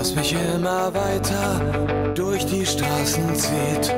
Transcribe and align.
das 0.00 0.14
mich 0.14 0.32
immer 0.32 0.94
weiter 0.94 2.14
durch 2.14 2.46
die 2.46 2.64
Straßen 2.64 3.34
zieht. 3.34 3.94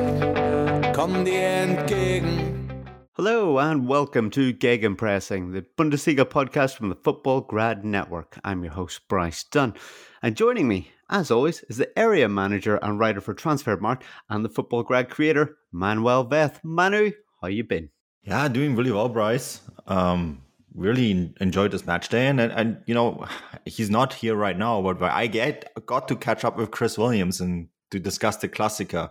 Komm 0.96 1.24
dir 1.24 1.46
entgegen. 1.62 2.84
Hello 3.12 3.56
and 3.58 3.88
welcome 3.88 4.28
to 4.30 4.52
Gegenpressing, 4.52 5.52
the 5.52 5.62
Bundesliga 5.76 6.24
podcast 6.24 6.76
from 6.76 6.88
the 6.88 6.96
Futbolgrad 6.96 7.84
Network. 7.84 8.36
I'm 8.44 8.64
your 8.64 8.72
host, 8.72 9.06
Bryce 9.06 9.44
Dunn. 9.44 9.74
And 10.20 10.36
joining 10.36 10.66
me, 10.66 10.90
as 11.08 11.30
always, 11.30 11.62
is 11.68 11.76
the 11.76 11.96
area 11.96 12.28
manager 12.28 12.80
and 12.82 12.98
writer 12.98 13.20
for 13.20 13.32
Transfermarkt 13.32 14.02
and 14.28 14.44
the 14.44 14.50
Futbolgrad 14.50 15.08
creator, 15.08 15.56
Manuel 15.70 16.24
Veth. 16.24 16.58
Manu, 16.64 17.12
how 17.40 17.46
you 17.46 17.62
been? 17.62 17.90
Yeah, 18.24 18.48
doing 18.48 18.74
really 18.74 18.90
well, 18.90 19.08
Bryce. 19.08 19.60
Um, 19.86 20.42
really 20.74 21.34
enjoyed 21.40 21.70
this 21.70 21.86
match 21.86 22.08
day, 22.08 22.26
and, 22.26 22.40
and 22.40 22.82
you 22.86 22.94
know 22.94 23.26
he's 23.64 23.90
not 23.90 24.12
here 24.12 24.34
right 24.34 24.56
now, 24.56 24.80
but 24.82 25.02
I 25.02 25.26
get 25.26 25.72
got 25.86 26.08
to 26.08 26.16
catch 26.16 26.44
up 26.44 26.56
with 26.56 26.70
Chris 26.70 26.96
Williams 26.98 27.40
and 27.40 27.68
to 27.90 27.98
discuss 27.98 28.36
the 28.36 28.48
Klassiker 28.48 29.10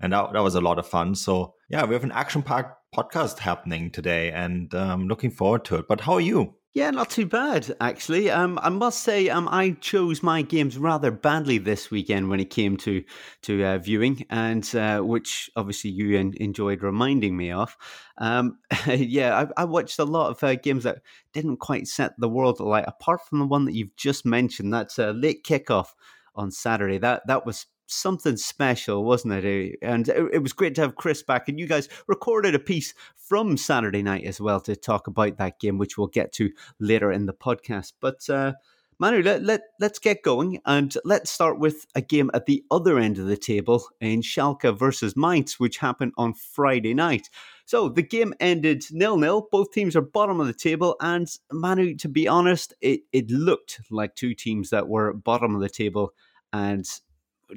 and 0.00 0.12
that, 0.12 0.32
that 0.32 0.42
was 0.42 0.54
a 0.54 0.60
lot 0.60 0.78
of 0.78 0.86
fun. 0.86 1.14
So 1.14 1.54
yeah, 1.68 1.84
we 1.84 1.94
have 1.94 2.04
an 2.04 2.12
action-packed 2.12 2.76
podcast 2.94 3.38
happening 3.38 3.90
today, 3.90 4.30
and 4.30 4.74
um, 4.74 5.08
looking 5.08 5.30
forward 5.30 5.64
to 5.66 5.76
it. 5.76 5.88
But 5.88 6.02
how 6.02 6.14
are 6.14 6.20
you? 6.20 6.54
Yeah, 6.74 6.90
not 6.90 7.08
too 7.08 7.26
bad 7.26 7.72
actually. 7.80 8.30
Um, 8.30 8.58
I 8.60 8.68
must 8.68 9.04
say, 9.04 9.28
um, 9.28 9.48
I 9.48 9.76
chose 9.80 10.24
my 10.24 10.42
games 10.42 10.76
rather 10.76 11.12
badly 11.12 11.58
this 11.58 11.88
weekend 11.88 12.28
when 12.28 12.40
it 12.40 12.50
came 12.50 12.76
to 12.78 13.04
to 13.42 13.64
uh, 13.64 13.78
viewing, 13.78 14.26
and 14.28 14.74
uh, 14.74 15.00
which 15.00 15.48
obviously 15.54 15.90
you 15.90 16.18
en- 16.18 16.34
enjoyed 16.38 16.82
reminding 16.82 17.36
me 17.36 17.52
of. 17.52 17.76
Um, 18.18 18.58
yeah, 18.88 19.46
I, 19.56 19.62
I, 19.62 19.64
watched 19.66 20.00
a 20.00 20.04
lot 20.04 20.30
of 20.32 20.42
uh, 20.42 20.56
games 20.56 20.82
that 20.82 21.02
didn't 21.32 21.58
quite 21.58 21.86
set 21.86 22.12
the 22.18 22.28
world 22.28 22.58
alight. 22.58 22.86
Apart 22.88 23.20
from 23.28 23.38
the 23.38 23.46
one 23.46 23.66
that 23.66 23.74
you've 23.74 23.94
just 23.96 24.26
mentioned, 24.26 24.74
that's 24.74 24.98
a 24.98 25.12
late 25.12 25.44
kickoff 25.44 25.90
on 26.34 26.50
Saturday. 26.50 26.98
That 26.98 27.22
that 27.28 27.46
was 27.46 27.66
something 27.86 28.36
special, 28.36 29.04
wasn't 29.04 29.34
it? 29.34 29.44
Eh, 29.44 29.76
and 29.86 30.08
it, 30.08 30.42
was 30.42 30.52
great 30.52 30.74
to 30.76 30.80
have 30.82 30.96
Chris 30.96 31.22
back. 31.22 31.48
And 31.48 31.58
you 31.58 31.66
guys 31.66 31.88
recorded 32.06 32.54
a 32.54 32.58
piece 32.58 32.94
from 33.16 33.56
Saturday 33.56 34.02
night 34.02 34.24
as 34.24 34.40
well 34.40 34.60
to 34.62 34.76
talk 34.76 35.06
about 35.06 35.38
that 35.38 35.60
game, 35.60 35.78
which 35.78 35.98
we'll 35.98 36.08
get 36.08 36.32
to 36.34 36.50
later 36.78 37.12
in 37.12 37.26
the 37.26 37.34
podcast. 37.34 37.92
But 38.00 38.28
uh, 38.28 38.52
Manu, 38.98 39.22
let, 39.22 39.42
let, 39.42 39.62
let's 39.80 39.98
get 39.98 40.22
going 40.22 40.60
and 40.66 40.96
let's 41.04 41.30
start 41.30 41.58
with 41.58 41.86
a 41.94 42.00
game 42.00 42.30
at 42.32 42.46
the 42.46 42.64
other 42.70 42.98
end 42.98 43.18
of 43.18 43.26
the 43.26 43.36
table 43.36 43.84
in 44.00 44.22
Schalke 44.22 44.76
versus 44.76 45.16
Mainz, 45.16 45.58
which 45.58 45.78
happened 45.78 46.12
on 46.16 46.34
Friday 46.34 46.94
night. 46.94 47.28
So 47.66 47.88
the 47.88 48.02
game 48.02 48.34
ended 48.40 48.84
nil 48.92 49.16
nil. 49.16 49.48
Both 49.50 49.72
teams 49.72 49.96
are 49.96 50.02
bottom 50.02 50.38
of 50.38 50.46
the 50.46 50.52
table, 50.52 50.96
and 51.00 51.28
Manu, 51.50 51.96
to 51.96 52.08
be 52.08 52.28
honest, 52.28 52.74
it, 52.80 53.00
it 53.12 53.30
looked 53.30 53.80
like 53.90 54.14
two 54.14 54.34
teams 54.34 54.70
that 54.70 54.86
were 54.86 55.14
bottom 55.14 55.54
of 55.54 55.62
the 55.62 55.70
table 55.70 56.12
and 56.52 56.86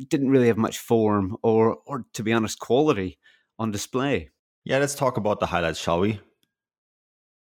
didn't 0.07 0.29
really 0.29 0.47
have 0.47 0.57
much 0.57 0.79
form 0.79 1.37
or, 1.43 1.77
or 1.85 2.05
to 2.13 2.23
be 2.23 2.33
honest, 2.33 2.59
quality 2.59 3.17
on 3.59 3.71
display. 3.71 4.29
Yeah, 4.63 4.79
let's 4.79 4.95
talk 4.95 5.17
about 5.17 5.39
the 5.39 5.45
highlights, 5.45 5.79
shall 5.79 5.99
we? 5.99 6.19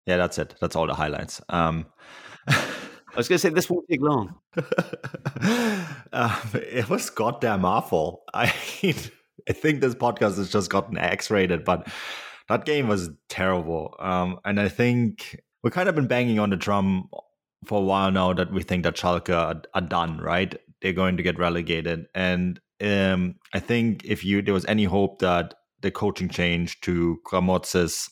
Yeah, 0.06 0.18
that's 0.18 0.38
it. 0.38 0.56
That's 0.62 0.76
all 0.76 0.88
the 0.88 0.94
highlights. 0.94 1.42
Um, 1.50 1.88
I 2.48 3.18
was 3.18 3.28
going 3.28 3.38
to 3.38 3.40
say 3.40 3.50
this 3.50 3.70
won't 3.70 3.88
take 3.90 4.02
long. 4.02 4.36
uh, 6.12 6.42
it 6.54 6.90
was 6.90 7.10
goddamn 7.10 7.66
awful. 7.66 8.24
I 8.34 8.54
mean, 8.84 8.96
I 9.50 9.54
think 9.54 9.82
this 9.82 9.96
podcast 9.96 10.38
has 10.38 10.52
just 10.52 10.70
gotten 10.70 10.98
X-rated, 10.98 11.64
but 11.64 11.88
that 12.50 12.66
game 12.66 12.88
was 12.88 13.10
terrible. 13.30 13.96
Um, 14.00 14.40
and 14.44 14.60
I 14.60 14.70
think 14.70 15.42
we've 15.64 15.74
kind 15.74 15.90
of 15.90 15.96
been 15.96 16.08
banging 16.08 16.40
on 16.40 16.50
the 16.50 16.58
drum 16.58 17.10
for 17.66 17.80
a 17.80 17.84
while 17.84 18.12
now 18.12 18.34
that 18.34 18.52
we 18.52 18.62
think 18.62 18.84
that 18.84 18.96
Schalke 18.96 19.34
are, 19.34 19.62
are 19.74 19.82
done, 19.82 20.18
right? 20.18 20.56
They're 20.86 20.94
going 20.94 21.18
to 21.18 21.24
get 21.24 21.40
relegated. 21.40 22.06
And 22.14 22.60
um, 22.80 23.38
I 23.56 23.60
think 23.60 24.06
if 24.06 24.24
you 24.24 24.44
there 24.44 24.54
was 24.54 24.66
any 24.66 24.84
hope 24.84 25.18
that 25.18 25.56
the 25.82 25.90
coaching 25.90 26.30
change 26.30 26.80
to 26.82 27.18
Grammozis 27.26 28.08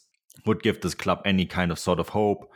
would 0.47 0.63
give 0.63 0.81
this 0.81 0.95
club 0.95 1.21
any 1.23 1.45
kind 1.45 1.71
of 1.71 1.77
sort 1.77 1.99
of 1.99 2.09
hope, 2.09 2.51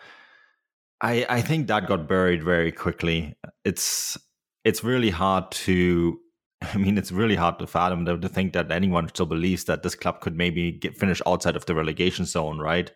I 1.02 1.24
I 1.30 1.42
think 1.42 1.68
that 1.68 1.88
got 1.88 2.08
buried 2.08 2.42
very 2.42 2.72
quickly. 2.72 3.36
It's 3.64 4.18
it's 4.66 4.84
really 4.84 5.12
hard 5.12 5.52
to. 5.52 6.20
I 6.64 6.78
mean, 6.78 6.98
it's 6.98 7.12
really 7.12 7.36
hard 7.36 7.60
to 7.60 7.68
fathom 7.68 8.06
to, 8.06 8.28
think 8.28 8.54
that 8.54 8.72
anyone 8.72 9.08
still 9.10 9.28
believes 9.28 9.66
that 9.66 9.84
this 9.84 9.94
club 9.94 10.22
could 10.22 10.36
maybe 10.36 10.72
get 10.72 10.98
finish 10.98 11.22
outside 11.28 11.56
of 11.56 11.68
the 11.68 11.76
relegation 11.76 12.26
zone, 12.26 12.58
right? 12.58 12.90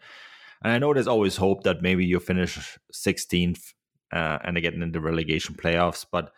And 0.64 0.74
I 0.74 0.80
know 0.80 0.96
there's 0.96 1.08
always 1.08 1.38
hope 1.38 1.62
that 1.66 1.84
maybe 1.84 2.04
you 2.04 2.20
finish 2.20 2.80
16th 2.92 3.62
uh, 4.12 4.40
and 4.44 4.58
they 4.58 4.62
get 4.62 4.74
into 4.74 5.00
relegation 5.00 5.54
playoffs, 5.54 6.08
but 6.12 6.32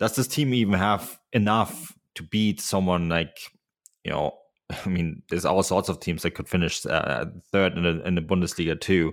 does 0.00 0.16
this 0.16 0.26
team 0.26 0.52
even 0.54 0.74
have 0.74 1.20
enough 1.32 1.96
to 2.16 2.24
beat 2.24 2.60
someone 2.60 3.08
like 3.08 3.38
you 4.04 4.10
know 4.10 4.34
I 4.86 4.88
mean, 4.88 5.22
there's 5.28 5.44
all 5.44 5.62
sorts 5.62 5.88
of 5.88 6.00
teams 6.00 6.22
that 6.22 6.32
could 6.32 6.48
finish 6.48 6.84
uh, 6.86 7.26
third 7.52 7.76
in 7.76 7.84
the, 7.84 8.06
in 8.06 8.14
the 8.14 8.20
Bundesliga 8.20 8.80
too. 8.80 9.12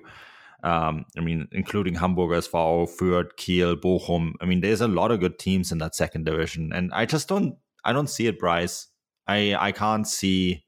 Um, 0.64 1.06
I 1.18 1.22
mean, 1.22 1.48
including 1.52 1.96
Hamburg 1.96 2.44
far, 2.46 2.86
Fürth, 2.86 3.36
Kiel, 3.38 3.75
Bochum. 3.75 4.34
I 4.42 4.46
mean, 4.46 4.62
there's 4.62 4.81
a 4.81 4.88
lot 4.88 5.12
of 5.12 5.20
good 5.20 5.38
teams 5.40 5.72
in 5.72 5.78
that 5.80 5.96
second 5.96 6.25
division, 6.25 6.72
and 6.74 6.92
I 6.94 7.06
just 7.06 7.28
don't, 7.28 7.56
I 7.86 7.94
don't 7.94 8.09
see 8.09 8.28
it, 8.28 8.40
Bryce. 8.40 8.88
I, 9.28 9.56
I 9.56 9.72
can't 9.72 10.08
see 10.08 10.66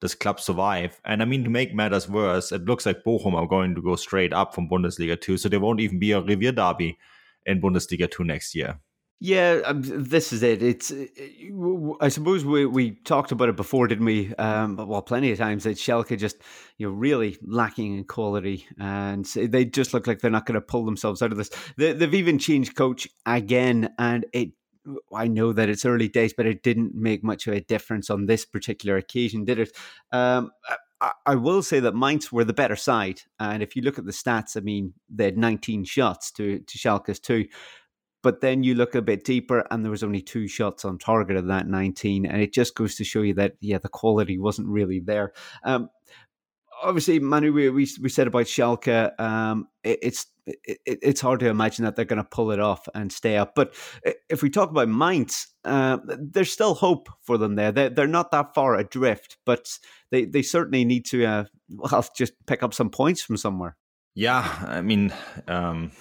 this 0.00 0.14
club 0.14 0.40
survive. 0.40 1.00
And 1.04 1.22
I 1.22 1.26
mean, 1.26 1.44
to 1.44 1.50
make 1.50 1.74
matters 1.74 2.08
worse, 2.08 2.52
it 2.52 2.64
looks 2.64 2.86
like 2.86 3.04
Bochum 3.04 3.34
are 3.34 3.46
going 3.46 3.74
to 3.74 3.82
go 3.82 3.96
straight 3.96 4.32
up 4.32 4.54
from 4.54 4.68
Bundesliga 4.68 5.20
two, 5.20 5.36
so 5.36 5.48
there 5.48 5.60
won't 5.60 5.80
even 5.80 5.98
be 5.98 6.12
a 6.12 6.20
Revier 6.20 6.52
derby 6.52 6.98
in 7.44 7.60
Bundesliga 7.60 8.10
two 8.10 8.24
next 8.24 8.54
year. 8.54 8.80
Yeah, 9.24 9.60
um, 9.66 9.82
this 9.84 10.32
is 10.32 10.42
it. 10.42 10.64
It's, 10.64 10.92
I 12.00 12.08
suppose 12.08 12.44
we, 12.44 12.66
we 12.66 12.90
talked 12.90 13.30
about 13.30 13.48
it 13.48 13.54
before, 13.54 13.86
didn't 13.86 14.04
we? 14.04 14.34
Um, 14.34 14.74
well, 14.74 15.00
plenty 15.00 15.30
of 15.30 15.38
times 15.38 15.62
that 15.62 15.76
Schalke 15.76 16.18
just, 16.18 16.38
you 16.76 16.88
know, 16.88 16.92
really 16.92 17.38
lacking 17.40 17.98
in 17.98 18.02
quality, 18.02 18.66
and 18.80 19.24
they 19.24 19.64
just 19.64 19.94
look 19.94 20.08
like 20.08 20.18
they're 20.18 20.28
not 20.28 20.44
going 20.44 20.56
to 20.56 20.60
pull 20.60 20.84
themselves 20.84 21.22
out 21.22 21.30
of 21.30 21.38
this. 21.38 21.50
They, 21.76 21.92
they've 21.92 22.12
even 22.12 22.40
changed 22.40 22.74
coach 22.74 23.06
again, 23.24 23.90
and 23.96 24.26
it. 24.32 24.50
I 25.14 25.28
know 25.28 25.52
that 25.52 25.68
it's 25.68 25.84
early 25.84 26.08
days, 26.08 26.34
but 26.36 26.46
it 26.46 26.64
didn't 26.64 26.92
make 26.92 27.22
much 27.22 27.46
of 27.46 27.54
a 27.54 27.60
difference 27.60 28.10
on 28.10 28.26
this 28.26 28.44
particular 28.44 28.96
occasion, 28.96 29.44
did 29.44 29.60
it? 29.60 29.76
Um, 30.10 30.50
I, 31.00 31.12
I 31.26 31.34
will 31.36 31.62
say 31.62 31.78
that 31.78 31.94
Mainz 31.94 32.32
were 32.32 32.42
the 32.42 32.52
better 32.52 32.74
side, 32.74 33.20
and 33.38 33.62
if 33.62 33.76
you 33.76 33.82
look 33.82 34.00
at 34.00 34.04
the 34.04 34.10
stats, 34.10 34.56
I 34.56 34.60
mean, 34.60 34.94
they 35.08 35.26
had 35.26 35.38
19 35.38 35.84
shots 35.84 36.32
to 36.32 36.58
to 36.58 36.78
Schalke's 36.78 37.20
two. 37.20 37.46
But 38.22 38.40
then 38.40 38.62
you 38.62 38.74
look 38.74 38.94
a 38.94 39.02
bit 39.02 39.24
deeper, 39.24 39.66
and 39.70 39.84
there 39.84 39.90
was 39.90 40.04
only 40.04 40.22
two 40.22 40.46
shots 40.48 40.84
on 40.84 40.98
target 40.98 41.36
of 41.36 41.46
that 41.48 41.66
19, 41.66 42.26
and 42.26 42.40
it 42.40 42.52
just 42.52 42.74
goes 42.74 42.94
to 42.96 43.04
show 43.04 43.22
you 43.22 43.34
that 43.34 43.54
yeah, 43.60 43.78
the 43.78 43.88
quality 43.88 44.38
wasn't 44.38 44.68
really 44.68 45.00
there. 45.00 45.32
Um, 45.64 45.90
obviously, 46.82 47.18
Manu, 47.20 47.52
we, 47.52 47.70
we, 47.70 47.88
we 48.00 48.08
said 48.08 48.26
about 48.26 48.46
Schalke, 48.46 49.18
um, 49.20 49.68
it, 49.82 49.98
it's 50.02 50.26
it, 50.46 50.78
it's 50.84 51.20
hard 51.20 51.38
to 51.40 51.48
imagine 51.48 51.84
that 51.84 51.94
they're 51.94 52.04
going 52.04 52.22
to 52.22 52.28
pull 52.28 52.50
it 52.50 52.58
off 52.58 52.88
and 52.94 53.12
stay 53.12 53.36
up. 53.36 53.54
But 53.54 53.74
if 54.28 54.42
we 54.42 54.50
talk 54.50 54.70
about 54.70 54.88
Mainz, 54.88 55.46
uh, 55.64 55.98
there's 56.04 56.50
still 56.50 56.74
hope 56.74 57.08
for 57.22 57.38
them 57.38 57.54
there. 57.54 57.70
They're, 57.70 57.90
they're 57.90 58.06
not 58.08 58.32
that 58.32 58.52
far 58.52 58.76
adrift, 58.76 59.36
but 59.46 59.78
they, 60.10 60.24
they 60.24 60.42
certainly 60.42 60.84
need 60.84 61.06
to 61.06 61.24
uh, 61.24 61.44
well 61.68 62.04
just 62.16 62.32
pick 62.46 62.62
up 62.62 62.74
some 62.74 62.90
points 62.90 63.22
from 63.22 63.36
somewhere. 63.36 63.76
Yeah, 64.14 64.46
I 64.66 64.82
mean. 64.82 65.12
Um 65.48 65.92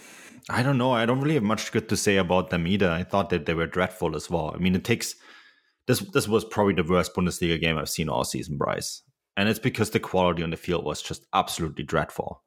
I 0.49 0.63
don't 0.63 0.77
know. 0.77 0.91
I 0.91 1.05
don't 1.05 1.21
really 1.21 1.35
have 1.35 1.43
much 1.43 1.71
good 1.71 1.89
to 1.89 1.97
say 1.97 2.17
about 2.17 2.49
them 2.49 2.67
either. 2.67 2.89
I 2.89 3.03
thought 3.03 3.29
that 3.29 3.45
they 3.45 3.53
were 3.53 3.67
dreadful 3.67 4.15
as 4.15 4.29
well. 4.29 4.51
I 4.53 4.57
mean, 4.57 4.75
it 4.75 4.83
takes 4.83 5.15
this. 5.87 5.99
This 5.99 6.27
was 6.27 6.45
probably 6.45 6.73
the 6.73 6.83
worst 6.83 7.15
Bundesliga 7.15 7.59
game 7.59 7.77
I've 7.77 7.89
seen 7.89 8.09
all 8.09 8.23
season, 8.23 8.57
Bryce, 8.57 9.03
and 9.37 9.49
it's 9.49 9.59
because 9.59 9.91
the 9.91 9.99
quality 9.99 10.43
on 10.43 10.49
the 10.49 10.57
field 10.57 10.85
was 10.85 11.01
just 11.01 11.25
absolutely 11.33 11.83
dreadful. 11.83 12.43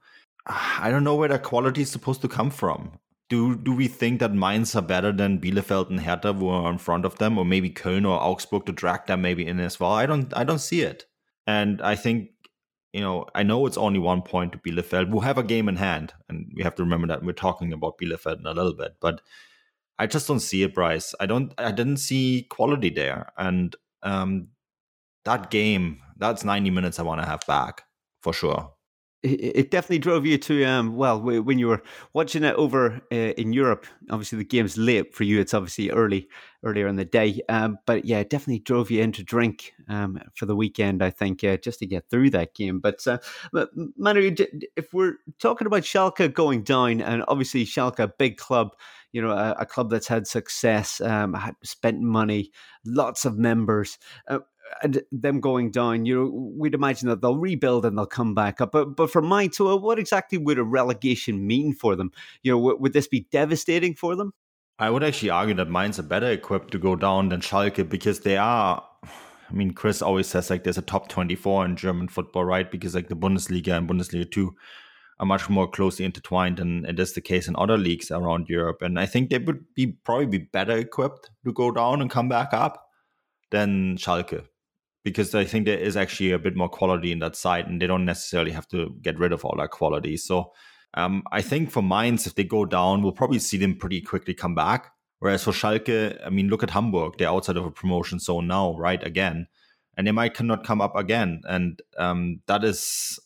I 0.46 0.90
don't 0.90 1.04
know 1.04 1.14
where 1.14 1.28
that 1.28 1.42
quality 1.42 1.82
is 1.82 1.90
supposed 1.90 2.20
to 2.22 2.28
come 2.28 2.50
from. 2.50 2.98
Do 3.30 3.56
do 3.56 3.72
we 3.72 3.88
think 3.88 4.20
that 4.20 4.34
Mainz 4.34 4.76
are 4.76 4.82
better 4.82 5.10
than 5.10 5.40
Bielefeld 5.40 5.88
and 5.88 6.00
Hertha 6.00 6.32
who 6.32 6.48
are 6.48 6.70
in 6.70 6.78
front 6.78 7.04
of 7.04 7.18
them, 7.18 7.38
or 7.38 7.44
maybe 7.44 7.70
Köln 7.70 8.04
or 8.06 8.20
Augsburg 8.20 8.66
to 8.66 8.72
drag 8.72 9.06
them 9.06 9.22
maybe 9.22 9.46
in 9.46 9.60
as 9.60 9.80
well? 9.80 9.92
I 9.92 10.06
don't 10.06 10.36
I 10.36 10.44
don't 10.44 10.58
see 10.58 10.82
it. 10.82 11.06
And 11.46 11.80
I 11.80 11.94
think 11.94 12.30
you 12.94 13.00
know, 13.00 13.26
I 13.34 13.42
know 13.42 13.66
it's 13.66 13.76
only 13.76 13.98
one 13.98 14.22
point 14.22 14.52
to 14.52 14.58
Bielefeld. 14.58 15.10
We'll 15.10 15.22
have 15.22 15.36
a 15.36 15.42
game 15.42 15.68
in 15.68 15.74
hand, 15.74 16.14
and 16.28 16.52
we 16.54 16.62
have 16.62 16.76
to 16.76 16.84
remember 16.84 17.08
that 17.08 17.24
we're 17.24 17.32
talking 17.32 17.72
about 17.72 17.98
Bielefeld 17.98 18.38
in 18.38 18.46
a 18.46 18.52
little 18.52 18.72
bit. 18.72 18.92
But 19.00 19.20
I 19.98 20.06
just 20.06 20.28
don't 20.28 20.38
see 20.38 20.62
it, 20.62 20.74
Bryce. 20.74 21.12
I 21.18 21.26
don't. 21.26 21.52
I 21.58 21.72
didn't 21.72 21.96
see 21.96 22.46
quality 22.50 22.90
there, 22.90 23.32
and 23.36 23.74
um, 24.04 24.50
that 25.24 25.50
game, 25.50 26.02
that's 26.16 26.44
ninety 26.44 26.70
minutes 26.70 27.00
I 27.00 27.02
want 27.02 27.20
to 27.20 27.26
have 27.26 27.44
back 27.48 27.82
for 28.22 28.32
sure 28.32 28.73
it 29.24 29.70
definitely 29.70 29.98
drove 29.98 30.26
you 30.26 30.36
to 30.38 30.64
um, 30.64 30.96
well 30.96 31.20
when 31.20 31.58
you 31.58 31.68
were 31.68 31.82
watching 32.12 32.44
it 32.44 32.54
over 32.56 33.00
uh, 33.10 33.14
in 33.14 33.52
Europe. 33.52 33.86
Obviously, 34.10 34.38
the 34.38 34.44
game's 34.44 34.76
late 34.76 35.14
for 35.14 35.24
you; 35.24 35.40
it's 35.40 35.54
obviously 35.54 35.90
early, 35.90 36.28
earlier 36.62 36.86
in 36.86 36.96
the 36.96 37.04
day. 37.04 37.40
Um, 37.48 37.78
but 37.86 38.04
yeah, 38.04 38.18
it 38.18 38.30
definitely 38.30 38.60
drove 38.60 38.90
you 38.90 39.02
into 39.02 39.22
drink 39.22 39.72
um, 39.88 40.20
for 40.34 40.46
the 40.46 40.56
weekend. 40.56 41.02
I 41.02 41.10
think 41.10 41.42
uh, 41.42 41.56
just 41.56 41.78
to 41.78 41.86
get 41.86 42.08
through 42.10 42.30
that 42.30 42.54
game. 42.54 42.80
But, 42.80 43.06
uh, 43.06 43.18
but 43.52 43.70
Manu, 43.96 44.34
if 44.76 44.92
we're 44.92 45.14
talking 45.38 45.66
about 45.66 45.82
Schalke 45.82 46.32
going 46.32 46.62
down, 46.62 47.00
and 47.00 47.24
obviously 47.28 47.64
Schalke, 47.64 48.10
big 48.18 48.36
club, 48.36 48.76
you 49.12 49.22
know, 49.22 49.30
a, 49.30 49.52
a 49.60 49.66
club 49.66 49.90
that's 49.90 50.08
had 50.08 50.26
success, 50.26 51.00
um, 51.00 51.36
spent 51.62 52.00
money, 52.00 52.50
lots 52.84 53.24
of 53.24 53.38
members. 53.38 53.98
Uh, 54.28 54.40
and 54.82 55.02
them 55.12 55.40
going 55.40 55.70
down, 55.70 56.06
you 56.06 56.16
know, 56.16 56.52
we'd 56.56 56.74
imagine 56.74 57.08
that 57.08 57.20
they'll 57.20 57.36
rebuild 57.36 57.84
and 57.84 57.96
they'll 57.96 58.06
come 58.06 58.34
back 58.34 58.60
up. 58.60 58.72
But 58.72 58.96
but 58.96 59.10
for 59.10 59.22
Mainz, 59.22 59.56
so 59.56 59.76
what 59.76 59.98
exactly 59.98 60.38
would 60.38 60.58
a 60.58 60.64
relegation 60.64 61.46
mean 61.46 61.74
for 61.74 61.96
them? 61.96 62.12
You 62.42 62.52
know, 62.52 62.58
w- 62.58 62.78
would 62.78 62.92
this 62.92 63.08
be 63.08 63.26
devastating 63.30 63.94
for 63.94 64.16
them? 64.16 64.32
I 64.78 64.90
would 64.90 65.04
actually 65.04 65.30
argue 65.30 65.54
that 65.54 65.70
Mainz 65.70 65.98
are 65.98 66.04
better 66.04 66.30
equipped 66.30 66.72
to 66.72 66.78
go 66.78 66.96
down 66.96 67.28
than 67.28 67.40
Schalke 67.40 67.88
because 67.88 68.20
they 68.20 68.36
are. 68.36 68.82
I 69.04 69.52
mean, 69.52 69.72
Chris 69.72 70.02
always 70.02 70.26
says 70.26 70.50
like 70.50 70.64
there's 70.64 70.78
a 70.78 70.82
top 70.82 71.08
24 71.08 71.64
in 71.66 71.76
German 71.76 72.08
football, 72.08 72.44
right? 72.44 72.68
Because 72.68 72.94
like 72.94 73.08
the 73.08 73.16
Bundesliga 73.16 73.76
and 73.76 73.88
Bundesliga 73.88 74.28
2 74.30 74.54
are 75.20 75.26
much 75.26 75.48
more 75.48 75.70
closely 75.70 76.04
intertwined 76.04 76.56
than 76.56 76.84
it 76.86 76.98
is 76.98 77.12
the 77.12 77.20
case 77.20 77.46
in 77.46 77.54
other 77.56 77.78
leagues 77.78 78.10
around 78.10 78.48
Europe. 78.48 78.82
And 78.82 78.98
I 78.98 79.06
think 79.06 79.30
they 79.30 79.38
would 79.38 79.64
be 79.74 79.98
probably 80.04 80.26
be 80.26 80.38
better 80.38 80.76
equipped 80.76 81.30
to 81.44 81.52
go 81.52 81.70
down 81.70 82.00
and 82.00 82.10
come 82.10 82.28
back 82.28 82.52
up 82.52 82.88
than 83.50 83.96
Schalke 83.96 84.44
because 85.04 85.34
I 85.34 85.44
think 85.44 85.66
there 85.66 85.78
is 85.78 85.96
actually 85.96 86.32
a 86.32 86.38
bit 86.38 86.56
more 86.56 86.68
quality 86.68 87.12
in 87.12 87.18
that 87.20 87.36
side, 87.36 87.66
and 87.66 87.80
they 87.80 87.86
don't 87.86 88.06
necessarily 88.06 88.50
have 88.52 88.66
to 88.68 88.96
get 89.02 89.18
rid 89.18 89.32
of 89.32 89.44
all 89.44 89.54
that 89.58 89.70
quality. 89.70 90.16
So 90.16 90.52
um, 90.94 91.22
I 91.30 91.42
think 91.42 91.70
for 91.70 91.82
Mainz, 91.82 92.26
if 92.26 92.34
they 92.34 92.44
go 92.44 92.64
down, 92.64 93.02
we'll 93.02 93.12
probably 93.12 93.38
see 93.38 93.58
them 93.58 93.76
pretty 93.76 94.00
quickly 94.00 94.34
come 94.34 94.54
back. 94.54 94.92
Whereas 95.18 95.44
for 95.44 95.52
Schalke, 95.52 96.18
I 96.24 96.30
mean, 96.30 96.48
look 96.48 96.62
at 96.62 96.70
Hamburg; 96.70 97.14
they're 97.18 97.28
outside 97.28 97.56
of 97.56 97.66
a 97.66 97.70
promotion 97.70 98.18
zone 98.18 98.46
now, 98.46 98.76
right? 98.76 99.02
Again, 99.06 99.46
and 99.96 100.06
they 100.06 100.12
might 100.12 100.34
cannot 100.34 100.64
come 100.64 100.80
up 100.80 100.96
again, 100.96 101.42
and 101.48 101.80
um, 101.98 102.40
that 102.46 102.64
is, 102.64 103.18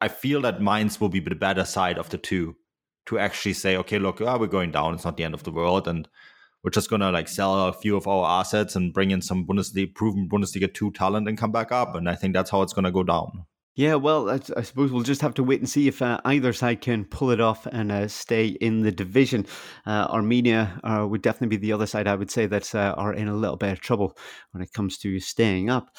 I 0.00 0.08
feel 0.08 0.40
that 0.42 0.60
Mainz 0.62 1.00
will 1.00 1.08
be 1.08 1.20
the 1.20 1.34
better 1.34 1.64
side 1.64 1.98
of 1.98 2.10
the 2.10 2.18
two 2.18 2.56
to 3.06 3.18
actually 3.18 3.52
say, 3.52 3.76
okay, 3.76 3.98
look, 3.98 4.20
oh, 4.20 4.38
we're 4.38 4.46
going 4.46 4.72
down; 4.72 4.94
it's 4.94 5.04
not 5.04 5.16
the 5.16 5.24
end 5.24 5.34
of 5.34 5.44
the 5.44 5.52
world, 5.52 5.86
and 5.86 6.08
we're 6.66 6.70
just 6.70 6.90
gonna 6.90 7.12
like 7.12 7.28
sell 7.28 7.68
a 7.68 7.72
few 7.72 7.96
of 7.96 8.08
our 8.08 8.40
assets 8.40 8.74
and 8.74 8.92
bring 8.92 9.12
in 9.12 9.22
some 9.22 9.46
Bundesliga 9.46 9.94
proven 9.94 10.28
Bundesliga 10.28 10.74
two 10.74 10.90
talent 10.90 11.28
and 11.28 11.38
come 11.38 11.52
back 11.52 11.70
up. 11.70 11.94
And 11.94 12.08
I 12.08 12.16
think 12.16 12.34
that's 12.34 12.50
how 12.50 12.62
it's 12.62 12.72
gonna 12.72 12.90
go 12.90 13.04
down. 13.04 13.44
Yeah, 13.76 13.94
well, 13.96 14.30
I, 14.30 14.62
suppose 14.62 14.90
we'll 14.90 15.02
just 15.02 15.20
have 15.20 15.34
to 15.34 15.44
wait 15.44 15.60
and 15.60 15.68
see 15.68 15.86
if 15.86 16.00
uh, 16.00 16.18
either 16.24 16.52
side 16.54 16.80
can 16.80 17.04
pull 17.04 17.30
it 17.30 17.40
off 17.40 17.66
and 17.66 17.92
uh, 17.92 18.08
stay 18.08 18.46
in 18.46 18.80
the 18.80 18.90
division. 18.90 19.46
Uh, 19.84 20.08
Arminia 20.08 20.80
uh, 20.82 21.06
would 21.06 21.20
definitely 21.20 21.58
be 21.58 21.60
the 21.60 21.74
other 21.74 21.86
side, 21.86 22.08
I 22.08 22.14
would 22.14 22.30
say, 22.30 22.46
that 22.46 22.74
uh, 22.74 22.94
are 22.96 23.12
in 23.12 23.28
a 23.28 23.36
little 23.36 23.58
bit 23.58 23.72
of 23.72 23.80
trouble 23.80 24.16
when 24.52 24.62
it 24.62 24.72
comes 24.72 24.96
to 24.98 25.20
staying 25.20 25.68
up. 25.68 25.90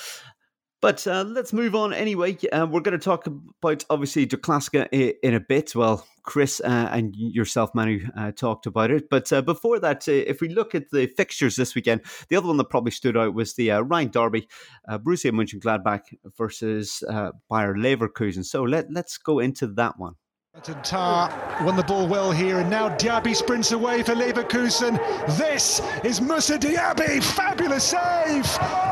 But 0.79 1.07
uh, 1.07 1.23
let's 1.27 1.53
move 1.53 1.73
on 1.73 1.91
anyway. 1.91 2.37
Uh, 2.51 2.67
we're 2.69 2.81
going 2.81 2.97
to 2.97 3.03
talk 3.03 3.25
about 3.25 3.83
obviously 3.89 4.25
the 4.25 4.37
Klassiker 4.37 4.87
in 4.91 5.33
a 5.33 5.39
bit. 5.39 5.75
Well, 5.75 6.05
Chris 6.21 6.59
uh, 6.63 6.89
and 6.91 7.15
yourself, 7.15 7.73
Manu, 7.73 8.05
uh, 8.15 8.31
talked 8.31 8.67
about 8.67 8.91
it. 8.91 9.09
But 9.09 9.33
uh, 9.33 9.41
before 9.41 9.79
that, 9.79 10.07
uh, 10.07 10.11
if 10.11 10.39
we 10.39 10.49
look 10.49 10.75
at 10.75 10.91
the 10.91 11.07
fixtures 11.07 11.55
this 11.55 11.73
weekend, 11.73 12.01
the 12.29 12.35
other 12.35 12.47
one 12.47 12.57
that 12.57 12.69
probably 12.69 12.91
stood 12.91 13.17
out 13.17 13.33
was 13.33 13.55
the 13.55 13.69
Rhine 13.69 14.11
Derby, 14.11 14.47
Borussia 14.87 15.31
Mönchengladbach 15.31 16.01
versus 16.37 17.03
Bayer 17.49 17.73
Leverkusen. 17.75 18.45
So 18.45 18.61
let, 18.61 18.91
let's 18.91 19.17
go 19.17 19.39
into 19.39 19.65
that 19.67 19.97
one. 19.97 20.13
Tah 20.63 21.63
won 21.63 21.75
the 21.75 21.83
ball 21.83 22.07
well 22.07 22.31
here, 22.31 22.59
and 22.59 22.69
now 22.69 22.89
Diaby 22.89 23.35
sprints 23.35 23.71
away 23.71 24.01
for 24.01 24.13
Leverkusen. 24.13 24.97
This 25.37 25.81
is 26.03 26.19
Moussa 26.19 26.57
Diaby, 26.57 27.23
fabulous 27.23 27.83
save! 27.83 28.45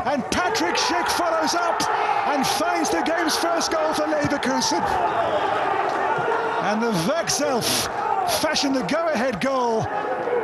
And 0.06 0.24
Patrick 0.30 0.76
Schick 0.76 1.08
follows 1.08 1.54
up 1.54 1.82
and 2.28 2.46
finds 2.46 2.90
the 2.90 3.02
game's 3.02 3.36
first 3.36 3.72
goal 3.72 3.92
for 3.94 4.04
Leverkusen. 4.04 4.80
And 6.62 6.80
the 6.80 6.92
Werkself 7.12 7.86
fashion 8.40 8.72
the 8.72 8.82
go-ahead 8.82 9.40
goal 9.40 9.84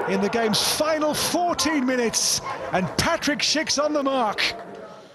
in 0.09 0.21
the 0.21 0.29
game's 0.29 0.77
final 0.77 1.15
14 1.15 1.87
minutes, 1.87 2.41
and 2.73 2.87
Patrick 2.99 3.39
Schick's 3.39 3.79
on 3.79 3.93
the 3.93 4.03
mark. 4.03 4.55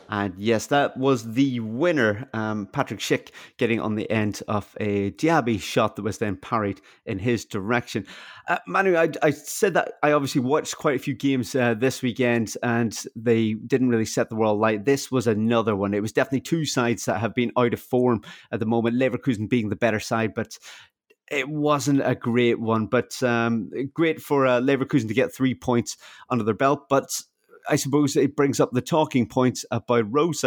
And 0.09 0.33
yes, 0.37 0.67
that 0.67 0.95
was 0.97 1.33
the 1.33 1.59
winner, 1.59 2.29
um, 2.33 2.67
Patrick 2.67 2.99
Schick, 2.99 3.29
getting 3.57 3.79
on 3.79 3.95
the 3.95 4.09
end 4.09 4.41
of 4.47 4.75
a 4.79 5.11
Diaby 5.11 5.59
shot 5.59 5.95
that 5.95 6.03
was 6.03 6.17
then 6.17 6.37
parried 6.37 6.81
in 7.05 7.19
his 7.19 7.45
direction. 7.45 8.05
Uh, 8.47 8.59
Manu, 8.67 8.95
I, 8.95 9.11
I, 9.21 9.31
said 9.31 9.73
that 9.73 9.93
I 10.01 10.13
obviously 10.13 10.41
watched 10.41 10.77
quite 10.77 10.95
a 10.95 11.03
few 11.03 11.13
games 11.13 11.53
uh, 11.55 11.73
this 11.73 12.01
weekend 12.01 12.55
and 12.63 12.97
they 13.15 13.53
didn't 13.53 13.89
really 13.89 14.05
set 14.05 14.29
the 14.29 14.35
world 14.35 14.59
light. 14.59 14.85
This 14.85 15.11
was 15.11 15.27
another 15.27 15.75
one. 15.75 15.93
It 15.93 16.01
was 16.01 16.13
definitely 16.13 16.41
two 16.41 16.65
sides 16.65 17.05
that 17.05 17.19
have 17.19 17.35
been 17.35 17.51
out 17.57 17.73
of 17.73 17.81
form 17.81 18.21
at 18.51 18.59
the 18.59 18.65
moment, 18.65 18.95
Leverkusen 18.95 19.49
being 19.49 19.69
the 19.69 19.75
better 19.75 19.99
side, 19.99 20.33
but 20.33 20.57
it 21.29 21.49
wasn't 21.49 22.01
a 22.03 22.15
great 22.15 22.59
one, 22.59 22.85
but 22.85 23.21
um, 23.21 23.69
great 23.93 24.21
for 24.21 24.47
uh, 24.47 24.61
Leverkusen 24.61 25.07
to 25.09 25.13
get 25.13 25.33
three 25.33 25.53
points 25.53 25.97
under 26.29 26.43
their 26.43 26.53
belt. 26.53 26.87
But 26.89 27.21
I 27.69 27.75
suppose 27.75 28.15
it 28.15 28.35
brings 28.35 28.59
up 28.59 28.71
the 28.71 28.81
talking 28.81 29.27
points 29.27 29.65
about 29.71 30.11
Rose 30.13 30.43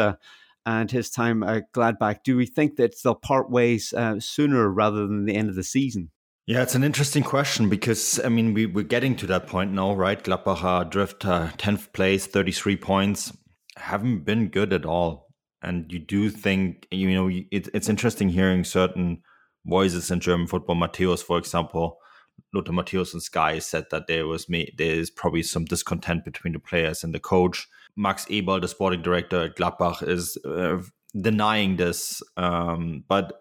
and 0.67 0.91
his 0.91 1.11
time 1.11 1.43
at 1.43 1.73
Gladbach. 1.73 2.23
Do 2.25 2.37
we 2.37 2.47
think 2.47 2.77
that 2.77 2.95
they'll 3.03 3.15
part 3.15 3.51
ways 3.51 3.93
uh, 3.97 4.21
sooner 4.21 4.69
rather 4.69 5.07
than 5.07 5.25
the 5.25 5.35
end 5.35 5.49
of 5.49 5.57
the 5.57 5.65
season? 5.65 6.11
Yeah, 6.47 6.63
it's 6.63 6.75
an 6.75 6.83
interesting 6.83 7.23
question 7.23 7.69
because 7.69 8.19
I 8.25 8.29
mean 8.29 8.55
we 8.55 8.67
we're 8.67 8.83
getting 8.83 9.15
to 9.17 9.27
that 9.27 9.47
point 9.47 9.73
now, 9.73 9.95
right? 9.95 10.23
Gladbach 10.23 10.91
drift 10.91 11.25
uh, 11.25 11.51
tenth 11.59 11.93
place, 11.93 12.27
thirty 12.27 12.51
three 12.51 12.77
points, 12.77 13.33
haven't 13.77 14.25
been 14.25 14.49
good 14.49 14.73
at 14.73 14.85
all, 14.85 15.29
and 15.63 15.93
you 15.93 16.01
do 16.01 16.29
think 16.29 16.89
you 16.91 17.13
know 17.13 17.29
it, 17.29 17.69
it's 17.73 17.89
interesting 17.89 18.31
hearing 18.31 18.65
certain 18.65 19.23
voices 19.65 20.11
in 20.11 20.19
German 20.19 20.49
football. 20.49 20.75
Matthäus, 20.75 21.23
for 21.23 21.39
example, 21.39 22.00
Lothar 22.53 22.73
Matthäus 22.73 23.13
and 23.13 23.23
Sky 23.23 23.59
said 23.59 23.87
that 23.91 24.07
there 24.07 24.27
was 24.27 24.49
me 24.49 24.73
there's 24.77 25.11
probably 25.11 25.43
some 25.43 25.65
discontent 25.65 26.25
between 26.25 26.53
the 26.53 26.59
players 26.59 27.05
and 27.05 27.15
the 27.15 27.21
coach. 27.21 27.69
Max 27.97 28.25
Eberl, 28.27 28.61
the 28.61 28.69
sporting 28.69 29.03
director 29.03 29.45
at 29.45 29.57
Gladbach, 29.57 30.07
is 30.07 30.39
uh, 30.45 30.79
denying 31.21 31.77
this, 31.77 32.23
um, 32.37 33.05
but 33.09 33.33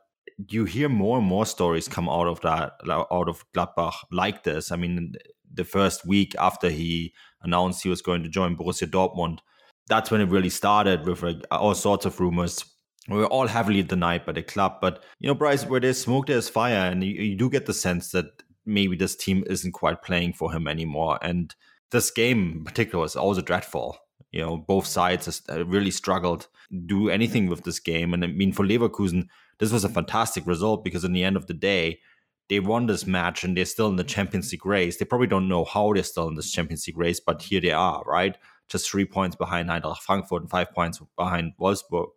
you 0.47 0.65
hear 0.65 0.89
more 0.89 1.17
and 1.17 1.27
more 1.27 1.45
stories 1.45 1.87
come 1.87 2.07
out 2.07 2.27
of 2.27 2.41
that 2.41 2.73
out 2.89 3.29
of 3.29 3.43
Gladbach 3.53 3.93
like 4.11 4.43
this. 4.43 4.71
I 4.71 4.75
mean, 4.77 5.13
the 5.53 5.65
first 5.65 6.05
week 6.05 6.35
after 6.39 6.69
he 6.69 7.13
announced 7.41 7.83
he 7.83 7.89
was 7.89 8.01
going 8.01 8.23
to 8.23 8.29
join 8.29 8.55
Borussia 8.55 8.89
Dortmund, 8.89 9.39
that's 9.87 10.11
when 10.11 10.21
it 10.21 10.29
really 10.29 10.49
started 10.49 11.05
with 11.05 11.23
like 11.23 11.41
all 11.51 11.75
sorts 11.75 12.05
of 12.05 12.19
rumors. 12.19 12.63
We 13.07 13.17
were 13.17 13.27
all 13.27 13.47
heavily 13.47 13.81
denied 13.81 14.25
by 14.25 14.33
the 14.33 14.43
club, 14.43 14.77
but 14.81 15.03
you 15.19 15.27
know, 15.27 15.33
Bryce, 15.33 15.65
where 15.65 15.79
there's 15.79 15.99
smoke, 15.99 16.27
there's 16.27 16.47
fire, 16.47 16.91
and 16.91 17.03
you, 17.03 17.13
you 17.13 17.35
do 17.35 17.49
get 17.49 17.65
the 17.65 17.73
sense 17.73 18.11
that 18.11 18.43
maybe 18.69 18.95
this 18.95 19.15
team 19.15 19.43
isn't 19.47 19.73
quite 19.73 20.01
playing 20.01 20.33
for 20.33 20.53
him 20.53 20.67
anymore. 20.67 21.19
And 21.21 21.53
this 21.91 22.11
game 22.11 22.53
in 22.57 22.63
particular 22.63 23.05
is 23.05 23.15
also 23.15 23.41
dreadful. 23.41 23.97
You 24.31 24.41
know, 24.41 24.57
both 24.57 24.85
sides 24.85 25.41
uh, 25.49 25.65
really 25.65 25.91
struggled 25.91 26.47
do 26.85 27.09
anything 27.09 27.47
with 27.47 27.63
this 27.63 27.79
game. 27.79 28.13
And 28.13 28.23
I 28.23 28.27
mean, 28.27 28.53
for 28.53 28.65
Leverkusen, 28.65 29.27
this 29.57 29.71
was 29.71 29.83
a 29.83 29.89
fantastic 29.89 30.45
result 30.45 30.83
because 30.83 31.03
in 31.03 31.13
the 31.13 31.23
end 31.23 31.35
of 31.35 31.47
the 31.47 31.53
day, 31.53 31.99
they 32.47 32.59
won 32.59 32.87
this 32.87 33.05
match 33.05 33.43
and 33.43 33.55
they're 33.55 33.65
still 33.65 33.89
in 33.89 33.95
the 33.95 34.03
Champions 34.03 34.51
League 34.51 34.65
race. 34.65 34.97
They 34.97 35.05
probably 35.05 35.27
don't 35.27 35.47
know 35.47 35.65
how 35.65 35.93
they're 35.93 36.03
still 36.03 36.27
in 36.27 36.35
this 36.35 36.51
Champions 36.51 36.85
League 36.87 36.97
race, 36.97 37.19
but 37.19 37.41
here 37.41 37.61
they 37.61 37.71
are, 37.71 38.03
right? 38.05 38.37
Just 38.67 38.89
three 38.89 39.05
points 39.05 39.35
behind 39.35 39.69
Eintracht 39.69 39.99
Frankfurt 39.99 40.41
and 40.41 40.49
five 40.49 40.71
points 40.71 41.01
behind 41.15 41.53
Wolfsburg 41.59 42.09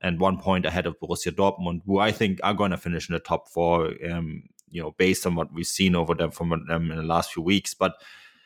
and 0.00 0.20
one 0.20 0.38
point 0.38 0.66
ahead 0.66 0.86
of 0.86 0.98
Borussia 1.00 1.32
Dortmund, 1.32 1.80
who 1.86 1.98
I 1.98 2.12
think 2.12 2.38
are 2.42 2.54
going 2.54 2.72
to 2.72 2.76
finish 2.76 3.08
in 3.08 3.14
the 3.14 3.20
top 3.20 3.48
four 3.48 3.92
um, 4.10 4.44
you 4.70 4.82
know, 4.82 4.94
based 4.98 5.26
on 5.26 5.34
what 5.34 5.52
we've 5.52 5.66
seen 5.66 5.94
over 5.94 6.14
them 6.14 6.30
from 6.30 6.64
them 6.68 6.90
in 6.90 6.96
the 6.96 7.02
last 7.02 7.32
few 7.32 7.42
weeks. 7.42 7.74
But 7.74 7.94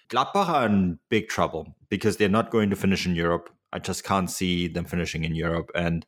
Gladbach 0.08 0.48
are 0.48 0.66
in 0.66 0.98
big 1.08 1.28
trouble 1.28 1.76
because 1.88 2.16
they're 2.16 2.28
not 2.28 2.50
going 2.50 2.70
to 2.70 2.76
finish 2.76 3.06
in 3.06 3.14
Europe. 3.14 3.50
I 3.72 3.78
just 3.78 4.04
can't 4.04 4.30
see 4.30 4.68
them 4.68 4.84
finishing 4.84 5.24
in 5.24 5.34
Europe. 5.34 5.70
And 5.74 6.04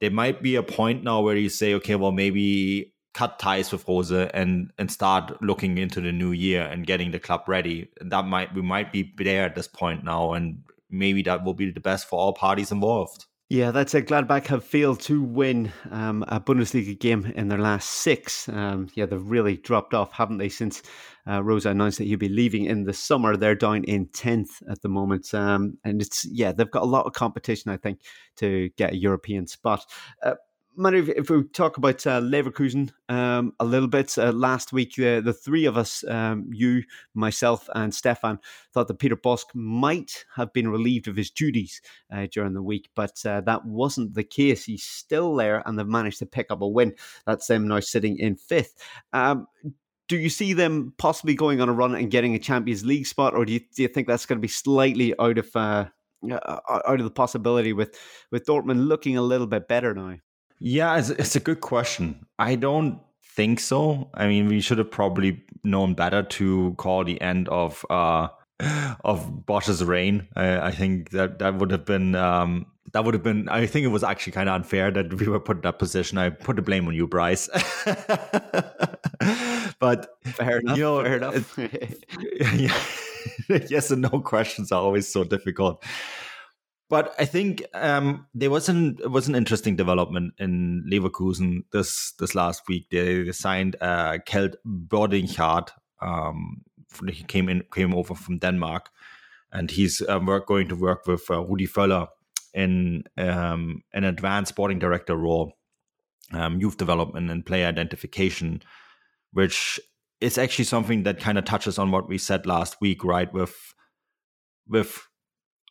there 0.00 0.10
might 0.10 0.42
be 0.42 0.56
a 0.56 0.62
point 0.62 1.04
now 1.04 1.20
where 1.20 1.36
you 1.36 1.48
say, 1.48 1.74
okay, 1.74 1.94
well, 1.94 2.12
maybe 2.12 2.92
cut 3.14 3.38
ties 3.38 3.72
with 3.72 3.86
Rose 3.88 4.12
and 4.12 4.70
and 4.78 4.92
start 4.92 5.42
looking 5.42 5.78
into 5.78 6.00
the 6.00 6.12
new 6.12 6.32
year 6.32 6.62
and 6.62 6.86
getting 6.86 7.10
the 7.10 7.18
club 7.18 7.42
ready. 7.48 7.88
That 8.00 8.26
might 8.26 8.54
we 8.54 8.62
might 8.62 8.92
be 8.92 9.12
there 9.16 9.44
at 9.44 9.54
this 9.54 9.68
point 9.68 10.04
now, 10.04 10.34
and 10.34 10.62
maybe 10.90 11.22
that 11.22 11.44
will 11.44 11.54
be 11.54 11.70
the 11.70 11.80
best 11.80 12.08
for 12.08 12.18
all 12.18 12.32
parties 12.32 12.70
involved. 12.70 13.26
Yeah, 13.50 13.70
that's 13.70 13.94
a 13.94 14.02
Gladbach 14.02 14.46
have 14.48 14.62
failed 14.62 15.00
to 15.02 15.22
win 15.22 15.72
um, 15.90 16.22
a 16.28 16.38
Bundesliga 16.38 16.98
game 16.98 17.24
in 17.34 17.48
their 17.48 17.58
last 17.58 17.88
six. 17.88 18.46
Um, 18.50 18.88
yeah, 18.92 19.06
they've 19.06 19.22
really 19.22 19.56
dropped 19.56 19.94
off, 19.94 20.12
haven't 20.12 20.36
they, 20.36 20.50
since 20.50 20.82
uh, 21.26 21.42
Rose 21.42 21.64
announced 21.64 21.96
that 21.96 22.04
he'll 22.04 22.18
be 22.18 22.28
leaving 22.28 22.66
in 22.66 22.84
the 22.84 22.92
summer. 22.92 23.38
They're 23.38 23.54
down 23.54 23.84
in 23.84 24.06
10th 24.08 24.62
at 24.70 24.82
the 24.82 24.90
moment. 24.90 25.32
Um, 25.32 25.78
and 25.82 26.02
it's, 26.02 26.26
yeah, 26.26 26.52
they've 26.52 26.70
got 26.70 26.82
a 26.82 26.86
lot 26.86 27.06
of 27.06 27.14
competition, 27.14 27.70
I 27.70 27.78
think, 27.78 28.02
to 28.36 28.68
get 28.76 28.92
a 28.92 28.96
European 28.96 29.46
spot. 29.46 29.82
Uh, 30.22 30.34
Manu, 30.78 31.12
if 31.16 31.28
we 31.28 31.42
talk 31.42 31.76
about 31.76 32.06
uh, 32.06 32.20
Leverkusen 32.20 32.92
um, 33.08 33.52
a 33.58 33.64
little 33.64 33.88
bit, 33.88 34.16
uh, 34.16 34.30
last 34.30 34.72
week 34.72 34.96
uh, 35.00 35.20
the 35.20 35.32
three 35.32 35.64
of 35.64 35.76
us, 35.76 36.04
um, 36.06 36.48
you, 36.52 36.84
myself, 37.14 37.68
and 37.74 37.92
Stefan, 37.92 38.38
thought 38.72 38.86
that 38.86 39.00
Peter 39.00 39.16
Bosz 39.16 39.42
might 39.54 40.24
have 40.36 40.52
been 40.52 40.68
relieved 40.68 41.08
of 41.08 41.16
his 41.16 41.32
duties 41.32 41.82
uh, 42.14 42.28
during 42.30 42.54
the 42.54 42.62
week, 42.62 42.90
but 42.94 43.20
uh, 43.26 43.40
that 43.40 43.64
wasn't 43.64 44.14
the 44.14 44.22
case. 44.22 44.64
He's 44.64 44.84
still 44.84 45.34
there, 45.34 45.64
and 45.66 45.76
they've 45.76 45.86
managed 45.86 46.20
to 46.20 46.26
pick 46.26 46.46
up 46.48 46.62
a 46.62 46.68
win. 46.68 46.94
That's 47.26 47.48
them 47.48 47.66
now 47.66 47.80
sitting 47.80 48.16
in 48.16 48.36
fifth. 48.36 48.74
Um, 49.12 49.48
do 50.06 50.16
you 50.16 50.30
see 50.30 50.52
them 50.52 50.94
possibly 50.96 51.34
going 51.34 51.60
on 51.60 51.68
a 51.68 51.72
run 51.72 51.96
and 51.96 52.08
getting 52.08 52.36
a 52.36 52.38
Champions 52.38 52.84
League 52.84 53.06
spot, 53.06 53.34
or 53.34 53.44
do 53.44 53.52
you, 53.52 53.60
do 53.74 53.82
you 53.82 53.88
think 53.88 54.06
that's 54.06 54.26
going 54.26 54.38
to 54.38 54.42
be 54.42 54.46
slightly 54.46 55.12
out 55.18 55.38
of 55.38 55.56
uh, 55.56 55.86
out 56.30 57.00
of 57.00 57.04
the 57.04 57.10
possibility 57.10 57.72
with 57.72 57.98
with 58.30 58.46
Dortmund 58.46 58.86
looking 58.86 59.16
a 59.16 59.22
little 59.22 59.48
bit 59.48 59.66
better 59.66 59.92
now? 59.92 60.18
Yeah, 60.60 60.98
it's, 60.98 61.10
it's 61.10 61.36
a 61.36 61.40
good 61.40 61.60
question. 61.60 62.26
I 62.38 62.56
don't 62.56 63.00
think 63.22 63.60
so. 63.60 64.10
I 64.14 64.26
mean, 64.26 64.48
we 64.48 64.60
should 64.60 64.78
have 64.78 64.90
probably 64.90 65.42
known 65.64 65.94
better 65.94 66.22
to 66.22 66.74
call 66.78 67.04
the 67.04 67.20
end 67.20 67.48
of 67.48 67.84
uh, 67.90 68.28
of 69.04 69.46
Bosz's 69.46 69.84
reign. 69.84 70.26
I, 70.34 70.58
I, 70.68 70.70
think 70.72 71.10
that 71.10 71.38
that 71.38 71.54
would 71.56 71.70
have 71.70 71.84
been 71.84 72.16
um, 72.16 72.66
that 72.92 73.04
would 73.04 73.14
have 73.14 73.22
been. 73.22 73.48
I 73.48 73.66
think 73.66 73.84
it 73.84 73.90
was 73.90 74.02
actually 74.02 74.32
kind 74.32 74.48
of 74.48 74.56
unfair 74.56 74.90
that 74.90 75.14
we 75.14 75.28
were 75.28 75.40
put 75.40 75.58
in 75.58 75.62
that 75.62 75.78
position. 75.78 76.18
I 76.18 76.30
put 76.30 76.56
the 76.56 76.62
blame 76.62 76.88
on 76.88 76.94
you, 76.94 77.06
Bryce. 77.06 77.48
but 79.78 80.18
fair 80.24 80.58
enough. 80.58 80.76
You 80.76 80.82
know, 80.82 81.02
fair 81.02 81.16
enough. 81.16 81.58
yeah, 82.56 82.76
yes 83.68 83.90
and 83.90 84.02
no 84.02 84.20
questions 84.20 84.72
are 84.72 84.80
always 84.80 85.06
so 85.08 85.24
difficult. 85.24 85.84
But 86.88 87.14
I 87.18 87.26
think 87.26 87.62
um, 87.74 88.26
there 88.34 88.50
was 88.50 88.68
an 88.68 88.98
was 89.04 89.28
an 89.28 89.34
interesting 89.34 89.76
development 89.76 90.32
in 90.38 90.84
Leverkusen 90.90 91.64
this 91.72 92.12
this 92.18 92.34
last 92.34 92.62
week. 92.68 92.88
They 92.90 93.30
signed 93.32 93.76
uh, 93.80 94.18
Kjeld 94.26 94.54
Bjørnstad. 94.66 95.68
Um, 96.00 96.62
he 97.06 97.24
came 97.24 97.50
in 97.50 97.64
came 97.74 97.94
over 97.94 98.14
from 98.14 98.38
Denmark, 98.38 98.88
and 99.52 99.70
he's 99.70 100.00
um, 100.08 100.24
work, 100.26 100.46
going 100.46 100.68
to 100.68 100.76
work 100.76 101.06
with 101.06 101.30
uh, 101.30 101.44
Rudi 101.44 101.66
Völler 101.66 102.08
in 102.54 103.04
um, 103.18 103.82
an 103.92 104.04
advanced 104.04 104.50
sporting 104.50 104.78
director 104.78 105.16
role, 105.16 105.52
um, 106.32 106.58
youth 106.58 106.78
development 106.78 107.30
and 107.30 107.44
player 107.44 107.66
identification, 107.66 108.62
which 109.32 109.78
is 110.22 110.38
actually 110.38 110.64
something 110.64 111.02
that 111.02 111.20
kind 111.20 111.36
of 111.36 111.44
touches 111.44 111.78
on 111.78 111.90
what 111.90 112.08
we 112.08 112.16
said 112.16 112.46
last 112.46 112.80
week, 112.80 113.04
right? 113.04 113.32
With 113.32 113.74
with 114.66 115.06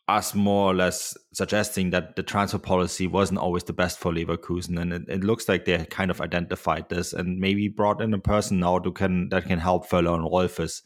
us 0.08 0.34
more 0.34 0.70
or 0.70 0.74
less 0.74 1.16
suggesting 1.32 1.90
that 1.90 2.16
the 2.16 2.22
transfer 2.22 2.58
policy 2.58 3.06
wasn't 3.06 3.38
always 3.38 3.64
the 3.64 3.72
best 3.72 3.98
for 3.98 4.12
Leverkusen, 4.12 4.80
and 4.80 4.92
it, 4.92 5.02
it, 5.08 5.24
looks 5.24 5.48
like 5.48 5.64
they 5.64 5.84
kind 5.86 6.10
of 6.10 6.20
identified 6.20 6.88
this 6.88 7.12
and 7.12 7.38
maybe 7.38 7.68
brought 7.68 8.00
in 8.00 8.14
a 8.14 8.18
person 8.18 8.58
now 8.58 8.78
who 8.78 8.90
can 8.90 9.28
that 9.28 9.44
can 9.44 9.58
help 9.58 9.88
Völler 9.88 10.14
and 10.14 10.24
Rolfes 10.24 10.82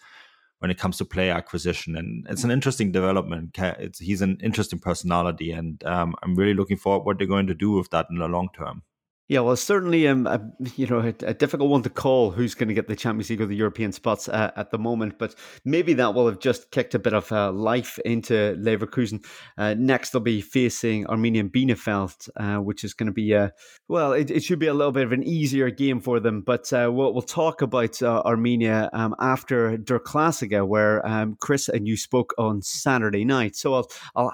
when 0.59 0.71
it 0.71 0.79
comes 0.79 0.97
to 0.99 1.05
player 1.05 1.33
acquisition. 1.33 1.97
And 1.97 2.27
it's 2.29 2.45
an 2.45 2.51
interesting 2.51 2.93
development. 2.93 3.57
It's, 3.59 3.99
he's 3.99 4.23
an 4.23 4.39
interesting 4.43 4.81
personality, 4.81 5.53
and 5.53 5.83
um, 5.85 6.15
I'm 6.23 6.35
really 6.35 6.55
looking 6.55 6.77
forward 6.77 7.05
what 7.05 7.19
they're 7.19 7.27
going 7.27 7.47
to 7.47 7.55
do 7.55 7.73
with 7.73 7.91
that 7.91 8.07
in 8.11 8.19
the 8.19 8.29
long 8.29 8.49
term. 8.55 8.83
Yeah, 9.29 9.41
well, 9.41 9.57
certainly, 9.57 10.09
um, 10.09 10.27
a, 10.27 10.43
you 10.77 10.87
know, 10.87 10.99
a, 10.99 11.15
a, 11.25 11.33
difficult 11.33 11.71
one 11.71 11.83
to 11.85 11.91
call 11.91 12.33
who's 12.33 12.55
going 12.55 12.69
to 12.69 12.75
get 12.75 12.89
the 12.89 12.97
Champions 12.97 13.31
League 13.31 13.41
or 13.41 13.47
the 13.47 13.57
European 13.57 13.93
spots 13.93 14.29
uh, 14.29 14.51
at 14.57 14.71
the 14.71 14.79
moment, 14.79 15.17
but 15.17 15.35
maybe 15.65 15.95
that 15.95 16.13
will 16.13 16.27
have 16.27 16.41
just 16.41 16.71
kicked 16.73 16.95
a 16.95 16.99
bit 16.99 17.15
of 17.15 17.31
uh, 17.31 17.53
life 17.53 18.01
into 18.05 18.57
Leverkusen. 18.61 19.25
Uh, 19.57 19.75
next, 19.79 20.11
they'll 20.11 20.21
be 20.21 20.41
facing 20.41 21.05
Arminia 21.07 21.49
Bielefeld, 21.49 22.29
uh, 22.37 22.61
which 22.61 22.83
is 22.83 22.95
going 22.95 23.07
to 23.07 23.13
be 23.13 23.33
a 23.33 23.53
well, 23.89 24.13
it, 24.13 24.31
it, 24.31 24.43
should 24.43 24.59
be 24.59 24.67
a 24.67 24.75
little 24.75 24.93
bit 24.93 25.05
of 25.05 25.13
an 25.13 25.23
easier 25.23 25.71
game 25.71 26.01
for 26.01 26.19
them. 26.19 26.43
But 26.43 26.73
uh, 26.73 26.91
we'll, 26.93 27.13
we'll, 27.13 27.23
talk 27.23 27.63
about 27.63 28.03
uh, 28.03 28.23
Arminia 28.27 28.91
um, 28.93 29.15
after 29.21 29.77
Der 29.77 30.01
Klassiker, 30.01 30.67
where 30.67 31.07
um, 31.07 31.37
Chris 31.41 31.69
and 31.69 31.87
you 31.87 31.97
spoke 31.97 32.35
on 32.39 32.61
Saturday 32.61 33.25
night. 33.25 33.55
So 33.55 33.75
I'll, 33.75 33.91
I'll 34.17 34.33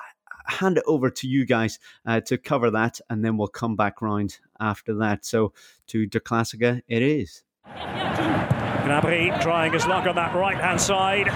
hand 0.48 0.78
it 0.78 0.84
over 0.86 1.10
to 1.10 1.28
you 1.28 1.44
guys 1.44 1.78
uh, 2.06 2.20
to 2.22 2.38
cover 2.38 2.70
that, 2.70 3.00
and 3.10 3.24
then 3.24 3.36
we'll 3.36 3.48
come 3.48 3.76
back 3.76 4.00
round 4.02 4.38
after 4.60 4.94
that. 4.94 5.24
So 5.24 5.52
to 5.88 6.06
De 6.06 6.20
Klassiker, 6.20 6.82
it 6.88 7.02
is. 7.02 7.42
Gnabry 7.66 9.38
trying 9.40 9.72
his 9.72 9.86
luck 9.86 10.06
on 10.06 10.14
that 10.16 10.34
right 10.34 10.56
hand 10.56 10.80
side. 10.80 11.28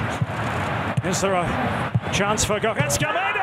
Is 1.05 1.21
there 1.21 1.35
a 1.35 2.11
chance 2.15 2.45
for 2.45 2.59
Goretzka? 2.59 3.13
Maybe! 3.13 3.41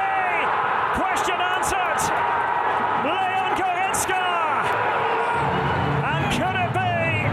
Question 0.95 1.35
answered! 1.35 2.01
Leon 3.05 3.51
Goretzka! 3.59 4.23
And 6.09 6.23
could 6.33 6.57
it 6.57 6.71
be 6.73 7.29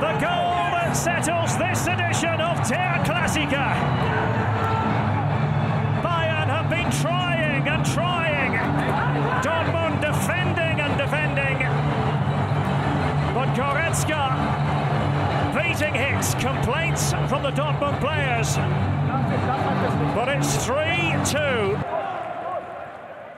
the 0.00 0.12
goal 0.20 0.70
that 0.72 0.92
settles 0.94 1.58
this 1.58 1.86
edition 1.86 2.40
of 2.40 2.56
Der 2.66 3.02
Klassiker? 3.04 4.30
Goretzka 13.54 14.20
beating 15.54 15.94
Hitz, 15.94 16.34
complaints 16.34 17.10
from 17.28 17.42
the 17.42 17.50
Dortmund 17.50 18.00
players. 18.00 18.56
But 20.14 20.28
it's 20.28 20.64
3 20.64 20.76
2. 21.24 21.36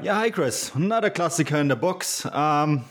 Yeah, 0.04 0.14
hi 0.14 0.30
Chris. 0.30 0.74
Another 0.74 1.08
Klassiker 1.08 1.60
in 1.60 1.68
the 1.68 1.76
books. 1.76 2.26
Um, 2.26 2.84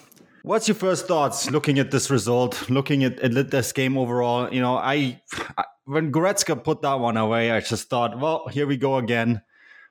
what's 0.44 0.68
your 0.68 0.76
first 0.76 1.08
thoughts 1.08 1.52
looking 1.52 1.78
at 1.78 1.92
this 1.92 2.10
result, 2.10 2.70
looking 2.70 3.04
at, 3.04 3.20
at 3.20 3.52
this 3.52 3.72
game 3.72 3.98
overall? 3.98 4.52
You 4.52 4.62
know, 4.62 4.78
I, 4.78 5.22
I 5.58 5.66
when 5.86 6.12
Goretzka 6.12 6.64
put 6.64 6.82
that 6.82 7.00
one 7.00 7.18
away, 7.18 7.52
I 7.52 7.60
just 7.60 7.90
thought, 7.90 8.20
well, 8.20 8.48
here 8.48 8.66
we 8.66 8.78
go 8.78 8.98
again. 8.98 9.42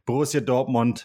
Borussia 0.08 0.40
Dortmund. 0.40 1.04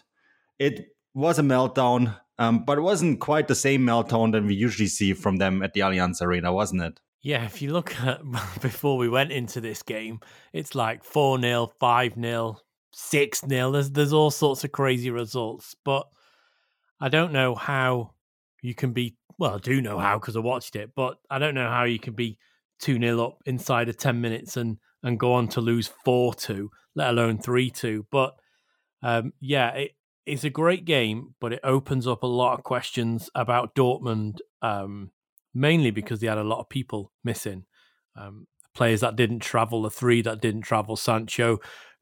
It 0.57 0.95
was 1.13 1.37
a 1.37 1.43
meltdown. 1.43 2.17
Um, 2.37 2.65
but 2.65 2.77
it 2.77 2.81
wasn't 2.81 3.19
quite 3.19 3.47
the 3.47 3.55
same 3.55 3.81
meltdown 3.81 4.31
than 4.31 4.45
we 4.45 4.55
usually 4.55 4.87
see 4.87 5.13
from 5.13 5.37
them 5.37 5.63
at 5.63 5.73
the 5.73 5.81
Allianz 5.81 6.21
Arena, 6.21 6.51
wasn't 6.51 6.81
it? 6.81 6.99
Yeah, 7.21 7.45
if 7.45 7.61
you 7.61 7.71
look 7.71 7.99
at 8.01 8.21
before 8.61 8.97
we 8.97 9.09
went 9.09 9.31
into 9.31 9.61
this 9.61 9.81
game, 9.81 10.19
it's 10.53 10.75
like 10.75 11.03
4 11.03 11.39
0, 11.39 11.71
5 11.79 12.13
0, 12.13 12.57
6 12.91 13.41
0. 13.49 13.71
There's, 13.71 13.91
there's 13.91 14.13
all 14.13 14.31
sorts 14.31 14.63
of 14.63 14.71
crazy 14.71 15.09
results. 15.09 15.75
But 15.83 16.07
I 16.99 17.09
don't 17.09 17.33
know 17.33 17.55
how 17.55 18.11
you 18.61 18.75
can 18.75 18.91
be, 18.91 19.15
well, 19.37 19.55
I 19.55 19.59
do 19.59 19.81
know 19.81 19.97
how 19.97 20.19
because 20.19 20.35
I 20.35 20.41
watched 20.41 20.75
it, 20.75 20.91
but 20.95 21.17
I 21.29 21.39
don't 21.39 21.55
know 21.55 21.69
how 21.69 21.85
you 21.85 21.99
can 21.99 22.13
be 22.13 22.37
2 22.79 22.99
0 22.99 23.25
up 23.25 23.41
inside 23.45 23.89
of 23.89 23.97
10 23.97 24.19
minutes 24.19 24.57
and, 24.57 24.77
and 25.01 25.19
go 25.19 25.33
on 25.33 25.47
to 25.49 25.61
lose 25.61 25.89
4 26.03 26.35
2, 26.35 26.69
let 26.95 27.09
alone 27.09 27.37
3 27.37 27.69
2. 27.71 28.05
But 28.11 28.35
um, 29.01 29.33
yeah, 29.39 29.69
it, 29.71 29.91
it's 30.25 30.43
a 30.43 30.49
great 30.49 30.85
game, 30.85 31.35
but 31.39 31.53
it 31.53 31.59
opens 31.63 32.07
up 32.07 32.23
a 32.23 32.27
lot 32.27 32.57
of 32.57 32.63
questions 32.63 33.29
about 33.35 33.75
Dortmund, 33.75 34.39
um, 34.61 35.11
mainly 35.53 35.91
because 35.91 36.19
they 36.19 36.27
had 36.27 36.37
a 36.37 36.43
lot 36.43 36.59
of 36.59 36.69
people 36.69 37.11
missing. 37.23 37.65
Um, 38.15 38.47
players 38.73 39.01
that 39.01 39.15
didn't 39.15 39.39
travel, 39.39 39.83
the 39.83 39.89
three 39.89 40.21
that 40.21 40.41
didn't 40.41 40.61
travel, 40.61 40.95
Sancho, 40.95 41.59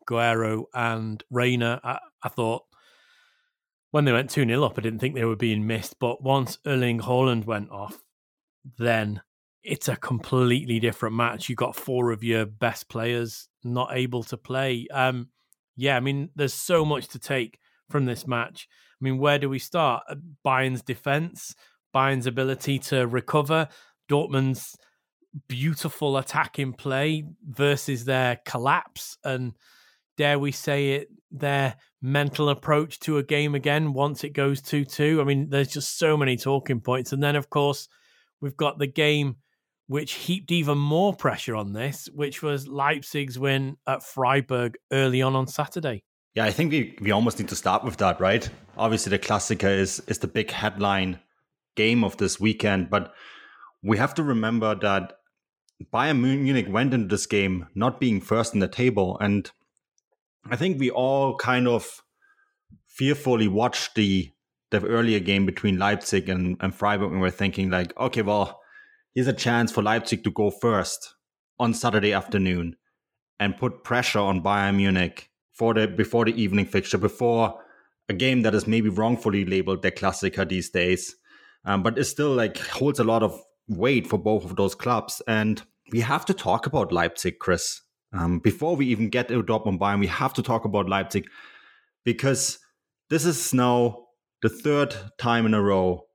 Guerreiro, 0.09 0.65
and 0.73 1.23
Reyna. 1.29 1.81
I, 1.83 1.99
I 2.21 2.29
thought 2.29 2.63
when 3.91 4.05
they 4.05 4.11
went 4.11 4.29
2 4.29 4.45
0 4.45 4.63
up, 4.63 4.77
I 4.77 4.81
didn't 4.81 4.99
think 4.99 5.15
they 5.15 5.25
were 5.25 5.35
being 5.35 5.67
missed. 5.67 5.99
But 5.99 6.23
once 6.23 6.57
Erling 6.65 6.99
Haaland 6.99 7.45
went 7.45 7.69
off, 7.71 7.99
then 8.77 9.21
it's 9.63 9.87
a 9.87 9.95
completely 9.95 10.79
different 10.79 11.15
match. 11.15 11.47
You 11.47 11.55
got 11.55 11.75
four 11.75 12.11
of 12.11 12.23
your 12.23 12.45
best 12.45 12.89
players 12.89 13.47
not 13.63 13.89
able 13.93 14.23
to 14.23 14.37
play. 14.37 14.87
Um, 14.91 15.29
yeah, 15.75 15.95
I 15.95 15.99
mean, 15.99 16.29
there's 16.35 16.53
so 16.53 16.83
much 16.83 17.07
to 17.09 17.19
take 17.19 17.59
from 17.93 18.05
this 18.05 18.25
match. 18.25 18.67
I 18.69 19.03
mean, 19.03 19.19
where 19.19 19.37
do 19.37 19.47
we 19.47 19.59
start? 19.59 20.01
Uh, 20.09 20.15
Bayern's 20.43 20.81
defense, 20.81 21.53
Bayern's 21.93 22.25
ability 22.25 22.79
to 22.79 23.05
recover, 23.05 23.67
Dortmund's 24.09 24.75
beautiful 25.47 26.17
attacking 26.17 26.73
play 26.73 27.23
versus 27.47 28.05
their 28.05 28.39
collapse, 28.45 29.15
and 29.23 29.53
dare 30.17 30.39
we 30.39 30.51
say 30.51 30.93
it, 30.93 31.09
their 31.29 31.75
mental 32.01 32.49
approach 32.49 32.99
to 33.01 33.19
a 33.19 33.23
game 33.23 33.53
again 33.53 33.93
once 33.93 34.23
it 34.23 34.33
goes 34.33 34.59
2 34.63 34.85
2. 34.85 35.21
I 35.21 35.23
mean, 35.23 35.49
there's 35.49 35.71
just 35.71 35.99
so 35.99 36.17
many 36.17 36.35
talking 36.35 36.81
points. 36.81 37.13
And 37.13 37.21
then, 37.21 37.35
of 37.35 37.51
course, 37.51 37.87
we've 38.41 38.57
got 38.57 38.79
the 38.79 38.87
game 38.87 39.35
which 39.85 40.13
heaped 40.13 40.51
even 40.51 40.79
more 40.79 41.13
pressure 41.13 41.55
on 41.55 41.73
this, 41.73 42.09
which 42.11 42.41
was 42.41 42.67
Leipzig's 42.67 43.37
win 43.37 43.77
at 43.87 44.01
Freiburg 44.01 44.77
early 44.91 45.21
on 45.21 45.35
on 45.35 45.45
Saturday. 45.45 46.03
Yeah, 46.35 46.45
I 46.45 46.51
think 46.51 46.71
we, 46.71 46.97
we 46.99 47.11
almost 47.11 47.37
need 47.37 47.49
to 47.49 47.55
start 47.55 47.83
with 47.83 47.97
that, 47.97 48.19
right? 48.19 48.49
Obviously, 48.75 49.11
the 49.11 49.19
Klassiker 49.19 49.77
is 49.77 49.99
is 50.07 50.19
the 50.19 50.27
big 50.27 50.49
headline 50.49 51.19
game 51.75 52.03
of 52.03 52.17
this 52.17 52.39
weekend, 52.39 52.89
but 52.89 53.13
we 53.83 53.97
have 53.97 54.15
to 54.15 54.23
remember 54.23 54.73
that 54.75 55.13
Bayern 55.93 56.21
Munich 56.21 56.67
went 56.69 56.93
into 56.93 57.07
this 57.07 57.27
game 57.27 57.67
not 57.75 57.99
being 57.99 58.19
first 58.19 58.53
in 58.53 58.59
the 58.61 58.67
table, 58.67 59.17
and 59.19 59.51
I 60.49 60.55
think 60.55 60.79
we 60.79 60.89
all 60.89 61.35
kind 61.37 61.67
of 61.67 62.01
fearfully 62.87 63.47
watched 63.47 63.95
the 63.95 64.31
the 64.71 64.83
earlier 64.87 65.19
game 65.19 65.45
between 65.45 65.77
Leipzig 65.77 66.29
and, 66.29 66.57
and 66.59 66.73
Freiburg, 66.73 67.11
and 67.11 67.21
we're 67.21 67.29
thinking 67.29 67.69
like, 67.69 67.95
okay, 67.95 68.23
well, 68.23 68.59
here's 69.13 69.27
a 69.27 69.33
chance 69.33 69.71
for 69.71 69.83
Leipzig 69.83 70.23
to 70.23 70.31
go 70.31 70.49
first 70.49 71.13
on 71.59 71.75
Saturday 71.75 72.11
afternoon 72.11 72.75
and 73.39 73.55
put 73.55 73.83
pressure 73.83 74.19
on 74.19 74.41
Bayern 74.41 74.77
Munich 74.77 75.29
for 75.53 75.73
the 75.73 75.87
before 75.87 76.25
the 76.25 76.41
evening 76.41 76.65
fixture, 76.65 76.97
before 76.97 77.59
a 78.09 78.13
game 78.13 78.41
that 78.41 78.55
is 78.55 78.67
maybe 78.67 78.89
wrongfully 78.89 79.45
labeled 79.45 79.81
the 79.81 79.91
Klassiker 79.91 80.47
these 80.47 80.69
days, 80.69 81.15
um, 81.65 81.83
but 81.83 81.97
it 81.97 82.05
still 82.05 82.33
like 82.33 82.57
holds 82.57 82.99
a 82.99 83.03
lot 83.03 83.23
of 83.23 83.39
weight 83.67 84.07
for 84.07 84.17
both 84.17 84.43
of 84.43 84.55
those 84.55 84.75
clubs. 84.75 85.21
And 85.27 85.61
we 85.91 86.01
have 86.01 86.25
to 86.25 86.33
talk 86.33 86.65
about 86.65 86.91
Leipzig, 86.91 87.39
Chris. 87.39 87.81
Um, 88.11 88.39
before 88.39 88.75
we 88.75 88.87
even 88.87 89.09
get 89.09 89.29
to 89.29 89.41
Dortmund 89.41 89.79
Bayern, 89.79 89.99
we 89.99 90.07
have 90.07 90.33
to 90.33 90.43
talk 90.43 90.65
about 90.65 90.89
Leipzig 90.89 91.25
because 92.03 92.59
this 93.09 93.25
is 93.25 93.53
now 93.53 94.05
the 94.41 94.49
third 94.49 94.95
time 95.17 95.45
in 95.45 95.53
a 95.53 95.61
row 95.61 96.05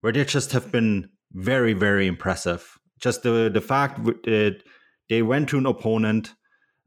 where 0.00 0.12
they 0.12 0.24
just 0.24 0.52
have 0.52 0.70
been 0.70 1.08
very, 1.32 1.72
very 1.72 2.06
impressive. 2.06 2.78
Just 2.98 3.22
the 3.22 3.50
the 3.52 3.60
fact 3.60 4.04
that 4.04 4.62
they 5.08 5.22
went 5.22 5.48
to 5.50 5.58
an 5.58 5.66
opponent 5.66 6.34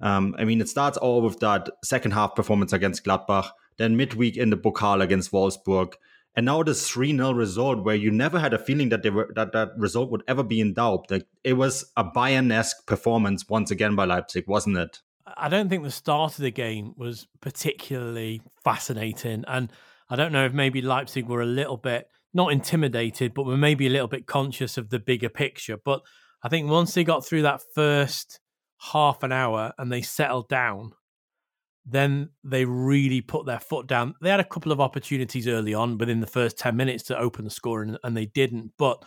um, 0.02 0.36
I 0.38 0.46
mean, 0.46 0.62
it 0.62 0.70
starts 0.70 0.98
all 0.98 1.22
with 1.22 1.40
that 1.40 1.70
second 1.84 2.12
half 2.12 2.36
performance 2.36 2.74
against 2.74 3.04
Gladbach, 3.04 3.50
then 3.78 3.98
midweek 3.98 4.38
in 4.38 4.50
the 4.50 4.58
Pokal 4.58 5.02
against 5.02 5.32
Wolfsburg, 5.32 5.94
and 6.36 6.46
now 6.46 6.64
this 6.64 6.90
3 6.90 7.16
0 7.16 7.34
result 7.34 7.84
where 7.84 7.96
you 7.96 8.12
never 8.12 8.40
had 8.40 8.54
a 8.54 8.60
feeling 8.60 8.90
that 8.90 9.04
they 9.04 9.10
were 9.10 9.30
that 9.36 9.52
that 9.54 9.72
result 9.78 10.12
would 10.12 10.24
ever 10.28 10.44
be 10.44 10.62
in 10.62 10.74
doubt. 10.74 11.10
Like 11.10 11.26
it 11.44 11.54
was 11.54 11.92
a 11.98 12.04
Bayern 12.04 12.52
esque 12.52 12.86
performance 12.86 13.50
once 13.50 13.72
again 13.72 13.96
by 13.96 14.06
Leipzig, 14.06 14.46
wasn't 14.48 14.78
it? 14.78 15.00
I 15.38 15.50
don't 15.50 15.70
think 15.70 15.84
the 15.84 15.92
start 15.92 16.34
of 16.34 16.44
the 16.44 16.52
game 16.52 16.94
was 16.98 17.28
particularly 17.42 18.42
fascinating. 18.64 19.44
And 19.48 19.72
I 20.10 20.16
don't 20.16 20.32
know 20.32 20.46
if 20.46 20.54
maybe 20.54 20.82
Leipzig 20.82 21.28
were 21.28 21.42
a 21.42 21.46
little 21.46 21.78
bit 21.78 22.08
not 22.34 22.52
intimidated, 22.52 23.34
but 23.34 23.46
were 23.46 23.58
maybe 23.58 23.88
a 23.88 23.92
little 23.92 24.08
bit 24.08 24.28
conscious 24.28 24.78
of 24.78 24.90
the 24.90 25.00
bigger 25.00 25.30
picture. 25.30 25.78
But 25.78 26.02
I 26.44 26.50
think 26.50 26.70
once 26.70 26.94
they 26.94 27.04
got 27.04 27.26
through 27.26 27.42
that 27.44 27.62
first 27.74 28.40
half 28.80 29.24
an 29.24 29.32
hour 29.32 29.74
and 29.78 29.92
they 29.92 30.02
settled 30.02 30.50
down, 30.50 30.94
then 31.86 32.30
they 32.44 32.66
really 32.66 33.22
put 33.22 33.46
their 33.46 33.60
foot 33.60 33.88
down. 33.88 34.16
They 34.22 34.30
had 34.30 34.40
a 34.40 34.46
couple 34.46 34.72
of 34.72 34.82
opportunities 34.82 35.48
early 35.48 35.74
on 35.74 35.98
within 35.98 36.20
the 36.20 36.28
first 36.28 36.58
10 36.58 36.76
minutes 36.76 37.04
to 37.06 37.18
open 37.18 37.46
the 37.46 37.52
score 37.52 37.82
and, 37.82 37.98
and 38.04 38.16
they 38.16 38.28
didn't. 38.28 38.72
But 38.78 39.04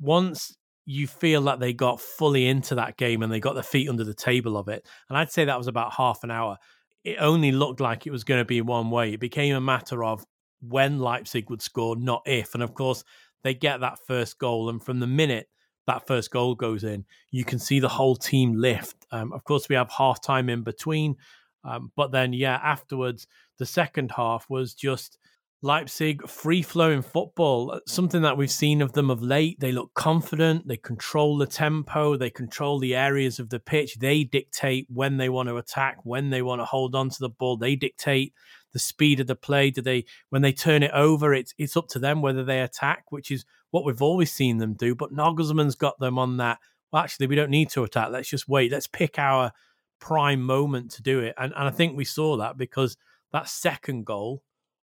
once 0.00 0.56
you 0.84 1.06
feel 1.06 1.42
that 1.42 1.60
they 1.60 1.72
got 1.72 2.00
fully 2.00 2.46
into 2.46 2.74
that 2.74 2.96
game 2.96 3.22
and 3.22 3.32
they 3.32 3.40
got 3.40 3.54
their 3.54 3.62
feet 3.62 3.88
under 3.88 4.04
the 4.04 4.14
table 4.14 4.56
of 4.56 4.68
it, 4.68 4.86
and 5.08 5.18
I'd 5.18 5.30
say 5.30 5.44
that 5.44 5.58
was 5.58 5.68
about 5.68 5.94
half 5.94 6.24
an 6.24 6.30
hour, 6.30 6.56
it 7.04 7.16
only 7.20 7.52
looked 7.52 7.80
like 7.80 8.06
it 8.06 8.10
was 8.10 8.24
going 8.24 8.40
to 8.40 8.44
be 8.44 8.60
one 8.60 8.90
way. 8.90 9.12
It 9.12 9.20
became 9.20 9.54
a 9.54 9.60
matter 9.60 10.02
of 10.04 10.24
when 10.60 10.98
Leipzig 10.98 11.48
would 11.50 11.62
score, 11.62 11.96
not 11.96 12.22
if. 12.26 12.54
And 12.54 12.62
of 12.62 12.74
course, 12.74 13.04
they 13.44 13.54
get 13.54 13.80
that 13.80 13.98
first 14.06 14.38
goal. 14.38 14.68
And 14.68 14.82
from 14.82 14.98
the 14.98 15.06
minute 15.06 15.46
that 15.88 16.06
first 16.06 16.30
goal 16.30 16.54
goes 16.54 16.84
in, 16.84 17.04
you 17.32 17.44
can 17.44 17.58
see 17.58 17.80
the 17.80 17.88
whole 17.88 18.14
team 18.14 18.54
lift. 18.56 18.96
Um, 19.10 19.32
of 19.32 19.42
course, 19.42 19.68
we 19.68 19.74
have 19.74 19.90
half 19.90 20.22
time 20.22 20.48
in 20.48 20.62
between, 20.62 21.16
um, 21.64 21.90
but 21.96 22.12
then, 22.12 22.32
yeah, 22.32 22.60
afterwards, 22.62 23.26
the 23.58 23.66
second 23.66 24.12
half 24.12 24.46
was 24.48 24.74
just 24.74 25.18
Leipzig 25.60 26.28
free 26.28 26.62
flowing 26.62 27.02
football, 27.02 27.72
uh, 27.72 27.80
something 27.86 28.22
that 28.22 28.36
we've 28.36 28.50
seen 28.50 28.80
of 28.80 28.92
them 28.92 29.10
of 29.10 29.22
late. 29.22 29.58
They 29.58 29.72
look 29.72 29.92
confident, 29.94 30.68
they 30.68 30.76
control 30.76 31.36
the 31.36 31.46
tempo, 31.46 32.16
they 32.16 32.30
control 32.30 32.78
the 32.78 32.94
areas 32.94 33.40
of 33.40 33.50
the 33.50 33.58
pitch, 33.58 33.98
they 33.98 34.22
dictate 34.22 34.86
when 34.88 35.16
they 35.16 35.28
want 35.28 35.48
to 35.48 35.56
attack, 35.56 35.98
when 36.04 36.30
they 36.30 36.42
want 36.42 36.60
to 36.60 36.64
hold 36.64 36.94
on 36.94 37.10
to 37.10 37.18
the 37.18 37.28
ball, 37.28 37.56
they 37.56 37.74
dictate 37.74 38.34
the 38.72 38.78
speed 38.78 39.18
of 39.18 39.26
the 39.26 39.34
play. 39.34 39.70
Do 39.70 39.82
they 39.82 40.04
when 40.30 40.42
they 40.42 40.52
turn 40.52 40.84
it 40.84 40.92
over? 40.92 41.34
It's 41.34 41.54
it's 41.58 41.76
up 41.76 41.88
to 41.88 41.98
them 41.98 42.22
whether 42.22 42.44
they 42.44 42.60
attack, 42.60 43.10
which 43.10 43.30
is 43.32 43.44
what 43.70 43.84
we've 43.84 44.02
always 44.02 44.32
seen 44.32 44.58
them 44.58 44.74
do. 44.74 44.94
But 44.94 45.12
Nagelsmann's 45.12 45.74
got 45.74 45.98
them 45.98 46.18
on 46.18 46.36
that. 46.38 46.58
Well, 46.92 47.02
actually, 47.02 47.26
we 47.26 47.36
don't 47.36 47.50
need 47.50 47.70
to 47.70 47.84
attack. 47.84 48.08
Let's 48.10 48.28
just 48.28 48.48
wait. 48.48 48.72
Let's 48.72 48.86
pick 48.86 49.18
our 49.18 49.52
prime 50.00 50.42
moment 50.42 50.90
to 50.92 51.02
do 51.02 51.20
it. 51.20 51.34
And 51.36 51.52
and 51.56 51.68
I 51.68 51.70
think 51.70 51.96
we 51.96 52.04
saw 52.04 52.36
that 52.38 52.56
because 52.56 52.96
that 53.32 53.48
second 53.48 54.06
goal 54.06 54.42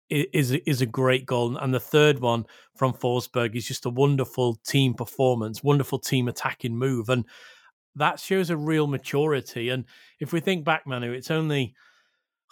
is 0.09 0.51
is 0.53 0.81
a 0.81 0.87
great 0.87 1.25
goal, 1.25 1.57
and 1.57 1.73
the 1.73 1.81
third 1.81 2.19
one 2.19 2.47
from 2.75 2.93
Forsberg 2.93 3.55
is 3.55 3.67
just 3.67 3.87
a 3.87 3.91
wonderful 3.91 4.57
team 4.67 4.95
performance, 4.95 5.63
wonderful 5.63 5.99
team 5.99 6.29
attacking 6.29 6.77
move, 6.77 7.09
and 7.09 7.25
that 7.95 8.21
shows 8.21 8.51
a 8.51 8.57
real 8.57 8.87
maturity. 8.87 9.69
And 9.69 9.85
if 10.19 10.33
we 10.33 10.41
think 10.41 10.65
back, 10.65 10.87
Manu, 10.87 11.13
it's 11.13 11.31
only 11.31 11.75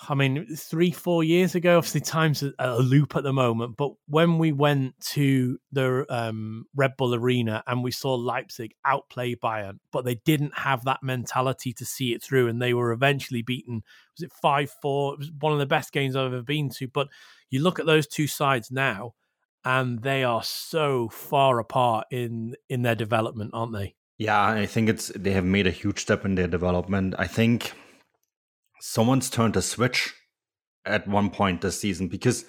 I 0.09 0.15
mean, 0.15 0.47
three, 0.55 0.93
four 0.93 1.25
years 1.25 1.57
ago, 1.57 1.79
obviously 1.79 2.03
time's 2.03 2.45
a, 2.45 2.53
a 2.61 2.79
loop 2.79 3.17
at 3.17 3.25
the 3.25 3.33
moment, 3.33 3.77
but 3.77 3.93
when 4.07 4.39
we 4.39 4.53
went 4.53 4.99
to 5.13 5.59
the 5.73 6.07
um, 6.09 6.67
Red 6.77 6.97
Bull 6.97 7.17
Arena 7.17 7.65
and 7.67 7.83
we 7.83 7.91
saw 7.91 8.15
Leipzig 8.15 8.75
outplay 8.85 9.35
Bayern, 9.35 9.79
but 9.91 10.05
they 10.05 10.15
didn't 10.25 10.57
have 10.57 10.85
that 10.85 11.03
mentality 11.03 11.73
to 11.73 11.85
see 11.85 12.13
it 12.13 12.23
through, 12.23 12.47
and 12.47 12.63
they 12.63 12.75
were 12.75 12.93
eventually 12.93 13.43
beaten. 13.43 13.83
Was 14.17 14.25
it 14.25 14.33
5 14.41 14.71
4? 14.81 15.15
It 15.15 15.19
was 15.19 15.33
one 15.41 15.53
of 15.53 15.59
the 15.59 15.67
best 15.67 15.93
games 15.93 16.15
I've 16.15 16.33
ever 16.33 16.43
been 16.43 16.71
to. 16.71 16.87
But 16.87 17.09
you 17.51 17.61
look 17.61 17.81
at 17.81 17.87
those 17.87 18.07
two 18.07 18.29
sides 18.29 18.71
now, 18.71 19.15
and 19.65 20.03
they 20.03 20.23
are 20.23 20.45
so 20.45 21.09
far 21.09 21.59
apart 21.59 22.07
in 22.13 22.55
in 22.69 22.83
their 22.83 22.95
development, 22.95 23.51
aren't 23.53 23.73
they? 23.73 23.97
Yeah, 24.17 24.41
I 24.41 24.67
think 24.67 24.89
it's 24.89 25.09
they 25.09 25.33
have 25.33 25.45
made 25.45 25.67
a 25.67 25.73
huge 25.73 26.01
step 26.01 26.25
in 26.25 26.37
their 26.37 26.49
development. 26.49 27.15
I 27.19 27.27
think 27.27 27.73
someone's 28.81 29.31
turned 29.31 29.57
a 29.57 29.62
switch 29.62 30.14
at 30.85 31.07
one 31.07 31.31
point 31.31 31.61
this 31.61 31.81
season 31.81 32.09
because 32.09 32.45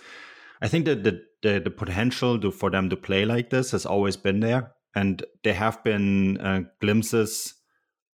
I 0.62 0.68
think 0.68 0.86
that 0.86 1.04
the, 1.04 1.22
the, 1.42 1.60
the 1.60 1.72
potential 1.72 2.40
to, 2.40 2.52
for 2.52 2.70
them 2.70 2.90
to 2.90 2.98
play 2.98 3.26
like 3.26 3.50
this 3.50 3.72
has 3.72 3.86
always 3.86 4.18
been 4.18 4.40
there, 4.42 4.72
and 4.96 5.24
there 5.44 5.54
have 5.54 5.84
been 5.84 6.38
uh, 6.40 6.62
glimpses 6.82 7.54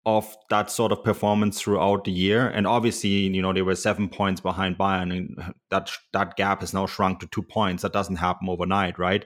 of 0.06 0.36
that 0.50 0.72
sort 0.72 0.92
of 0.92 1.04
performance 1.04 1.62
throughout 1.62 2.06
the 2.06 2.12
year. 2.12 2.48
And 2.48 2.66
obviously, 2.66 3.10
you 3.10 3.42
know, 3.42 3.54
they 3.54 3.62
were 3.62 3.76
seven 3.76 4.10
points 4.10 4.42
behind 4.42 4.78
Bayern, 4.78 5.16
and 5.16 5.54
that 5.70 5.92
that 6.14 6.36
gap 6.36 6.62
has 6.62 6.74
now 6.74 6.88
shrunk 6.88 7.20
to 7.20 7.28
two 7.28 7.44
points. 7.44 7.84
That 7.84 7.94
doesn't 7.94 8.16
happen 8.16 8.50
overnight, 8.50 8.98
right? 8.98 9.26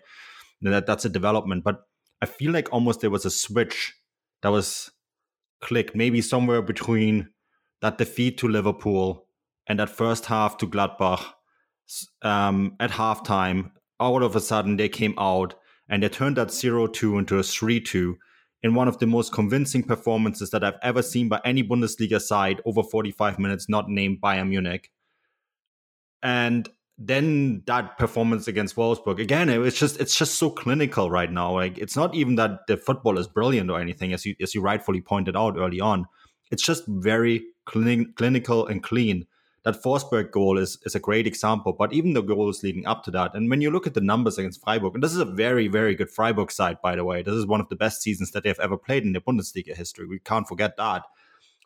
That 0.61 0.85
that's 0.85 1.05
a 1.05 1.09
development, 1.09 1.63
but 1.63 1.81
I 2.21 2.25
feel 2.25 2.51
like 2.51 2.73
almost 2.73 3.01
there 3.01 3.09
was 3.09 3.25
a 3.25 3.29
switch 3.29 3.93
that 4.41 4.49
was 4.49 4.91
clicked, 5.61 5.95
maybe 5.95 6.21
somewhere 6.21 6.61
between 6.61 7.29
that 7.85 7.99
defeat 7.99 8.39
to 8.39 8.47
Liverpool 8.47 9.27
and 9.67 9.77
that 9.77 9.91
first 9.91 10.25
half 10.25 10.57
to 10.57 10.65
Gladbach 10.65 11.23
um, 12.23 12.75
at 12.79 12.89
halftime, 12.89 13.69
all 13.99 14.23
of 14.23 14.35
a 14.35 14.39
sudden 14.39 14.75
they 14.75 14.89
came 14.89 15.13
out 15.19 15.53
and 15.87 16.01
they 16.01 16.09
turned 16.09 16.37
that 16.37 16.49
0 16.49 16.87
2 16.87 17.19
into 17.19 17.37
a 17.37 17.43
3 17.43 17.79
2 17.79 18.17
in 18.63 18.73
one 18.73 18.87
of 18.87 18.97
the 18.97 19.05
most 19.05 19.31
convincing 19.31 19.83
performances 19.83 20.49
that 20.49 20.63
I've 20.63 20.79
ever 20.81 21.03
seen 21.03 21.29
by 21.29 21.39
any 21.45 21.63
Bundesliga 21.63 22.19
side 22.19 22.59
over 22.65 22.81
45 22.81 23.37
minutes, 23.37 23.69
not 23.69 23.87
named 23.87 24.19
Bayern 24.19 24.49
Munich. 24.49 24.89
And 26.23 26.67
then 26.97 27.61
that 27.67 27.99
performance 27.99 28.47
against 28.47 28.75
Wolfsburg 28.77 29.19
again, 29.19 29.47
it 29.47 29.59
was 29.59 29.77
just 29.77 30.01
it's 30.01 30.17
just 30.17 30.39
so 30.39 30.49
clinical 30.49 31.11
right 31.11 31.31
now. 31.31 31.53
Like 31.53 31.77
it's 31.77 31.95
not 31.95 32.15
even 32.15 32.33
that 32.37 32.65
the 32.67 32.77
football 32.77 33.19
is 33.19 33.27
brilliant 33.27 33.69
or 33.69 33.79
anything, 33.79 34.11
as 34.11 34.25
you 34.25 34.33
as 34.41 34.55
you 34.55 34.61
rightfully 34.61 35.01
pointed 35.01 35.35
out 35.35 35.55
early 35.55 35.79
on. 35.79 36.07
It's 36.49 36.65
just 36.65 36.83
very 36.87 37.43
clin- 37.65 38.15
clinical 38.15 38.67
and 38.67 38.83
clean. 38.83 39.27
That 39.63 39.81
Forsberg 39.81 40.29
goal 40.29 40.59
is, 40.59 40.77
is 40.85 40.93
a 40.93 40.99
great 40.99 41.25
example, 41.25 41.73
but 41.73 41.91
even 41.91 42.13
the 42.13 42.21
goals 42.21 42.61
leading 42.61 42.85
up 42.85 43.03
to 43.05 43.11
that. 43.11 43.33
And 43.33 43.49
when 43.49 43.61
you 43.61 43.71
look 43.71 43.87
at 43.87 43.95
the 43.95 44.01
numbers 44.01 44.37
against 44.37 44.63
Freiburg, 44.63 44.93
and 44.93 45.03
this 45.03 45.11
is 45.11 45.19
a 45.19 45.25
very, 45.25 45.67
very 45.67 45.95
good 45.95 46.11
Freiburg 46.11 46.51
side, 46.51 46.77
by 46.83 46.95
the 46.95 47.03
way, 47.03 47.23
this 47.23 47.33
is 47.33 47.47
one 47.47 47.59
of 47.61 47.69
the 47.69 47.75
best 47.75 48.03
seasons 48.03 48.29
that 48.31 48.43
they've 48.43 48.59
ever 48.59 48.77
played 48.77 49.03
in 49.03 49.13
their 49.13 49.21
Bundesliga 49.21 49.75
history. 49.75 50.05
We 50.05 50.19
can't 50.19 50.47
forget 50.47 50.77
that. 50.77 51.03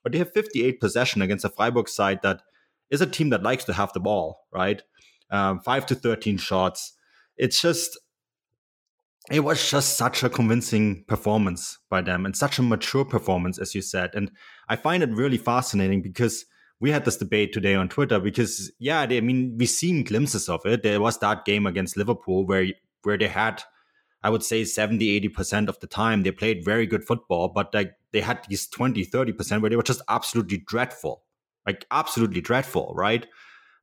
But 0.01 0.13
they 0.13 0.17
have 0.19 0.31
58 0.31 0.79
possession 0.79 1.21
against 1.21 1.43
a 1.43 1.49
Freiburg 1.49 1.89
side 1.89 2.21
that 2.23 2.41
is 2.89 3.01
a 3.01 3.05
team 3.05 3.31
that 3.31 3.43
likes 3.43 3.65
to 3.65 3.73
have 3.73 3.91
the 3.91 3.99
ball, 3.99 4.47
right? 4.53 4.81
Um, 5.29 5.59
5 5.59 5.85
to 5.87 5.95
13 5.95 6.37
shots. 6.37 6.93
It's 7.37 7.61
just 7.61 7.97
it 9.29 9.41
was 9.41 9.69
just 9.69 9.95
such 9.95 10.23
a 10.23 10.29
convincing 10.29 11.03
performance 11.07 11.77
by 11.89 12.01
them 12.01 12.25
and 12.25 12.35
such 12.35 12.57
a 12.57 12.63
mature 12.63 13.05
performance, 13.05 13.59
as 13.59 13.75
you 13.75 13.81
said. 13.81 14.11
And 14.13 14.31
I 14.69 14.75
find 14.75 15.03
it 15.03 15.09
really 15.09 15.37
fascinating 15.37 16.01
because 16.01 16.45
we 16.79 16.91
had 16.91 17.03
this 17.03 17.17
debate 17.17 17.51
today 17.51 17.75
on 17.75 17.89
Twitter 17.89 18.19
because, 18.19 18.71
yeah, 18.79 19.05
they, 19.05 19.17
I 19.17 19.21
mean, 19.21 19.55
we've 19.57 19.69
seen 19.69 20.03
glimpses 20.03 20.47
of 20.47 20.65
it. 20.65 20.83
There 20.83 21.01
was 21.01 21.17
that 21.19 21.43
game 21.43 21.65
against 21.65 21.97
Liverpool 21.97 22.45
where, 22.45 22.67
where 23.03 23.17
they 23.17 23.27
had, 23.27 23.63
I 24.23 24.29
would 24.29 24.43
say 24.43 24.63
70, 24.63 25.29
80% 25.29 25.67
of 25.67 25.79
the 25.79 25.87
time 25.87 26.23
they 26.23 26.31
played 26.31 26.63
very 26.63 26.85
good 26.85 27.03
football, 27.03 27.49
but 27.49 27.73
like 27.73 27.93
they 28.13 28.21
had 28.21 28.45
these 28.47 28.67
20, 28.67 29.05
30% 29.05 29.61
where 29.61 29.69
they 29.69 29.75
were 29.75 29.83
just 29.83 30.03
absolutely 30.07 30.63
dreadful, 30.65 31.23
like 31.65 31.85
absolutely 31.91 32.41
dreadful, 32.41 32.93
right? 32.95 33.25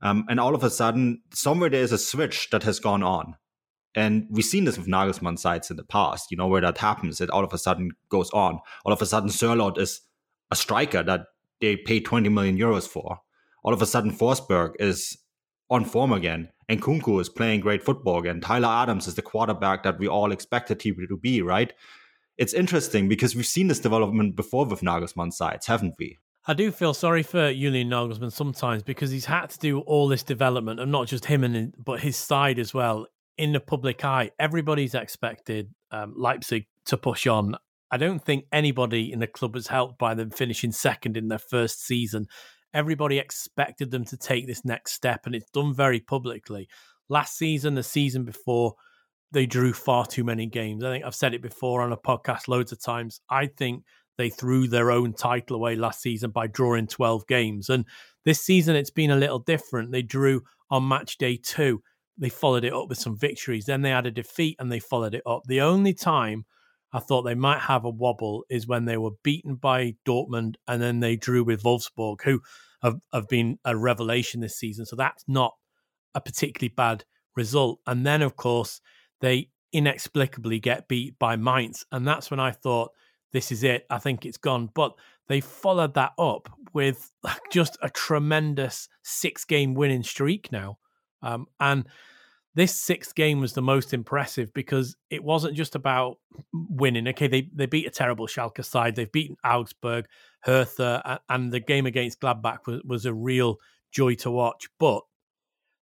Um, 0.03 0.25
and 0.29 0.39
all 0.39 0.55
of 0.55 0.63
a 0.63 0.71
sudden, 0.71 1.23
somewhere 1.33 1.71
there's 1.71 1.93
a 1.93 1.99
switch 1.99 2.51
that 2.51 2.63
has 2.63 2.79
gone 2.79 3.03
on. 3.03 3.35
And 3.95 4.27
we've 4.31 4.45
seen 4.45 4.65
this 4.65 4.77
with 4.77 4.87
Nagelsmann 4.87 5.39
sides 5.39 5.71
in 5.71 5.79
the 5.79 5.85
past, 5.85 6.31
you 6.31 6.37
know, 6.37 6.47
where 6.47 6.61
that 6.61 6.79
happens, 6.79 7.21
it 7.21 7.31
all 7.31 7.45
of 7.45 7.53
a 7.55 7.59
sudden 7.59 7.93
goes 8.11 8.31
on. 8.31 8.61
All 8.85 8.93
of 8.93 9.01
a 9.01 9.07
sudden, 9.07 9.31
Sørloth 9.31 9.79
is 9.79 10.03
a 10.51 10.57
striker 10.57 11.03
that 11.03 11.27
they 11.61 11.77
pay 11.77 12.01
20 12.01 12.29
million 12.29 12.57
euros 12.57 12.89
for. 12.89 13.21
All 13.63 13.73
of 13.73 13.83
a 13.83 13.87
sudden, 13.87 14.13
Forsberg 14.13 14.73
is 14.79 15.19
on 15.71 15.85
form 15.85 16.13
again. 16.13 16.51
And 16.69 16.83
Nkunku 16.83 17.21
is 17.21 17.29
playing 17.29 17.61
great 17.61 17.83
football 17.83 18.19
again. 18.19 18.41
Tyler 18.41 18.69
Adams 18.69 19.07
is 19.07 19.15
the 19.15 19.23
quarterback 19.23 19.83
that 19.85 19.99
we 19.99 20.09
all 20.09 20.33
expected 20.33 20.83
him 20.83 20.97
to 21.09 21.17
be, 21.17 21.43
right? 21.43 21.73
It's 22.39 22.53
interesting 22.53 23.09
because 23.09 23.35
we've 23.35 23.47
seen 23.47 23.69
this 23.69 23.81
development 23.81 24.37
before 24.37 24.67
with 24.67 24.81
Nagelsmann 24.81 25.33
sides, 25.33 25.67
haven't 25.67 25.95
we? 25.99 26.19
I 26.47 26.55
do 26.55 26.71
feel 26.71 26.95
sorry 26.95 27.23
for 27.23 27.53
Julian 27.53 27.91
Nagelsmann 27.91 28.31
sometimes 28.31 28.83
because 28.83 29.11
he's 29.11 29.25
had 29.25 29.51
to 29.51 29.59
do 29.59 29.81
all 29.81 30.07
this 30.07 30.23
development, 30.23 30.79
and 30.79 30.93
not 30.93 31.09
just 31.09 31.25
him, 31.25 31.43
and 31.43 31.75
but 31.77 32.01
his 32.01 32.17
side 32.17 32.59
as 32.59 32.73
well 32.73 33.07
in 33.37 33.53
the 33.53 33.61
public 33.61 34.05
eye. 34.05 34.31
Everybody's 34.39 34.95
expected 34.95 35.75
um, 35.91 36.15
Leipzig 36.17 36.67
to 36.87 36.97
push 36.97 37.27
on. 37.27 37.57
I 37.91 37.97
don't 37.97 38.25
think 38.25 38.47
anybody 38.53 39.13
in 39.13 39.21
the 39.21 39.27
club 39.27 39.55
was 39.55 39.69
helped 39.69 39.99
by 39.99 40.15
them 40.15 40.31
finishing 40.31 40.73
second 40.73 41.17
in 41.17 41.29
their 41.29 41.39
first 41.39 41.85
season. 41.85 42.27
Everybody 42.75 43.19
expected 43.19 43.91
them 43.91 44.05
to 44.07 44.17
take 44.17 44.47
this 44.47 44.65
next 44.65 44.93
step, 44.93 45.27
and 45.27 45.35
it's 45.35 45.51
done 45.51 45.75
very 45.75 46.01
publicly. 46.01 46.69
Last 47.09 47.37
season, 47.37 47.75
the 47.75 47.83
season 47.83 48.25
before, 48.25 48.75
they 49.33 49.47
drew 49.47 49.73
far 49.73 50.07
too 50.07 50.25
many 50.25 50.47
games. 50.47 50.83
I 50.85 50.91
think 50.91 51.05
I've 51.05 51.15
said 51.15 51.35
it 51.35 51.43
before 51.43 51.83
on 51.83 51.93
a 51.93 51.97
podcast 51.97 52.49
loads 52.49 52.73
of 52.73 52.83
times. 52.83 53.21
I 53.31 53.47
think 53.47 53.85
they 54.19 54.31
threw 54.31 54.67
their 54.67 54.91
own 54.91 55.13
title 55.13 55.57
away 55.57 55.77
last 55.77 56.01
season 56.01 56.31
by 56.31 56.47
drawing 56.47 56.87
12 56.87 57.27
games. 57.27 57.69
And 57.69 57.85
this 58.25 58.41
season, 58.41 58.77
it's 58.77 58.91
been 58.91 59.11
a 59.11 59.17
little 59.17 59.39
different. 59.39 59.93
They 59.93 60.03
drew 60.03 60.43
on 60.71 60.89
match 60.89 61.19
day 61.19 61.37
two. 61.37 61.83
They 62.19 62.31
followed 62.31 62.65
it 62.65 62.73
up 62.73 62.89
with 62.89 62.99
some 62.99 63.17
victories. 63.17 63.67
Then 63.67 63.83
they 63.83 63.91
had 63.91 64.07
a 64.07 64.11
defeat 64.11 64.57
and 64.59 64.73
they 64.73 64.81
followed 64.81 65.15
it 65.15 65.23
up. 65.27 65.43
The 65.47 65.61
only 65.61 65.93
time 65.93 66.47
I 66.97 67.01
thought 67.01 67.23
they 67.23 67.35
might 67.35 67.61
have 67.61 67.85
a 67.85 67.91
wobble 67.91 68.47
is 68.49 68.67
when 68.67 68.87
they 68.87 68.97
were 68.97 69.11
beaten 69.23 69.57
by 69.57 69.97
Dortmund 70.09 70.55
and 70.67 70.81
then 70.81 71.01
they 71.01 71.15
drew 71.15 71.45
with 71.45 71.63
Wolfsburg, 71.63 72.23
who 72.25 72.41
have, 72.83 73.01
have 73.13 73.29
been 73.29 73.59
a 73.67 73.77
revelation 73.77 74.41
this 74.41 74.59
season. 74.59 74.87
So 74.87 74.97
that's 74.97 75.23
not 75.29 75.53
a 76.15 76.23
particularly 76.23 76.73
bad 76.75 77.05
result. 77.37 77.81
And 77.87 78.07
then, 78.07 78.23
of 78.23 78.37
course, 78.37 78.81
they 79.21 79.51
inexplicably 79.75 80.59
get 80.59 80.89
beat 80.89 81.19
by 81.19 81.37
Mainz. 81.37 81.85
And 81.93 82.09
that's 82.09 82.31
when 82.31 82.41
I 82.41 82.53
thought, 82.53 82.93
this 83.31 83.53
is 83.53 83.63
it. 83.63 83.85
I 83.91 83.99
think 83.99 84.25
it's 84.25 84.39
gone. 84.39 84.71
But 84.75 84.95
they 85.29 85.43
followed 85.43 85.93
that 85.95 86.13
up 86.19 86.49
with 86.73 87.13
just 87.53 87.77
a 87.83 87.91
tremendous 87.91 88.89
six 89.03 89.45
game 89.45 89.75
winning 89.75 90.03
streak 90.03 90.51
now. 90.51 90.79
Um, 91.23 91.45
and 91.61 91.85
this 92.57 92.75
sixth 92.75 93.15
game 93.15 93.39
was 93.39 93.53
the 93.53 93.61
most 93.61 93.93
impressive 93.93 94.53
because 94.55 94.97
it 95.11 95.23
wasn't 95.23 95.55
just 95.55 95.75
about 95.75 96.17
winning. 96.55 97.07
Okay, 97.09 97.29
they, 97.29 97.51
they 97.55 97.67
beat 97.67 97.87
a 97.87 97.91
terrible 97.91 98.27
Schalke 98.27 98.65
side. 98.65 98.97
They've 98.97 99.13
beaten 99.13 99.37
Augsburg, 99.45 100.07
Hertha, 100.41 101.21
and 101.29 101.53
the 101.53 101.61
game 101.61 101.85
against 101.85 102.21
Gladbach 102.21 102.67
was, 102.67 102.81
was 102.83 103.05
a 103.05 103.13
real 103.13 103.59
joy 103.93 104.15
to 104.17 104.31
watch. 104.31 104.69
But 104.81 105.03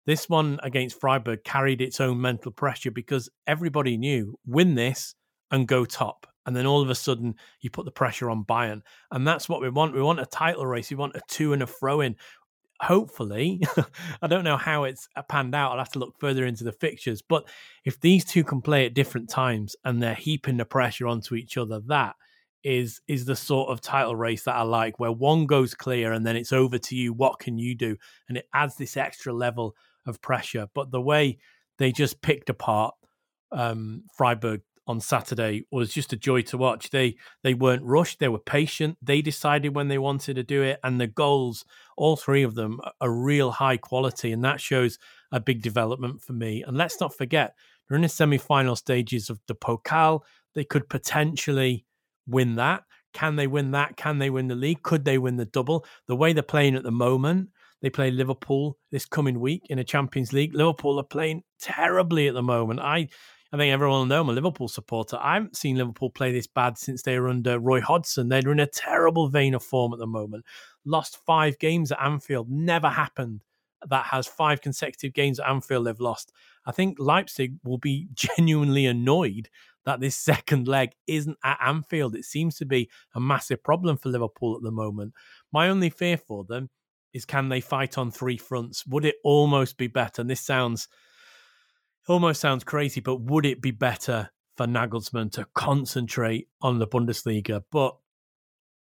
this 0.06 0.28
one 0.28 0.58
against 0.64 1.00
Freiburg 1.00 1.44
carried 1.44 1.80
its 1.80 2.00
own 2.00 2.20
mental 2.20 2.50
pressure 2.50 2.90
because 2.90 3.30
everybody 3.46 3.96
knew 3.96 4.36
win 4.44 4.74
this 4.74 5.14
and 5.52 5.68
go 5.68 5.84
top. 5.84 6.26
And 6.44 6.56
then 6.56 6.66
all 6.66 6.82
of 6.82 6.90
a 6.90 6.94
sudden, 6.94 7.36
you 7.60 7.70
put 7.70 7.84
the 7.84 7.92
pressure 7.92 8.28
on 8.28 8.44
Bayern. 8.44 8.82
And 9.12 9.26
that's 9.26 9.48
what 9.48 9.62
we 9.62 9.70
want. 9.70 9.94
We 9.94 10.02
want 10.02 10.20
a 10.20 10.26
title 10.26 10.66
race. 10.66 10.90
We 10.90 10.96
want 10.96 11.16
a 11.16 11.20
two 11.28 11.52
and 11.52 11.62
a 11.62 11.66
throw 11.68 12.00
in. 12.00 12.16
Hopefully, 12.80 13.60
I 14.22 14.26
don't 14.26 14.44
know 14.44 14.56
how 14.56 14.84
it's 14.84 15.08
panned 15.28 15.54
out. 15.54 15.72
I'll 15.72 15.78
have 15.78 15.92
to 15.92 15.98
look 15.98 16.18
further 16.18 16.44
into 16.44 16.64
the 16.64 16.72
fixtures. 16.72 17.22
But 17.22 17.48
if 17.84 18.00
these 18.00 18.24
two 18.24 18.44
can 18.44 18.60
play 18.60 18.86
at 18.86 18.94
different 18.94 19.28
times 19.28 19.76
and 19.84 20.02
they're 20.02 20.14
heaping 20.14 20.56
the 20.56 20.64
pressure 20.64 21.06
onto 21.06 21.34
each 21.34 21.56
other, 21.56 21.80
that 21.86 22.16
is 22.62 23.00
is 23.06 23.26
the 23.26 23.36
sort 23.36 23.70
of 23.70 23.80
title 23.80 24.16
race 24.16 24.44
that 24.44 24.56
I 24.56 24.62
like, 24.62 24.98
where 24.98 25.12
one 25.12 25.46
goes 25.46 25.74
clear 25.74 26.12
and 26.12 26.26
then 26.26 26.36
it's 26.36 26.52
over 26.52 26.78
to 26.78 26.96
you. 26.96 27.12
What 27.12 27.38
can 27.38 27.58
you 27.58 27.74
do? 27.74 27.96
And 28.28 28.38
it 28.38 28.48
adds 28.52 28.76
this 28.76 28.96
extra 28.96 29.32
level 29.32 29.76
of 30.06 30.20
pressure. 30.20 30.68
But 30.74 30.90
the 30.90 31.00
way 31.00 31.38
they 31.78 31.92
just 31.92 32.22
picked 32.22 32.50
apart 32.50 32.94
um, 33.52 34.02
Freiburg 34.16 34.62
on 34.86 35.00
Saturday 35.00 35.64
was 35.70 35.92
just 35.92 36.12
a 36.12 36.16
joy 36.16 36.42
to 36.42 36.58
watch. 36.58 36.90
They 36.90 37.16
they 37.42 37.54
weren't 37.54 37.84
rushed. 37.84 38.18
They 38.18 38.28
were 38.28 38.38
patient. 38.38 38.98
They 39.00 39.22
decided 39.22 39.74
when 39.74 39.88
they 39.88 39.98
wanted 39.98 40.34
to 40.34 40.42
do 40.42 40.62
it, 40.62 40.78
and 40.82 41.00
the 41.00 41.06
goals, 41.06 41.64
all 41.96 42.16
three 42.16 42.42
of 42.42 42.54
them, 42.54 42.80
are 43.00 43.12
real 43.12 43.50
high 43.50 43.76
quality, 43.76 44.32
and 44.32 44.44
that 44.44 44.60
shows 44.60 44.98
a 45.32 45.40
big 45.40 45.62
development 45.62 46.22
for 46.22 46.32
me. 46.32 46.62
And 46.62 46.76
let's 46.76 47.00
not 47.00 47.14
forget, 47.14 47.54
they're 47.88 47.96
in 47.96 48.02
the 48.02 48.08
semi-final 48.08 48.76
stages 48.76 49.30
of 49.30 49.40
the 49.46 49.54
Pokal. 49.54 50.20
They 50.54 50.64
could 50.64 50.88
potentially 50.88 51.84
win 52.26 52.56
that. 52.56 52.84
Can 53.12 53.36
they 53.36 53.46
win 53.46 53.70
that? 53.72 53.96
Can 53.96 54.18
they 54.18 54.30
win 54.30 54.48
the 54.48 54.54
league? 54.54 54.82
Could 54.82 55.04
they 55.04 55.18
win 55.18 55.36
the 55.36 55.44
double? 55.44 55.84
The 56.06 56.16
way 56.16 56.32
they're 56.32 56.42
playing 56.42 56.74
at 56.74 56.82
the 56.82 56.90
moment, 56.90 57.50
they 57.80 57.90
play 57.90 58.10
Liverpool 58.10 58.78
this 58.90 59.06
coming 59.06 59.38
week 59.38 59.66
in 59.68 59.78
a 59.78 59.84
Champions 59.84 60.32
League. 60.32 60.54
Liverpool 60.54 60.98
are 60.98 61.04
playing 61.04 61.42
terribly 61.60 62.26
at 62.26 62.34
the 62.34 62.42
moment. 62.42 62.80
I 62.80 63.08
I 63.54 63.56
think 63.56 63.72
everyone 63.72 64.00
will 64.00 64.06
know 64.06 64.22
I'm 64.22 64.28
a 64.30 64.32
Liverpool 64.32 64.66
supporter. 64.66 65.16
I 65.20 65.34
haven't 65.34 65.56
seen 65.56 65.76
Liverpool 65.76 66.10
play 66.10 66.32
this 66.32 66.48
bad 66.48 66.76
since 66.76 67.02
they 67.02 67.20
were 67.20 67.28
under 67.28 67.60
Roy 67.60 67.80
Hodgson. 67.80 68.28
They're 68.28 68.50
in 68.50 68.58
a 68.58 68.66
terrible 68.66 69.28
vein 69.28 69.54
of 69.54 69.62
form 69.62 69.92
at 69.92 70.00
the 70.00 70.08
moment. 70.08 70.44
Lost 70.84 71.24
five 71.24 71.56
games 71.60 71.92
at 71.92 72.02
Anfield. 72.02 72.50
Never 72.50 72.88
happened. 72.88 73.44
That 73.88 74.06
has 74.06 74.26
five 74.26 74.60
consecutive 74.60 75.14
games 75.14 75.38
at 75.38 75.48
Anfield 75.48 75.86
they've 75.86 76.00
lost. 76.00 76.32
I 76.66 76.72
think 76.72 76.98
Leipzig 76.98 77.54
will 77.62 77.78
be 77.78 78.08
genuinely 78.14 78.86
annoyed 78.86 79.48
that 79.84 80.00
this 80.00 80.16
second 80.16 80.66
leg 80.66 80.90
isn't 81.06 81.38
at 81.44 81.60
Anfield. 81.64 82.16
It 82.16 82.24
seems 82.24 82.56
to 82.56 82.64
be 82.64 82.90
a 83.14 83.20
massive 83.20 83.62
problem 83.62 83.98
for 83.98 84.08
Liverpool 84.08 84.56
at 84.56 84.64
the 84.64 84.72
moment. 84.72 85.14
My 85.52 85.68
only 85.68 85.90
fear 85.90 86.16
for 86.16 86.42
them 86.42 86.70
is 87.12 87.24
can 87.24 87.50
they 87.50 87.60
fight 87.60 87.98
on 87.98 88.10
three 88.10 88.36
fronts? 88.36 88.84
Would 88.88 89.04
it 89.04 89.14
almost 89.22 89.76
be 89.76 89.86
better? 89.86 90.22
And 90.22 90.28
this 90.28 90.40
sounds 90.40 90.88
almost 92.08 92.40
sounds 92.40 92.64
crazy, 92.64 93.00
but 93.00 93.20
would 93.22 93.46
it 93.46 93.62
be 93.62 93.70
better 93.70 94.30
for 94.56 94.66
Nagelsmann 94.66 95.32
to 95.32 95.46
concentrate 95.54 96.48
on 96.60 96.78
the 96.78 96.86
Bundesliga? 96.86 97.62
But 97.70 97.96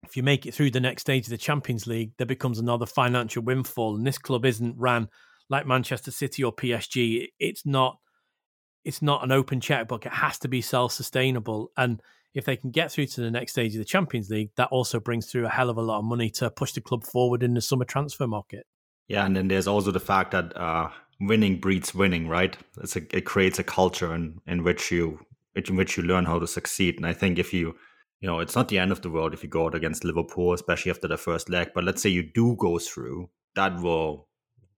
if 0.03 0.17
you 0.17 0.23
make 0.23 0.45
it 0.45 0.53
through 0.53 0.71
the 0.71 0.79
next 0.79 1.03
stage 1.03 1.25
of 1.25 1.29
the 1.29 1.37
Champions 1.37 1.87
League, 1.87 2.11
there 2.17 2.27
becomes 2.27 2.59
another 2.59 2.85
financial 2.85 3.43
windfall. 3.43 3.95
And 3.95 4.05
this 4.05 4.17
club 4.17 4.45
isn't 4.45 4.75
ran 4.77 5.07
like 5.49 5.67
Manchester 5.67 6.11
City 6.11 6.43
or 6.43 6.53
PSG. 6.53 7.27
It's 7.39 7.65
not 7.65 7.97
it's 8.83 9.01
not 9.01 9.23
an 9.23 9.31
open 9.31 9.61
checkbook. 9.61 10.07
It 10.07 10.13
has 10.13 10.39
to 10.39 10.47
be 10.47 10.61
self-sustainable. 10.61 11.71
And 11.77 12.01
if 12.33 12.45
they 12.45 12.55
can 12.55 12.71
get 12.71 12.91
through 12.91 13.05
to 13.07 13.21
the 13.21 13.29
next 13.29 13.51
stage 13.51 13.75
of 13.75 13.79
the 13.79 13.85
Champions 13.85 14.29
League, 14.31 14.49
that 14.57 14.69
also 14.71 14.99
brings 14.99 15.29
through 15.29 15.45
a 15.45 15.49
hell 15.49 15.69
of 15.69 15.77
a 15.77 15.81
lot 15.83 15.99
of 15.99 16.05
money 16.05 16.31
to 16.31 16.49
push 16.49 16.71
the 16.71 16.81
club 16.81 17.03
forward 17.03 17.43
in 17.43 17.53
the 17.53 17.61
summer 17.61 17.85
transfer 17.85 18.25
market. 18.25 18.65
Yeah, 19.07 19.25
and 19.25 19.35
then 19.35 19.49
there's 19.49 19.67
also 19.67 19.91
the 19.91 19.99
fact 19.99 20.31
that 20.31 20.55
uh, 20.57 20.89
winning 21.21 21.59
breeds 21.59 21.93
winning, 21.93 22.27
right? 22.27 22.57
A, 22.77 23.01
it 23.15 23.25
creates 23.25 23.59
a 23.59 23.63
culture 23.63 24.13
in, 24.13 24.41
in 24.47 24.63
which 24.63 24.91
you 24.91 25.25
in 25.53 25.75
which 25.75 25.97
you 25.97 26.03
learn 26.03 26.25
how 26.25 26.39
to 26.39 26.47
succeed. 26.47 26.95
And 26.95 27.05
I 27.05 27.13
think 27.13 27.37
if 27.37 27.53
you 27.53 27.75
you 28.21 28.27
know, 28.27 28.39
it's 28.39 28.55
not 28.55 28.67
the 28.67 28.77
end 28.77 28.91
of 28.91 29.01
the 29.01 29.09
world 29.09 29.33
if 29.33 29.41
you 29.41 29.49
go 29.49 29.65
out 29.65 29.75
against 29.75 30.03
Liverpool, 30.03 30.53
especially 30.53 30.91
after 30.91 31.07
the 31.07 31.17
first 31.17 31.49
leg. 31.49 31.69
But 31.73 31.83
let's 31.83 32.03
say 32.03 32.09
you 32.09 32.21
do 32.21 32.55
go 32.55 32.77
through, 32.77 33.29
that 33.55 33.81
will 33.81 34.27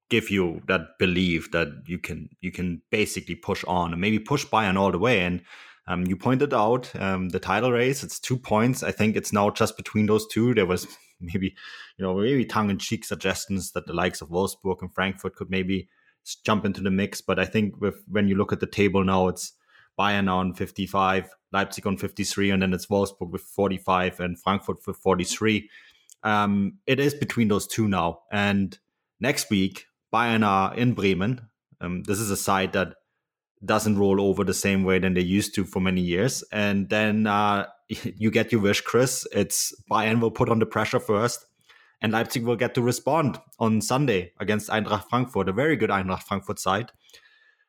give 0.10 0.30
you 0.30 0.62
that 0.68 0.98
belief 0.98 1.52
that 1.52 1.68
you 1.86 2.00
can 2.00 2.30
you 2.40 2.52
can 2.52 2.82
basically 2.90 3.36
push 3.36 3.64
on 3.66 3.92
and 3.92 4.00
maybe 4.00 4.20
push 4.20 4.46
Bayern 4.46 4.78
all 4.78 4.92
the 4.92 5.00
way. 5.00 5.22
And 5.22 5.42
um, 5.88 6.06
you 6.06 6.16
pointed 6.16 6.54
out 6.54 6.96
um, 6.96 7.30
the 7.30 7.40
title 7.40 7.74
race; 7.74 8.02
it's 8.04 8.20
two 8.20 8.38
points. 8.38 8.82
I 8.82 8.92
think 8.92 9.18
it's 9.18 9.34
now 9.34 9.50
just 9.50 9.76
between 9.76 10.06
those 10.06 10.26
two. 10.28 10.54
There 10.54 10.66
was 10.66 10.88
maybe, 11.20 11.54
you 11.98 12.06
know, 12.06 12.16
maybe 12.16 12.46
tongue-in-cheek 12.46 13.04
suggestions 13.04 13.74
that 13.74 13.88
the 13.88 13.94
likes 13.94 14.22
of 14.22 14.30
Wolfsburg 14.30 14.82
and 14.82 14.94
Frankfurt 14.94 15.36
could 15.36 15.50
maybe 15.50 15.90
jump 16.46 16.66
into 16.66 16.82
the 16.82 16.92
mix. 16.92 17.22
But 17.22 17.40
I 17.40 17.46
think 17.46 17.80
with 17.80 18.04
when 18.08 18.28
you 18.28 18.36
look 18.36 18.54
at 18.54 18.60
the 18.60 18.68
table 18.68 19.04
now, 19.04 19.28
it's 19.28 19.54
Bayern 20.00 20.32
on 20.32 20.54
55, 20.54 21.30
Leipzig 21.52 21.86
on 21.86 21.98
53, 21.98 22.50
and 22.52 22.62
then 22.62 22.74
it's 22.74 22.88
Wolfsburg 22.88 23.32
with 23.32 23.42
45 23.42 24.20
and 24.20 24.40
Frankfurt 24.40 24.78
with 24.88 24.98
43. 24.98 25.70
Um, 26.24 26.80
it 26.88 27.00
is 27.00 27.14
between 27.14 27.50
those 27.50 27.68
two 27.68 27.88
now. 27.88 28.22
And 28.32 28.78
next 29.20 29.50
week, 29.50 29.86
Bayern 30.14 30.46
are 30.46 30.74
in 30.76 30.94
Bremen. 30.94 31.42
Um, 31.82 32.04
this 32.04 32.20
is 32.20 32.32
a 32.32 32.38
side 32.38 32.74
that 32.74 32.96
doesn't 33.66 33.98
roll 33.98 34.22
over 34.22 34.44
the 34.44 34.54
same 34.54 34.84
way 34.84 35.00
than 35.00 35.14
they 35.14 35.22
used 35.22 35.56
to 35.56 35.66
for 35.66 35.80
many 35.80 36.02
years. 36.02 36.44
And 36.52 36.90
then 36.90 37.28
uh, 37.28 37.68
you 37.88 38.32
get 38.32 38.52
your 38.52 38.62
wish, 38.62 38.82
Chris. 38.82 39.28
It's 39.32 39.74
Bayern 39.90 40.22
will 40.22 40.32
put 40.32 40.50
on 40.50 40.60
the 40.60 40.66
pressure 40.66 41.00
first, 41.00 41.46
and 42.04 42.12
Leipzig 42.12 42.44
will 42.44 42.58
get 42.58 42.76
to 42.76 42.82
respond 42.82 43.40
on 43.60 43.80
Sunday 43.80 44.34
against 44.40 44.70
Eintracht 44.70 45.10
Frankfurt, 45.10 45.48
a 45.48 45.54
very 45.54 45.78
good 45.78 45.90
Eintracht 45.90 46.24
Frankfurt 46.24 46.60
side. 46.60 46.92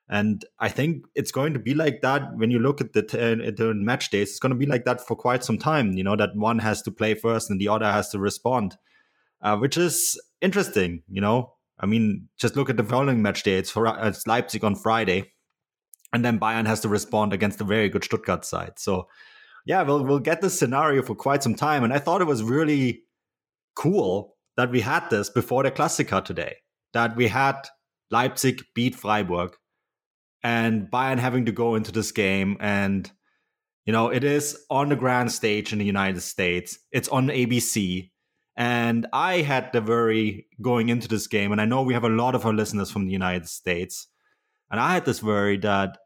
And 0.08 0.44
I 0.58 0.68
think 0.68 1.06
it's 1.14 1.30
going 1.30 1.54
to 1.54 1.60
be 1.60 1.72
like 1.72 2.02
that 2.02 2.36
when 2.36 2.50
you 2.50 2.58
look 2.58 2.80
at 2.80 2.92
the, 2.92 3.02
t- 3.02 3.18
at 3.18 3.56
the 3.56 3.72
match 3.72 4.10
days. 4.10 4.30
It's 4.30 4.38
going 4.40 4.50
to 4.50 4.58
be 4.58 4.66
like 4.66 4.84
that 4.84 5.06
for 5.06 5.16
quite 5.16 5.44
some 5.44 5.56
time. 5.56 5.92
You 5.92 6.04
know 6.04 6.16
that 6.16 6.36
one 6.36 6.58
has 6.58 6.82
to 6.82 6.90
play 6.90 7.14
first 7.14 7.48
and 7.48 7.60
the 7.60 7.68
other 7.68 7.90
has 7.90 8.10
to 8.10 8.18
respond, 8.18 8.76
uh, 9.40 9.56
which 9.56 9.78
is 9.78 10.20
interesting. 10.42 11.04
You 11.08 11.20
know, 11.22 11.54
I 11.78 11.86
mean, 11.86 12.28
just 12.36 12.56
look 12.56 12.68
at 12.68 12.76
the 12.76 12.84
following 12.84 13.22
match 13.22 13.44
day. 13.44 13.56
It's 13.56 13.70
for 13.70 13.86
it's 14.06 14.26
Leipzig 14.26 14.64
on 14.64 14.74
Friday, 14.74 15.32
and 16.12 16.24
then 16.24 16.40
Bayern 16.40 16.66
has 16.66 16.80
to 16.80 16.88
respond 16.88 17.32
against 17.32 17.60
a 17.60 17.64
very 17.64 17.88
good 17.88 18.04
Stuttgart 18.04 18.44
side. 18.44 18.72
So, 18.78 19.08
yeah, 19.64 19.82
we'll 19.82 20.04
we'll 20.04 20.18
get 20.18 20.42
this 20.42 20.58
scenario 20.58 21.02
for 21.02 21.14
quite 21.14 21.42
some 21.42 21.54
time. 21.54 21.82
And 21.82 21.94
I 21.94 21.98
thought 21.98 22.20
it 22.20 22.26
was 22.26 22.42
really 22.42 23.04
cool 23.74 24.36
that 24.56 24.70
we 24.70 24.80
had 24.80 25.08
this 25.10 25.30
before 25.30 25.62
the 25.62 25.70
Klassiker 25.70 26.24
today. 26.24 26.56
That 26.92 27.16
we 27.16 27.28
had 27.28 27.56
Leipzig 28.10 28.62
beat 28.74 28.94
Freiburg, 28.94 29.56
and 30.42 30.90
Bayern 30.90 31.18
having 31.18 31.46
to 31.46 31.52
go 31.52 31.74
into 31.74 31.92
this 31.92 32.12
game 32.12 32.56
and. 32.60 33.10
You 33.86 33.92
know, 33.92 34.08
it 34.08 34.24
is 34.24 34.56
on 34.70 34.88
the 34.88 34.96
grand 34.96 35.30
stage 35.30 35.70
in 35.70 35.78
the 35.78 35.84
United 35.84 36.22
States. 36.22 36.78
It's 36.90 37.06
on 37.08 37.26
ABC 37.26 38.08
and 38.56 39.06
I 39.12 39.38
had 39.38 39.72
the 39.72 39.82
worry 39.82 40.46
going 40.60 40.88
into 40.88 41.08
this 41.08 41.26
game, 41.26 41.52
and 41.52 41.60
I 41.60 41.64
know 41.64 41.82
we 41.82 41.94
have 41.94 42.04
a 42.04 42.08
lot 42.08 42.34
of 42.34 42.46
our 42.46 42.52
listeners 42.52 42.90
from 42.90 43.06
the 43.06 43.12
United 43.12 43.48
States, 43.48 44.06
and 44.70 44.80
I 44.80 44.94
had 44.94 45.04
this 45.04 45.22
worry 45.22 45.56
that, 45.58 45.98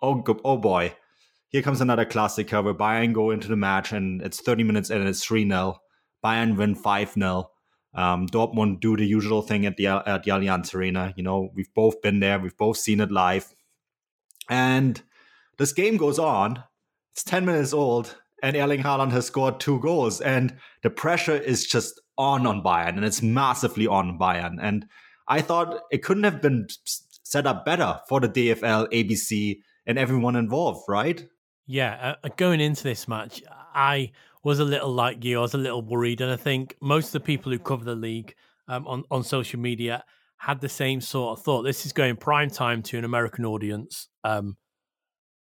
oh, 0.00 0.22
oh 0.44 0.56
boy, 0.58 0.94
here 1.48 1.62
comes 1.62 1.80
another 1.80 2.04
Klassiker 2.04 2.62
where 2.62 2.74
Bayern 2.74 3.12
go 3.12 3.30
into 3.30 3.48
the 3.48 3.56
match 3.56 3.92
and 3.92 4.22
it's 4.22 4.40
30 4.40 4.64
minutes 4.64 4.90
in 4.90 5.00
and 5.00 5.08
it's 5.08 5.24
3 5.24 5.46
0. 5.46 5.76
Bayern 6.24 6.56
win 6.56 6.74
5 6.74 7.12
0. 7.12 7.50
Um, 7.94 8.26
Dortmund 8.26 8.80
do 8.80 8.96
the 8.96 9.06
usual 9.06 9.42
thing 9.42 9.66
at 9.66 9.76
the, 9.76 9.86
at 9.86 10.24
the 10.24 10.30
Allianz 10.30 10.74
Arena. 10.74 11.12
You 11.16 11.22
know, 11.22 11.50
we've 11.54 11.72
both 11.74 12.00
been 12.00 12.20
there, 12.20 12.38
we've 12.38 12.56
both 12.56 12.78
seen 12.78 13.00
it 13.00 13.10
live. 13.10 13.54
And 14.48 15.02
this 15.58 15.72
game 15.72 15.96
goes 15.96 16.18
on. 16.18 16.64
It's 17.12 17.24
10 17.24 17.44
minutes 17.44 17.74
old, 17.74 18.16
and 18.42 18.56
Erling 18.56 18.82
Haaland 18.82 19.12
has 19.12 19.26
scored 19.26 19.60
two 19.60 19.78
goals, 19.80 20.22
and 20.22 20.56
the 20.82 20.88
pressure 20.88 21.36
is 21.36 21.66
just 21.66 22.00
on 22.16 22.46
on 22.46 22.62
Bayern, 22.62 22.96
and 22.96 23.04
it's 23.04 23.22
massively 23.22 23.86
on 23.86 24.18
Bayern. 24.18 24.56
And 24.60 24.86
I 25.28 25.42
thought 25.42 25.82
it 25.90 26.02
couldn't 26.02 26.24
have 26.24 26.40
been 26.40 26.68
set 26.84 27.46
up 27.46 27.64
better 27.64 28.00
for 28.08 28.20
the 28.20 28.28
DFL, 28.28 28.90
ABC, 28.92 29.58
and 29.86 29.98
everyone 29.98 30.36
involved, 30.36 30.84
right? 30.88 31.26
Yeah, 31.66 32.14
uh, 32.22 32.28
going 32.36 32.60
into 32.60 32.82
this 32.82 33.06
match, 33.06 33.42
I 33.74 34.12
was 34.44 34.58
a 34.58 34.64
little 34.64 34.92
like 34.92 35.24
you. 35.24 35.38
I 35.38 35.42
was 35.42 35.54
a 35.54 35.58
little 35.58 35.82
worried, 35.82 36.20
and 36.20 36.30
I 36.30 36.36
think 36.36 36.76
most 36.80 37.06
of 37.06 37.12
the 37.12 37.20
people 37.20 37.52
who 37.52 37.58
cover 37.58 37.84
the 37.84 37.94
league 37.94 38.34
um, 38.68 38.86
on 38.86 39.04
on 39.10 39.24
social 39.24 39.60
media 39.60 40.04
had 40.42 40.60
the 40.60 40.68
same 40.68 41.00
sort 41.00 41.38
of 41.38 41.44
thought. 41.44 41.62
This 41.62 41.86
is 41.86 41.92
going 41.92 42.16
prime 42.16 42.50
time 42.50 42.82
to 42.82 42.98
an 42.98 43.04
American 43.04 43.44
audience. 43.44 44.08
Um, 44.24 44.56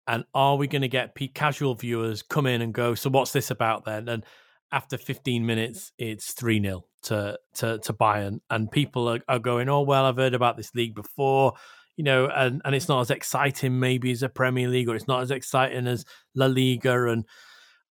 and 0.09 0.25
are 0.33 0.57
we 0.57 0.67
going 0.67 0.81
to 0.81 0.89
get 0.89 1.15
casual 1.33 1.75
viewers 1.75 2.21
come 2.21 2.47
in 2.47 2.61
and 2.61 2.73
go, 2.73 2.95
so 2.95 3.09
what's 3.09 3.31
this 3.31 3.49
about 3.49 3.85
then? 3.85 4.09
And 4.09 4.25
after 4.73 4.97
15 4.97 5.45
minutes, 5.45 5.93
it's 5.97 6.33
3 6.33 6.61
0 6.61 6.83
to, 7.03 7.37
to, 7.55 7.77
to 7.77 7.93
Bayern. 7.93 8.39
And 8.49 8.69
people 8.69 9.07
are, 9.07 9.19
are 9.29 9.39
going, 9.39 9.69
oh, 9.69 9.81
well, 9.83 10.03
I've 10.03 10.17
heard 10.17 10.33
about 10.33 10.57
this 10.57 10.75
league 10.75 10.95
before, 10.95 11.53
you 11.95 12.03
know, 12.03 12.27
and, 12.27 12.61
and 12.65 12.75
it's 12.75 12.89
not 12.89 13.01
as 13.01 13.09
exciting 13.09 13.79
maybe 13.79 14.11
as 14.11 14.23
a 14.23 14.29
Premier 14.29 14.67
League 14.67 14.89
or 14.89 14.95
it's 14.95 15.07
not 15.07 15.21
as 15.21 15.31
exciting 15.31 15.87
as 15.87 16.03
La 16.35 16.47
Liga. 16.47 17.07
And 17.07 17.23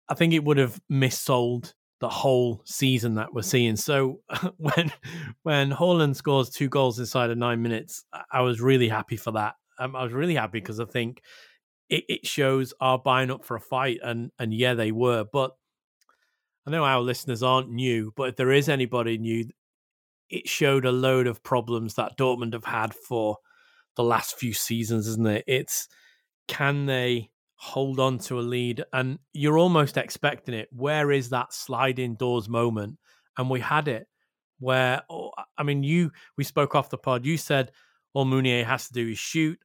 I 0.09 0.15
think 0.15 0.33
it 0.33 0.43
would 0.43 0.57
have 0.57 0.79
missold 0.91 1.73
the 1.99 2.09
whole 2.09 2.61
season 2.65 3.15
that 3.15 3.33
we're 3.33 3.41
seeing. 3.41 3.75
So 3.75 4.19
when 4.57 4.91
when 5.43 5.71
Haaland 5.71 6.15
scores 6.15 6.49
two 6.49 6.69
goals 6.69 6.99
inside 6.99 7.29
of 7.29 7.37
nine 7.37 7.61
minutes, 7.61 8.03
I 8.31 8.41
was 8.41 8.59
really 8.59 8.89
happy 8.89 9.17
for 9.17 9.31
that. 9.31 9.55
Um, 9.79 9.95
I 9.95 10.03
was 10.03 10.13
really 10.13 10.35
happy 10.35 10.59
because 10.59 10.79
I 10.79 10.85
think 10.85 11.21
it, 11.89 12.03
it 12.09 12.27
shows 12.27 12.73
are 12.79 12.99
buying 12.99 13.31
up 13.31 13.45
for 13.45 13.55
a 13.55 13.61
fight, 13.61 13.99
and 14.03 14.31
and 14.37 14.53
yeah, 14.53 14.73
they 14.73 14.91
were. 14.91 15.25
But 15.31 15.51
I 16.67 16.71
know 16.71 16.83
our 16.83 17.01
listeners 17.01 17.43
aren't 17.43 17.71
new, 17.71 18.11
but 18.15 18.29
if 18.29 18.35
there 18.35 18.51
is 18.51 18.69
anybody 18.69 19.17
new, 19.17 19.45
it 20.29 20.47
showed 20.47 20.85
a 20.85 20.91
load 20.91 21.27
of 21.27 21.43
problems 21.43 21.95
that 21.95 22.17
Dortmund 22.17 22.53
have 22.53 22.65
had 22.65 22.93
for 22.93 23.37
the 23.95 24.03
last 24.03 24.37
few 24.37 24.53
seasons, 24.53 25.07
isn't 25.07 25.27
it? 25.27 25.43
It's 25.47 25.87
can 26.47 26.85
they 26.85 27.29
hold 27.63 27.97
on 27.97 28.17
to 28.17 28.38
a 28.38 28.41
lead, 28.41 28.84
and 28.91 29.17
you're 29.32 29.58
almost 29.58 29.95
expecting 29.95 30.54
it. 30.54 30.67
Where 30.73 31.13
is 31.13 31.30
that 31.30 31.54
sliding 31.54 32.15
doors 32.15 32.49
moment? 32.49 32.97
And 33.38 33.49
we 33.49 33.62
had 33.62 33.88
it. 33.88 34.08
Where 34.60 35.02
oh, 35.10 35.32
I 35.58 35.63
mean, 35.63 35.82
you 35.82 36.12
we 36.38 36.43
spoke 36.43 36.76
off 36.76 36.89
the 36.89 36.97
pod. 36.97 37.26
You 37.26 37.38
said 37.38 37.71
all 38.13 38.26
Meunier 38.26 38.65
has 38.65 38.88
to 38.88 38.93
do 38.93 39.10
is 39.10 39.17
shoot. 39.17 39.58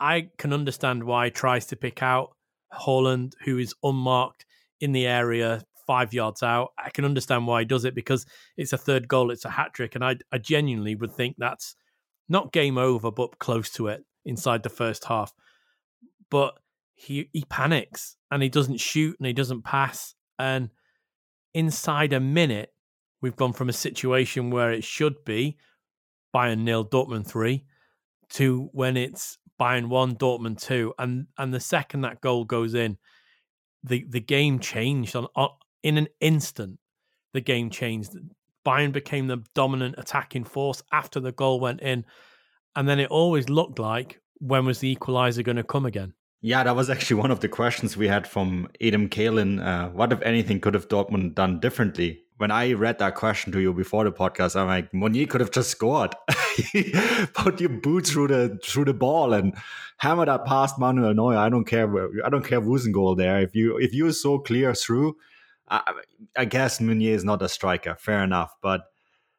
I 0.00 0.30
can 0.38 0.54
understand 0.54 1.04
why 1.04 1.26
he 1.26 1.30
tries 1.30 1.66
to 1.66 1.76
pick 1.76 2.02
out 2.02 2.34
Haaland, 2.72 3.34
who 3.44 3.58
is 3.58 3.74
unmarked 3.82 4.46
in 4.80 4.92
the 4.92 5.06
area 5.06 5.62
five 5.86 6.14
yards 6.14 6.42
out. 6.42 6.72
I 6.78 6.88
can 6.88 7.04
understand 7.04 7.46
why 7.46 7.60
he 7.60 7.66
does 7.66 7.84
it 7.84 7.94
because 7.94 8.24
it's 8.56 8.72
a 8.72 8.78
third 8.78 9.06
goal, 9.06 9.30
it's 9.30 9.44
a 9.44 9.50
hat 9.50 9.74
trick, 9.74 9.94
and 9.94 10.04
I, 10.04 10.16
I 10.32 10.38
genuinely 10.38 10.94
would 10.94 11.12
think 11.12 11.36
that's 11.38 11.76
not 12.26 12.52
game 12.54 12.78
over, 12.78 13.10
but 13.10 13.38
close 13.38 13.70
to 13.72 13.88
it 13.88 14.02
inside 14.24 14.62
the 14.62 14.70
first 14.70 15.04
half. 15.04 15.32
But 16.30 16.58
he 16.94 17.28
he 17.32 17.44
panics 17.48 18.16
and 18.30 18.42
he 18.42 18.48
doesn't 18.48 18.80
shoot 18.80 19.16
and 19.18 19.26
he 19.26 19.32
doesn't 19.32 19.62
pass, 19.62 20.14
and 20.38 20.70
inside 21.52 22.12
a 22.12 22.20
minute, 22.20 22.72
we've 23.20 23.36
gone 23.36 23.52
from 23.52 23.68
a 23.68 23.72
situation 23.72 24.50
where 24.50 24.72
it 24.72 24.84
should 24.84 25.24
be 25.24 25.56
Bayern 26.34 26.60
nil, 26.60 26.84
Dortmund 26.84 27.26
three, 27.26 27.64
to 28.30 28.68
when 28.72 28.96
it's 28.96 29.38
Bayern 29.60 29.88
one, 29.88 30.16
Dortmund 30.16 30.60
two, 30.60 30.92
and 30.98 31.26
and 31.38 31.52
the 31.52 31.60
second 31.60 32.02
that 32.02 32.20
goal 32.20 32.44
goes 32.44 32.74
in, 32.74 32.98
the 33.82 34.04
the 34.08 34.20
game 34.20 34.58
changed 34.58 35.14
on, 35.16 35.26
on 35.36 35.50
in 35.82 35.98
an 35.98 36.08
instant. 36.20 36.78
The 37.32 37.40
game 37.40 37.70
changed. 37.70 38.12
Bayern 38.64 38.92
became 38.92 39.26
the 39.26 39.44
dominant 39.54 39.96
attacking 39.98 40.44
force 40.44 40.82
after 40.92 41.20
the 41.20 41.32
goal 41.32 41.60
went 41.60 41.80
in, 41.80 42.04
and 42.76 42.88
then 42.88 42.98
it 42.98 43.10
always 43.10 43.48
looked 43.48 43.78
like 43.78 44.20
when 44.38 44.64
was 44.64 44.78
the 44.78 44.94
equaliser 44.94 45.44
going 45.44 45.56
to 45.56 45.64
come 45.64 45.86
again? 45.86 46.14
Yeah, 46.46 46.62
that 46.62 46.76
was 46.76 46.90
actually 46.90 47.22
one 47.22 47.30
of 47.30 47.40
the 47.40 47.48
questions 47.48 47.96
we 47.96 48.06
had 48.06 48.26
from 48.26 48.68
Adam 48.78 49.08
Kalin. 49.08 49.64
Uh, 49.64 49.88
what, 49.88 50.12
if 50.12 50.20
anything, 50.20 50.60
could 50.60 50.74
have 50.74 50.88
Dortmund 50.88 51.34
done 51.34 51.58
differently? 51.58 52.24
when 52.36 52.50
I 52.50 52.72
read 52.72 52.98
that 52.98 53.14
question 53.14 53.52
to 53.52 53.60
you 53.60 53.72
before 53.72 54.04
the 54.04 54.12
podcast, 54.12 54.56
I'm 54.56 54.66
like, 54.66 54.92
Meunier 54.92 55.26
could 55.26 55.40
have 55.40 55.52
just 55.52 55.70
scored. 55.70 56.14
Put 57.34 57.60
your 57.60 57.70
boot 57.70 58.06
through 58.06 58.28
the 58.28 58.58
through 58.64 58.86
the 58.86 58.94
ball 58.94 59.32
and 59.32 59.54
hammer 59.98 60.26
that 60.26 60.44
past 60.44 60.78
Manuel 60.78 61.14
Neuer. 61.14 61.36
I 61.36 61.48
don't 61.48 61.64
care. 61.64 61.86
Where, 61.86 62.10
I 62.24 62.28
don't 62.28 62.44
care 62.44 62.60
who's 62.60 62.86
in 62.86 62.92
goal 62.92 63.14
there. 63.14 63.40
If 63.40 63.54
you 63.54 63.76
if 63.76 63.94
you're 63.94 64.12
so 64.12 64.38
clear 64.38 64.74
through, 64.74 65.16
I, 65.68 65.92
I 66.36 66.44
guess 66.44 66.80
Meunier 66.80 67.14
is 67.14 67.24
not 67.24 67.40
a 67.42 67.48
striker. 67.48 67.96
Fair 67.98 68.24
enough, 68.24 68.52
but 68.60 68.82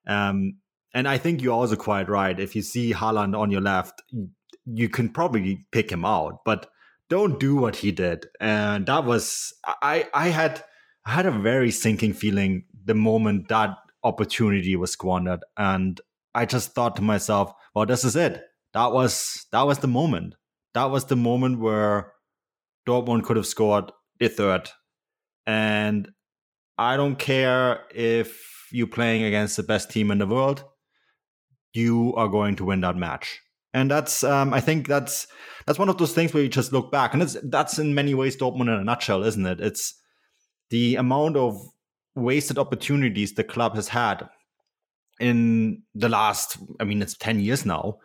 um, 0.08 0.56
and 0.94 1.08
I 1.08 1.18
think 1.18 1.41
you're 1.41 1.54
also 1.54 1.76
quite 1.76 2.08
right. 2.08 2.39
If 2.39 2.56
you 2.56 2.62
see 2.62 2.94
Haaland 2.94 3.38
on 3.38 3.52
your 3.52 3.62
left, 3.62 4.02
you 4.65 4.88
can 4.88 5.10
probably 5.10 5.65
pick 5.72 5.91
him 5.91 6.06
out, 6.06 6.46
but 6.46 6.70
don't 7.10 7.39
do 7.39 7.56
what 7.56 7.78
he 7.78 7.91
did. 7.91 8.28
And 8.39 8.86
that 8.88 9.06
was 9.06 9.54
I 9.65 10.08
I 10.13 10.30
had. 10.30 10.63
I 11.08 11.12
had 11.12 11.28
a 11.28 11.32
very 11.32 11.70
sinking 11.70 12.13
feeling 12.13 12.65
the 12.84 12.96
moment 12.96 13.48
that 13.50 13.78
opportunity 14.04 14.76
was 14.76 14.91
squandered. 14.91 15.41
And 15.56 16.02
I 16.34 16.46
just 16.46 16.74
thought 16.74 16.96
to 16.96 17.04
myself, 17.04 17.52
well, 17.76 17.86
this 17.86 18.04
is 18.04 18.15
it. 18.15 18.41
That 18.74 18.91
was 18.91 19.46
that 19.52 19.63
was 19.63 19.80
the 19.80 19.88
moment. 19.88 20.36
That 20.74 20.86
was 20.86 21.06
the 21.06 21.15
moment 21.15 21.60
where 21.60 22.12
Dortmund 22.88 23.24
could 23.24 23.38
have 23.38 23.46
scored 23.46 23.91
the 24.20 24.30
third. 24.30 24.70
And 25.46 26.10
I 26.78 26.98
don't 26.98 27.18
care 27.18 27.84
if 27.94 28.68
you're 28.72 28.88
playing 28.88 29.24
against 29.24 29.58
the 29.58 29.63
best 29.63 29.91
team 29.91 30.12
in 30.12 30.18
the 30.18 30.28
world, 30.28 30.63
you 31.74 32.13
are 32.15 32.28
going 32.28 32.56
to 32.58 32.65
win 32.65 32.82
that 32.82 32.96
match. 32.96 33.39
And 33.76 33.92
that's 33.92 34.24
um, 34.24 34.54
I 34.54 34.62
think 34.62 34.88
that's 34.88 35.28
that's 35.66 35.78
one 35.78 35.90
of 35.90 35.98
those 35.98 36.14
things 36.14 36.34
where 36.34 36.42
you 36.42 36.48
just 36.48 36.72
look 36.72 36.92
back. 36.94 37.14
And 37.14 37.22
it's 37.22 37.36
that's 37.44 37.78
in 37.78 37.94
many 37.94 38.14
ways 38.14 38.38
Dortmund 38.38 38.62
in 38.62 38.70
a 38.70 38.84
nutshell, 38.84 39.24
isn't 39.24 39.46
it? 39.46 39.60
It's 39.60 39.96
the 40.70 40.96
amount 40.96 41.36
of 41.36 41.62
wasted 42.16 42.58
opportunities 42.58 43.34
the 43.34 43.44
club 43.44 43.76
has 43.76 43.90
had 43.90 44.30
in 45.20 45.84
the 45.94 46.10
last, 46.10 46.58
I 46.80 46.86
mean, 46.86 47.02
it's 47.02 47.18
10 47.18 47.42
years 47.42 47.66
now. 47.66 48.00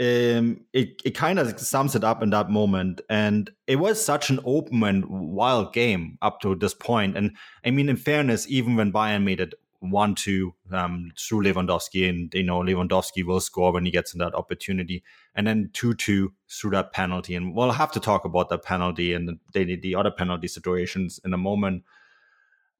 Um, 0.00 0.64
it, 0.72 1.00
it 1.04 1.14
kind 1.14 1.38
of 1.38 1.58
sums 1.60 1.94
it 1.94 2.04
up 2.04 2.22
in 2.22 2.30
that 2.30 2.48
moment. 2.48 3.00
And 3.10 3.50
it 3.66 3.76
was 3.76 4.02
such 4.02 4.30
an 4.30 4.40
open 4.44 4.82
and 4.82 5.04
wild 5.08 5.72
game 5.72 6.18
up 6.22 6.40
to 6.40 6.54
this 6.54 6.74
point. 6.74 7.16
And 7.16 7.36
I 7.64 7.70
mean, 7.70 7.88
in 7.88 7.96
fairness, 7.96 8.48
even 8.48 8.76
when 8.76 8.92
Bayern 8.92 9.24
made 9.24 9.40
it 9.40 9.54
1 9.80 10.14
2 10.14 10.54
um, 10.72 11.10
through 11.18 11.42
Lewandowski, 11.42 12.08
and 12.08 12.32
you 12.34 12.42
know, 12.42 12.60
Lewandowski 12.60 13.24
will 13.24 13.40
score 13.40 13.72
when 13.72 13.84
he 13.84 13.90
gets 13.90 14.12
in 14.12 14.18
that 14.18 14.34
opportunity, 14.34 15.02
and 15.34 15.46
then 15.46 15.70
2 15.72 15.94
2 15.94 16.32
through 16.48 16.70
that 16.70 16.92
penalty. 16.92 17.34
And 17.34 17.54
we'll 17.54 17.72
have 17.72 17.92
to 17.92 18.00
talk 18.00 18.24
about 18.24 18.50
that 18.50 18.62
penalty 18.62 19.12
and 19.14 19.38
the, 19.52 19.76
the 19.76 19.94
other 19.94 20.10
penalty 20.10 20.48
situations 20.48 21.18
in 21.24 21.32
a 21.32 21.38
moment. 21.38 21.84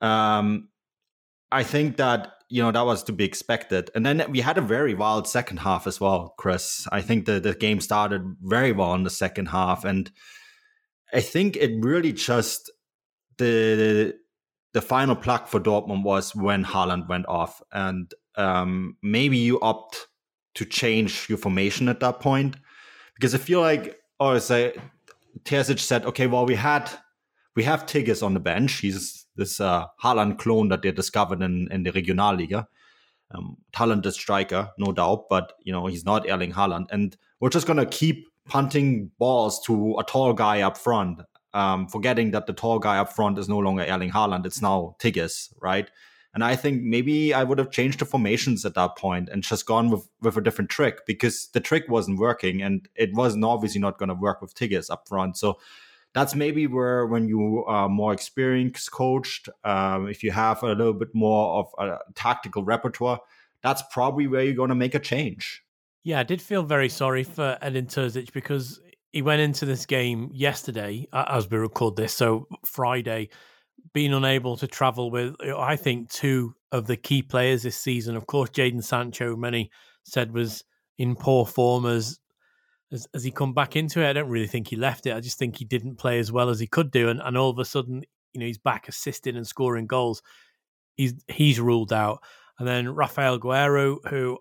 Um, 0.01 0.69
I 1.51 1.63
think 1.63 1.97
that 1.97 2.33
you 2.49 2.63
know 2.63 2.73
that 2.73 2.87
was 2.87 3.03
to 3.05 3.13
be 3.13 3.25
expected, 3.25 3.91
and 3.95 4.05
then 4.05 4.25
we 4.31 4.41
had 4.41 4.59
a 4.59 4.63
very 4.63 4.95
wild 4.95 5.27
second 5.27 5.59
half 5.59 5.87
as 5.87 6.01
well, 6.01 6.35
Chris. 6.37 6.87
I 6.93 7.01
think 7.01 7.27
the 7.27 7.41
the 7.41 7.55
game 7.55 7.81
started 7.81 8.37
very 8.43 8.73
well 8.73 8.95
in 8.95 9.05
the 9.05 9.11
second 9.11 9.47
half, 9.47 9.85
and 9.85 10.11
I 11.13 11.21
think 11.21 11.57
it 11.57 11.83
really 11.83 12.13
just 12.13 12.71
the 13.39 14.15
the 14.73 14.83
final 14.83 15.17
plug 15.17 15.49
for 15.49 15.61
Dortmund 15.61 16.05
was 16.05 16.35
when 16.35 16.65
Haaland 16.65 17.09
went 17.09 17.27
off, 17.27 17.61
and 17.73 18.13
um, 18.37 18.97
maybe 19.03 19.37
you 19.37 19.61
opt 19.61 20.07
to 20.55 20.65
change 20.65 21.29
your 21.29 21.39
formation 21.39 21.89
at 21.89 22.01
that 22.01 22.21
point 22.21 22.57
because 23.15 23.35
I 23.35 23.39
feel 23.39 23.61
like, 23.61 23.99
or 24.19 24.41
say, 24.41 24.75
Terzic 25.45 25.79
said, 25.79 26.05
okay, 26.07 26.27
well, 26.27 26.47
we 26.47 26.55
had 26.55 26.91
we 27.57 27.65
have 27.65 27.87
Tigges 27.87 28.23
on 28.23 28.35
the 28.35 28.41
bench. 28.41 28.79
He's 28.79 29.27
this 29.37 29.61
uh, 29.61 29.87
Haaland 30.03 30.39
clone 30.39 30.69
that 30.69 30.83
they 30.83 30.93
discovered 30.93 31.43
in, 31.43 31.69
in 31.71 31.83
the 31.83 31.93
Regionalliga. 31.93 32.67
Um, 33.33 33.59
talented 33.73 34.13
striker, 34.15 34.71
no 34.77 34.93
doubt, 34.93 35.27
but 35.29 35.53
you 35.63 35.73
know 35.73 35.87
he's 35.87 36.05
not 36.05 36.29
Erling 36.29 36.53
Haaland, 36.53 36.87
and 36.91 37.17
we're 37.39 37.51
just 37.51 37.67
gonna 37.67 37.87
keep 37.87 38.27
punting 38.49 39.13
balls 39.19 39.63
to 39.67 39.97
a 40.01 40.05
tall 40.05 40.33
guy 40.33 40.63
up 40.63 40.77
front, 40.77 41.21
um, 41.55 41.87
forgetting 41.87 42.31
that 42.33 42.47
the 42.47 42.53
tall 42.53 42.79
guy 42.79 42.99
up 42.99 43.13
front 43.13 43.39
is 43.39 43.49
no 43.49 43.59
longer 43.59 43.85
Erling 43.85 44.11
Haaland; 44.11 44.47
it's 44.47 44.63
now 44.63 44.97
Tigges, 44.99 45.53
right? 45.61 45.91
And 46.33 46.45
I 46.45 46.55
think 46.55 46.83
maybe 46.83 47.35
I 47.35 47.43
would 47.43 47.59
have 47.59 47.73
changed 47.73 47.99
the 47.99 48.05
formations 48.05 48.65
at 48.65 48.75
that 48.75 48.97
point 48.97 49.29
and 49.29 49.43
just 49.43 49.67
gone 49.67 49.91
with, 49.91 50.09
with 50.21 50.37
a 50.37 50.41
different 50.41 50.71
trick 50.71 51.05
because 51.05 51.49
the 51.49 51.61
trick 51.61 51.89
wasn't 51.89 52.21
working 52.21 52.63
and 52.63 52.89
it 52.95 53.13
wasn't 53.15 53.45
obviously 53.45 53.81
not 53.81 53.99
going 53.99 54.11
to 54.11 54.15
work 54.15 54.41
with 54.41 54.55
Tigges 54.55 54.91
up 54.91 55.09
front. 55.09 55.37
So 55.37 55.59
that's 56.15 56.37
maybe 56.37 56.69
where 56.69 57.07
when 57.07 57.29
you 57.29 57.65
are 57.67 57.89
more 57.89 58.13
experienced 58.13 58.93
coached, 58.93 59.49
um, 59.65 60.09
if 60.09 60.23
you 60.23 60.31
have 60.31 60.63
a 60.63 60.69
little 60.69 60.93
bit 60.93 61.15
more 61.15 61.65
of 61.65 61.89
a 61.89 61.99
tactical 62.15 62.65
repertoire, 62.65 63.21
that's 63.63 63.83
probably 63.93 64.29
where 64.29 64.45
you're 64.45 64.55
going 64.55 64.69
to 64.69 64.75
make 64.77 64.95
a 64.95 65.01
change. 65.01 65.65
Yeah, 66.03 66.21
I 66.21 66.23
did 66.23 66.41
feel 66.41 66.63
very 66.63 66.89
sorry 66.89 67.25
for 67.25 67.59
Edin 67.61 67.87
Terzic 67.87 68.33
because 68.33 68.81
he 69.13 69.23
went 69.23 69.41
into 69.41 69.67
this 69.67 69.87
game 69.87 70.31
yesterday 70.33 71.07
as 71.13 71.51
we 71.51 71.59
record 71.59 71.97
this, 71.97 72.15
so 72.15 72.47
Friday, 72.65 73.29
being 73.93 74.13
unable 74.13 74.57
to 74.57 74.67
travel 74.67 75.11
with, 75.11 75.35
uh, 75.45 75.59
I 75.59 75.77
think, 75.77 76.11
two 76.11 76.55
of 76.71 76.87
the 76.87 76.97
key 76.97 77.23
players 77.23 77.63
this 77.63 77.77
season. 77.77 78.17
Of 78.17 78.27
course, 78.27 78.51
Jadon 78.51 78.85
Sancho, 78.85 79.37
many 79.37 79.71
said 80.05 80.33
was 80.33 80.65
in 80.99 81.17
poor 81.17 81.47
form 81.47 81.87
as, 81.87 82.21
as 82.93 83.07
as 83.15 83.25
he 83.25 83.31
come 83.31 83.55
back 83.55 83.77
into 83.77 84.01
it. 84.01 84.09
I 84.09 84.13
don't 84.13 84.29
really 84.29 84.47
think 84.47 84.69
he 84.69 84.77
left 84.77 85.07
it. 85.07 85.15
I 85.15 85.21
just 85.21 85.39
think 85.39 85.57
he 85.57 85.65
didn't 85.65 85.97
play 85.97 86.19
as 86.19 86.31
well 86.31 86.51
as 86.51 86.61
he 86.61 86.67
could 86.67 86.91
do, 86.91 87.09
and, 87.09 87.21
and 87.21 87.37
all 87.37 87.51
of 87.51 87.59
a 87.59 87.65
sudden, 87.65 88.05
you 88.33 88.41
know, 88.41 88.47
he's 88.47 88.59
back 88.59 88.89
assisting 88.89 89.37
and 89.37 89.47
scoring 89.47 89.87
goals. 89.87 90.23
He's 90.97 91.15
he's 91.27 91.59
ruled 91.59 91.93
out, 91.93 92.23
and 92.59 92.69
then 92.69 92.87
Raphaël 92.87 93.41
Guerreiro, 93.41 93.99
who 94.09 94.39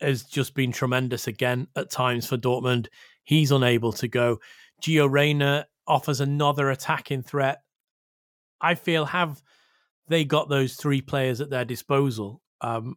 has 0.00 0.24
just 0.24 0.54
been 0.54 0.72
tremendous 0.72 1.28
again 1.28 1.68
at 1.76 1.90
times 1.90 2.26
for 2.26 2.36
Dortmund. 2.36 2.88
He's 3.24 3.50
unable 3.50 3.92
to 3.94 4.08
go. 4.08 4.38
Gio 4.82 5.10
Reyna 5.10 5.66
offers 5.86 6.20
another 6.20 6.70
attacking 6.70 7.22
threat 7.22 7.62
I 8.62 8.76
feel 8.76 9.04
have 9.06 9.42
they 10.08 10.24
got 10.24 10.48
those 10.48 10.74
three 10.74 11.02
players 11.02 11.40
at 11.40 11.50
their 11.50 11.64
disposal. 11.64 12.40
Um, 12.60 12.96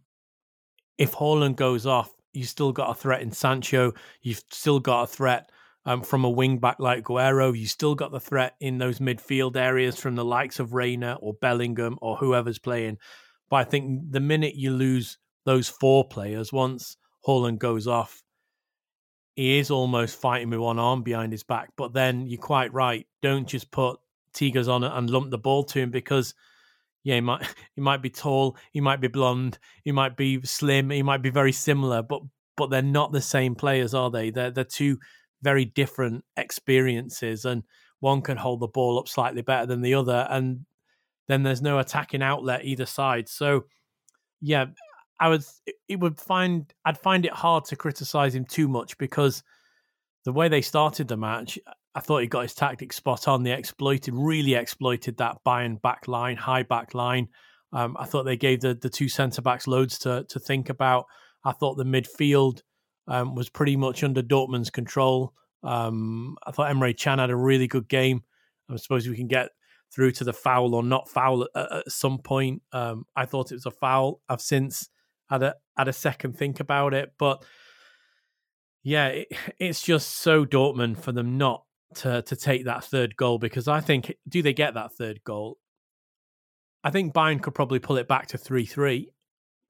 if 0.98 1.14
Haaland 1.14 1.56
goes 1.56 1.86
off, 1.86 2.12
you've 2.34 2.48
still 2.48 2.72
got 2.72 2.92
a 2.92 2.94
threat 2.94 3.22
in 3.22 3.32
Sancho. 3.32 3.94
You've 4.22 4.44
still 4.52 4.80
got 4.80 5.04
a 5.04 5.08
threat 5.08 5.50
um, 5.86 6.02
from 6.04 6.24
a 6.24 6.30
wing 6.30 6.60
back 6.60 6.78
like 6.80 7.04
Guerreiro. 7.04 7.58
You 7.58 7.66
still 7.66 7.96
got 7.96 8.12
the 8.12 8.20
threat 8.20 8.56
in 8.60 8.78
those 8.78 9.00
midfield 9.00 9.56
areas 9.56 10.00
from 10.00 10.16
the 10.16 10.26
likes 10.26 10.60
of 10.60 10.74
Reyna 10.74 11.18
or 11.20 11.34
Bellingham 11.34 11.98
or 12.02 12.16
whoever's 12.16 12.60
playing. 12.60 12.98
But 13.50 13.58
I 13.58 13.64
think 13.64 14.12
the 14.12 14.20
minute 14.20 14.56
you 14.56 14.72
lose 14.72 15.18
those 15.46 15.68
four 15.68 16.08
players, 16.08 16.54
once 16.54 16.98
Haaland 17.28 17.58
goes 17.58 17.88
off, 17.88 18.22
he 19.36 19.60
is 19.60 19.70
almost 19.70 20.20
fighting 20.20 20.50
with 20.50 20.60
one 20.60 20.80
arm 20.80 21.04
behind 21.04 21.32
his 21.32 21.44
back. 21.44 21.70
But 21.76 21.94
then 21.94 22.26
you're 22.28 22.42
quite 22.42 22.74
right. 22.74 23.06
Don't 23.22 23.48
just 23.48 23.70
put 23.72 24.00
Tigges 24.34 24.68
on 24.68 24.84
it 24.84 24.92
and 24.94 25.10
lump 25.10 25.32
the 25.32 25.38
ball 25.38 25.64
to 25.66 25.80
him 25.80 25.92
because 25.92 26.34
yeah, 27.04 27.16
he 27.16 27.22
might 27.22 27.46
he 27.76 27.82
might 27.82 28.02
be 28.02 28.10
tall, 28.10 28.58
he 28.72 28.82
might 28.82 29.02
be 29.02 29.08
blonde, 29.08 29.60
he 29.84 29.92
might 29.92 30.18
be 30.18 30.42
slim, 30.44 30.90
he 30.90 31.04
might 31.04 31.22
be 31.22 31.30
very 31.30 31.52
similar, 31.52 32.02
but 32.02 32.22
but 32.58 32.70
they're 32.70 32.82
not 32.82 33.12
the 33.12 33.22
same 33.22 33.56
players, 33.56 33.94
are 33.94 34.10
they? 34.10 34.30
They're 34.30 34.52
they're 34.52 34.64
two 34.64 35.00
very 35.42 35.66
different 35.66 36.24
experiences, 36.38 37.46
and 37.46 37.64
one 38.00 38.22
can 38.22 38.38
hold 38.38 38.60
the 38.60 38.68
ball 38.68 39.00
up 39.00 39.08
slightly 39.08 39.42
better 39.42 39.66
than 39.66 39.82
the 39.82 39.94
other, 39.94 40.28
and 40.30 40.66
then 41.28 41.44
there's 41.44 41.62
no 41.62 41.80
attacking 41.80 42.22
outlet 42.22 42.66
either 42.66 42.86
side. 42.86 43.30
So 43.30 43.66
yeah, 44.42 44.66
I 45.20 45.30
would 45.30 45.44
it 45.88 46.00
would 46.00 46.20
find 46.20 46.72
I'd 46.84 46.98
find 46.98 47.26
it 47.26 47.32
hard 47.32 47.66
to 47.66 47.76
criticize 47.76 48.36
him 48.36 48.46
too 48.46 48.68
much 48.68 48.98
because 48.98 49.44
the 50.26 50.34
way 50.34 50.48
they 50.50 50.62
started 50.62 51.08
the 51.08 51.18
match, 51.18 51.60
I 51.94 52.00
thought 52.00 52.22
he 52.22 52.28
got 52.28 52.42
his 52.42 52.56
tactics 52.56 52.96
spot 52.96 53.28
on. 53.28 53.44
They 53.44 53.52
exploited, 53.52 54.14
really 54.16 54.56
exploited 54.56 55.18
that 55.18 55.38
Bayern 55.46 55.82
back 55.82 56.08
line, 56.08 56.36
high 56.36 56.64
back 56.64 56.94
line. 56.94 57.30
Um, 57.72 57.96
I 58.00 58.06
thought 58.06 58.24
they 58.24 58.38
gave 58.38 58.62
the, 58.62 58.74
the 58.74 58.90
two 58.90 59.08
centre 59.08 59.42
backs 59.42 59.68
loads 59.68 59.98
to 60.00 60.26
to 60.30 60.40
think 60.40 60.70
about. 60.70 61.06
I 61.44 61.52
thought 61.52 61.76
the 61.76 61.84
midfield 61.86 62.62
um, 63.08 63.36
was 63.36 63.50
pretty 63.50 63.76
much 63.78 64.04
under 64.04 64.22
Dortmund's 64.22 64.72
control. 64.72 65.34
Um, 65.64 66.38
I 66.46 66.52
thought 66.52 66.74
Emre 66.74 66.98
Can 66.98 67.20
had 67.20 67.30
a 67.30 67.36
really 67.36 67.68
good 67.68 67.88
game. 67.88 68.24
I 68.70 68.76
suppose 68.78 69.08
we 69.08 69.16
can 69.16 69.28
get 69.28 69.50
through 69.94 70.12
to 70.12 70.24
the 70.24 70.34
foul 70.34 70.74
or 70.76 70.84
not 70.84 71.10
foul 71.10 71.48
at, 71.56 71.72
at 71.72 71.92
some 71.92 72.18
point. 72.18 72.62
Um, 72.72 73.06
I 73.16 73.26
thought 73.26 73.52
it 73.52 73.56
was 73.56 73.66
a 73.66 73.72
foul. 73.72 74.22
I've 74.28 74.42
since 74.42 74.90
had 75.30 75.44
a 75.44 75.56
had 75.78 75.88
a 75.88 75.94
second 75.94 76.38
think 76.38 76.60
about 76.60 76.94
it, 76.94 77.14
but 77.18 77.44
yeah, 78.84 79.08
it, 79.08 79.28
it's 79.60 79.82
just 79.82 80.18
so 80.18 80.46
Dortmund 80.46 80.98
for 80.98 81.12
them 81.12 81.38
not 81.38 81.64
to 81.96 82.22
to 82.24 82.36
take 82.36 82.66
that 82.66 82.84
third 82.84 83.16
goal 83.16 83.38
because 83.38 83.68
I 83.68 83.82
think 83.82 84.14
do 84.28 84.42
they 84.42 84.54
get 84.54 84.74
that 84.74 84.94
third 84.94 85.22
goal? 85.24 85.58
I 86.84 86.92
think 86.92 87.14
Bayern 87.14 87.42
could 87.42 87.56
probably 87.56 87.80
pull 87.80 87.98
it 87.98 88.08
back 88.08 88.28
to 88.28 88.38
three 88.38 88.66
three, 88.66 89.10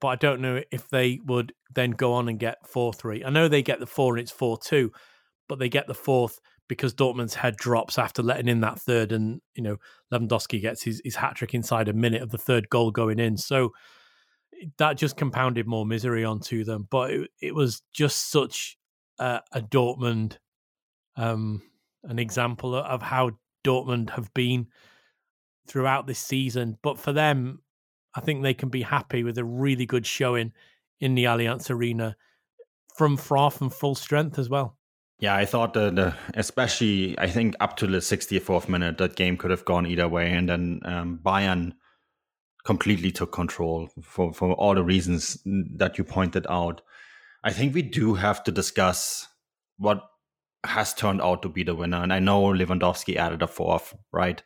but 0.00 0.08
I 0.08 0.16
don't 0.16 0.40
know 0.40 0.62
if 0.70 0.88
they 0.88 1.20
would 1.24 1.52
then 1.74 1.92
go 1.92 2.12
on 2.12 2.28
and 2.28 2.38
get 2.38 2.66
four 2.66 2.92
three. 2.92 3.24
I 3.24 3.30
know 3.30 3.48
they 3.48 3.62
get 3.62 3.80
the 3.80 3.86
four 3.86 4.14
and 4.14 4.22
it's 4.22 4.32
four 4.32 4.58
two, 4.58 4.92
but 5.48 5.58
they 5.58 5.68
get 5.68 5.86
the 5.86 5.94
fourth 5.94 6.38
because 6.68 6.94
Dortmund's 6.94 7.34
head 7.34 7.56
drops 7.56 7.96
after 7.96 8.22
letting 8.22 8.48
in 8.48 8.60
that 8.60 8.80
third, 8.80 9.12
and 9.12 9.40
you 9.54 9.62
know 9.62 9.76
Lewandowski 10.12 10.60
gets 10.60 10.82
his, 10.82 11.00
his 11.04 11.16
hat 11.16 11.36
trick 11.36 11.54
inside 11.54 11.88
a 11.88 11.92
minute 11.92 12.22
of 12.22 12.30
the 12.30 12.38
third 12.38 12.68
goal 12.68 12.90
going 12.90 13.18
in. 13.18 13.36
So 13.36 13.70
that 14.78 14.96
just 14.96 15.16
compounded 15.16 15.66
more 15.66 15.86
misery 15.86 16.24
onto 16.24 16.64
them. 16.64 16.86
But 16.90 17.10
it, 17.10 17.30
it 17.40 17.54
was 17.54 17.82
just 17.92 18.30
such 18.30 18.78
a, 19.18 19.40
a 19.52 19.60
Dortmund 19.60 20.38
um, 21.16 21.62
an 22.04 22.18
example 22.18 22.74
of 22.74 23.02
how 23.02 23.32
Dortmund 23.64 24.10
have 24.10 24.32
been 24.34 24.68
throughout 25.66 26.06
this 26.06 26.18
season. 26.18 26.78
But 26.82 26.98
for 26.98 27.12
them, 27.12 27.62
I 28.14 28.20
think 28.20 28.42
they 28.42 28.54
can 28.54 28.68
be 28.68 28.82
happy 28.82 29.24
with 29.24 29.38
a 29.38 29.44
really 29.44 29.86
good 29.86 30.06
showing 30.06 30.52
in 31.00 31.14
the 31.14 31.24
Allianz 31.24 31.70
Arena 31.70 32.16
from 32.96 33.16
far 33.16 33.50
from 33.50 33.70
full 33.70 33.94
strength 33.94 34.38
as 34.38 34.48
well. 34.48 34.78
Yeah, 35.18 35.34
I 35.34 35.46
thought 35.46 35.72
that, 35.74 36.14
especially, 36.34 37.18
I 37.18 37.28
think 37.28 37.56
up 37.60 37.76
to 37.78 37.86
the 37.86 37.98
64th 37.98 38.68
minute, 38.68 38.98
that 38.98 39.16
game 39.16 39.36
could 39.36 39.50
have 39.50 39.64
gone 39.64 39.86
either 39.86 40.08
way. 40.08 40.32
And 40.32 40.48
then 40.48 40.80
um, 40.84 41.20
Bayern 41.22 41.72
completely 42.66 43.12
took 43.12 43.32
control 43.32 43.88
for, 44.02 44.32
for 44.34 44.52
all 44.54 44.74
the 44.74 44.82
reasons 44.82 45.38
that 45.44 45.96
you 45.96 46.04
pointed 46.04 46.46
out. 46.50 46.82
I 47.44 47.52
think 47.52 47.74
we 47.74 47.82
do 47.82 48.14
have 48.14 48.42
to 48.44 48.50
discuss 48.50 49.28
what 49.78 50.02
has 50.64 50.92
turned 50.92 51.22
out 51.22 51.42
to 51.42 51.48
be 51.48 51.62
the 51.62 51.76
winner. 51.76 52.02
And 52.02 52.12
I 52.12 52.18
know 52.18 52.42
Lewandowski 52.42 53.14
added 53.14 53.40
a 53.40 53.46
fourth, 53.46 53.94
right? 54.12 54.42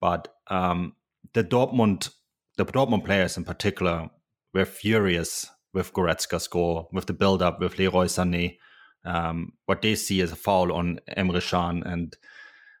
But 0.00 0.26
um, 0.48 0.94
the 1.34 1.44
Dortmund, 1.44 2.10
the 2.56 2.66
Dortmund 2.66 3.04
players 3.04 3.36
in 3.36 3.44
particular, 3.44 4.10
were 4.52 4.64
furious 4.64 5.48
with 5.72 5.92
Goretzka's 5.92 6.42
score, 6.42 6.88
with 6.92 7.06
the 7.06 7.12
build-up, 7.12 7.60
with 7.60 7.78
Leroy 7.78 8.06
Sané, 8.06 8.58
um, 9.04 9.52
what 9.66 9.82
they 9.82 9.94
see 9.94 10.20
as 10.20 10.32
a 10.32 10.36
foul 10.36 10.72
on 10.72 10.98
Emre 11.16 11.40
Can. 11.48 11.84
And 11.84 12.16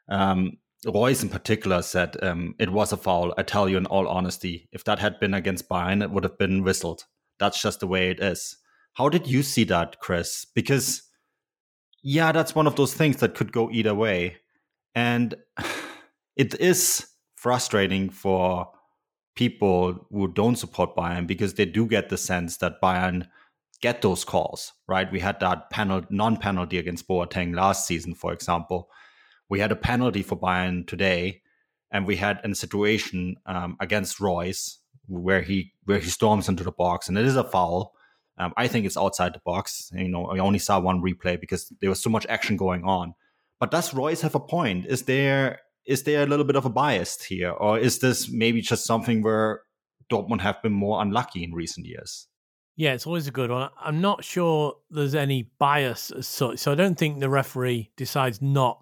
um, 0.08 0.58
Reus 0.84 1.22
in 1.22 1.28
particular 1.28 1.82
said 1.82 2.16
um, 2.22 2.54
it 2.58 2.70
was 2.70 2.92
a 2.92 2.96
foul. 2.96 3.32
I 3.38 3.42
tell 3.42 3.68
you 3.68 3.76
in 3.76 3.86
all 3.86 4.08
honesty, 4.08 4.68
if 4.72 4.84
that 4.84 4.98
had 4.98 5.20
been 5.20 5.34
against 5.34 5.68
Bayern, 5.68 6.02
it 6.02 6.10
would 6.10 6.24
have 6.24 6.38
been 6.38 6.64
whistled. 6.64 7.04
That's 7.38 7.62
just 7.62 7.80
the 7.80 7.86
way 7.86 8.10
it 8.10 8.20
is. 8.20 8.56
How 8.94 9.08
did 9.08 9.26
you 9.26 9.42
see 9.42 9.64
that, 9.64 10.00
Chris? 10.00 10.44
Because 10.44 11.02
yeah, 12.02 12.32
that's 12.32 12.54
one 12.54 12.66
of 12.66 12.76
those 12.76 12.94
things 12.94 13.18
that 13.18 13.34
could 13.34 13.52
go 13.52 13.70
either 13.70 13.94
way. 13.94 14.36
And 14.94 15.34
it 16.36 16.58
is 16.60 17.06
frustrating 17.36 18.10
for 18.10 18.70
people 19.34 20.06
who 20.10 20.28
don't 20.32 20.56
support 20.56 20.96
Bayern 20.96 21.26
because 21.26 21.54
they 21.54 21.64
do 21.64 21.86
get 21.86 22.08
the 22.08 22.18
sense 22.18 22.58
that 22.58 22.80
Bayern 22.82 23.26
get 23.80 24.02
those 24.02 24.24
calls, 24.24 24.72
right? 24.86 25.10
We 25.10 25.20
had 25.20 25.40
that 25.40 25.66
non-penalty 26.10 26.78
against 26.78 27.08
Boateng 27.08 27.54
last 27.54 27.86
season, 27.86 28.14
for 28.14 28.32
example. 28.32 28.88
We 29.52 29.60
had 29.60 29.70
a 29.70 29.76
penalty 29.76 30.22
for 30.22 30.34
Bayern 30.34 30.86
today, 30.86 31.42
and 31.90 32.06
we 32.06 32.16
had 32.16 32.40
a 32.42 32.54
situation 32.54 33.36
um, 33.44 33.76
against 33.80 34.18
Reus 34.18 34.78
where 35.08 35.42
he 35.42 35.74
where 35.84 35.98
he 35.98 36.08
storms 36.08 36.48
into 36.48 36.64
the 36.64 36.72
box, 36.72 37.06
and 37.06 37.18
it 37.18 37.26
is 37.26 37.36
a 37.36 37.44
foul. 37.44 37.92
Um, 38.38 38.54
I 38.56 38.66
think 38.66 38.86
it's 38.86 38.96
outside 38.96 39.34
the 39.34 39.42
box. 39.44 39.90
You 39.94 40.08
know, 40.08 40.24
I 40.24 40.38
only 40.38 40.58
saw 40.58 40.80
one 40.80 41.02
replay 41.02 41.38
because 41.38 41.70
there 41.82 41.90
was 41.90 42.00
so 42.00 42.08
much 42.08 42.24
action 42.30 42.56
going 42.56 42.84
on. 42.84 43.12
But 43.60 43.70
does 43.70 43.92
Reus 43.92 44.22
have 44.22 44.34
a 44.34 44.40
point? 44.40 44.86
Is 44.86 45.02
there 45.02 45.60
is 45.84 46.04
there 46.04 46.22
a 46.22 46.26
little 46.26 46.46
bit 46.46 46.56
of 46.56 46.64
a 46.64 46.70
bias 46.70 47.22
here, 47.22 47.50
or 47.50 47.78
is 47.78 47.98
this 47.98 48.30
maybe 48.30 48.62
just 48.62 48.86
something 48.86 49.20
where 49.20 49.60
Dortmund 50.10 50.40
have 50.40 50.62
been 50.62 50.72
more 50.72 51.02
unlucky 51.02 51.44
in 51.44 51.52
recent 51.52 51.84
years? 51.84 52.26
Yeah, 52.74 52.94
it's 52.94 53.06
always 53.06 53.28
a 53.28 53.30
good 53.30 53.50
one. 53.50 53.68
I'm 53.78 54.00
not 54.00 54.24
sure 54.24 54.76
there's 54.88 55.14
any 55.14 55.50
bias 55.58 56.10
as 56.10 56.26
such, 56.26 56.58
so 56.58 56.72
I 56.72 56.74
don't 56.74 56.96
think 56.96 57.20
the 57.20 57.28
referee 57.28 57.90
decides 57.98 58.40
not 58.40 58.81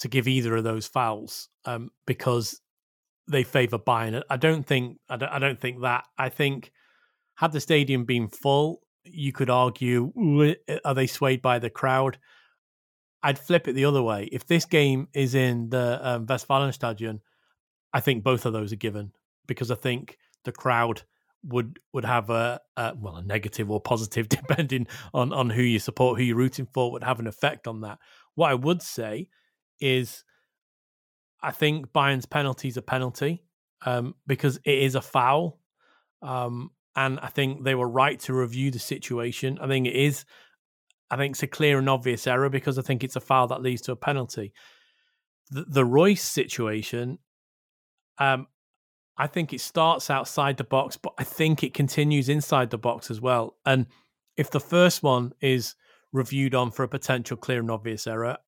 to 0.00 0.08
give 0.08 0.26
either 0.26 0.56
of 0.56 0.64
those 0.64 0.86
fouls 0.86 1.48
um, 1.64 1.90
because 2.06 2.60
they 3.28 3.44
favour 3.44 3.78
Bayern. 3.78 4.22
I 4.28 4.36
don't 4.36 4.66
think 4.66 4.98
I 5.08 5.16
don't, 5.16 5.28
I 5.30 5.38
don't 5.38 5.60
think 5.60 5.82
that. 5.82 6.04
I 6.18 6.28
think 6.28 6.72
had 7.36 7.52
the 7.52 7.60
stadium 7.60 8.04
been 8.04 8.28
full, 8.28 8.80
you 9.04 9.32
could 9.32 9.50
argue 9.50 10.12
are 10.84 10.94
they 10.94 11.06
swayed 11.06 11.42
by 11.42 11.58
the 11.58 11.70
crowd? 11.70 12.18
I'd 13.22 13.38
flip 13.38 13.68
it 13.68 13.74
the 13.74 13.84
other 13.84 14.02
way. 14.02 14.28
If 14.32 14.46
this 14.46 14.64
game 14.64 15.08
is 15.12 15.34
in 15.34 15.68
the 15.68 16.00
um, 16.02 16.26
Westfalenstadion, 16.26 17.20
I 17.92 18.00
think 18.00 18.24
both 18.24 18.46
of 18.46 18.52
those 18.52 18.72
are 18.72 18.76
given 18.76 19.12
because 19.46 19.70
I 19.70 19.74
think 19.74 20.16
the 20.44 20.52
crowd 20.52 21.02
would 21.44 21.78
would 21.92 22.04
have 22.04 22.30
a, 22.30 22.60
a, 22.76 22.94
well 22.96 23.16
a 23.16 23.22
negative 23.22 23.70
or 23.70 23.80
positive 23.80 24.28
depending 24.30 24.86
on 25.12 25.32
on 25.32 25.50
who 25.50 25.62
you 25.62 25.78
support, 25.78 26.18
who 26.18 26.24
you're 26.24 26.36
rooting 26.36 26.68
for, 26.72 26.90
would 26.90 27.04
have 27.04 27.20
an 27.20 27.26
effect 27.26 27.66
on 27.66 27.82
that. 27.82 27.98
What 28.34 28.50
I 28.50 28.54
would 28.54 28.80
say 28.80 29.28
is, 29.80 30.24
I 31.42 31.52
think 31.52 31.92
Bayern's 31.92 32.26
penalty 32.26 32.68
is 32.68 32.76
a 32.76 32.82
penalty 32.82 33.44
um, 33.84 34.14
because 34.26 34.58
it 34.64 34.78
is 34.78 34.94
a 34.94 35.00
foul, 35.00 35.58
um, 36.22 36.70
and 36.96 37.18
I 37.20 37.28
think 37.28 37.64
they 37.64 37.74
were 37.74 37.88
right 37.88 38.18
to 38.20 38.34
review 38.34 38.70
the 38.70 38.78
situation. 38.78 39.58
I 39.60 39.66
think 39.66 39.86
it 39.86 39.94
is. 39.94 40.24
I 41.10 41.16
think 41.16 41.32
it's 41.32 41.42
a 41.42 41.48
clear 41.48 41.78
and 41.78 41.88
obvious 41.88 42.26
error 42.26 42.48
because 42.48 42.78
I 42.78 42.82
think 42.82 43.02
it's 43.02 43.16
a 43.16 43.20
foul 43.20 43.48
that 43.48 43.62
leads 43.62 43.82
to 43.82 43.92
a 43.92 43.96
penalty. 43.96 44.52
The, 45.50 45.64
the 45.66 45.84
Reus 45.84 46.22
situation, 46.22 47.18
um, 48.18 48.46
I 49.16 49.26
think 49.26 49.52
it 49.52 49.60
starts 49.60 50.08
outside 50.08 50.56
the 50.56 50.64
box, 50.64 50.96
but 50.96 51.14
I 51.18 51.24
think 51.24 51.62
it 51.62 51.74
continues 51.74 52.28
inside 52.28 52.70
the 52.70 52.78
box 52.78 53.10
as 53.10 53.20
well. 53.20 53.56
And 53.66 53.86
if 54.36 54.50
the 54.50 54.60
first 54.60 55.02
one 55.02 55.32
is 55.40 55.74
reviewed 56.12 56.54
on 56.54 56.70
for 56.70 56.84
a 56.84 56.88
potential 56.88 57.36
clear 57.36 57.60
and 57.60 57.70
obvious 57.70 58.06
error, 58.06 58.38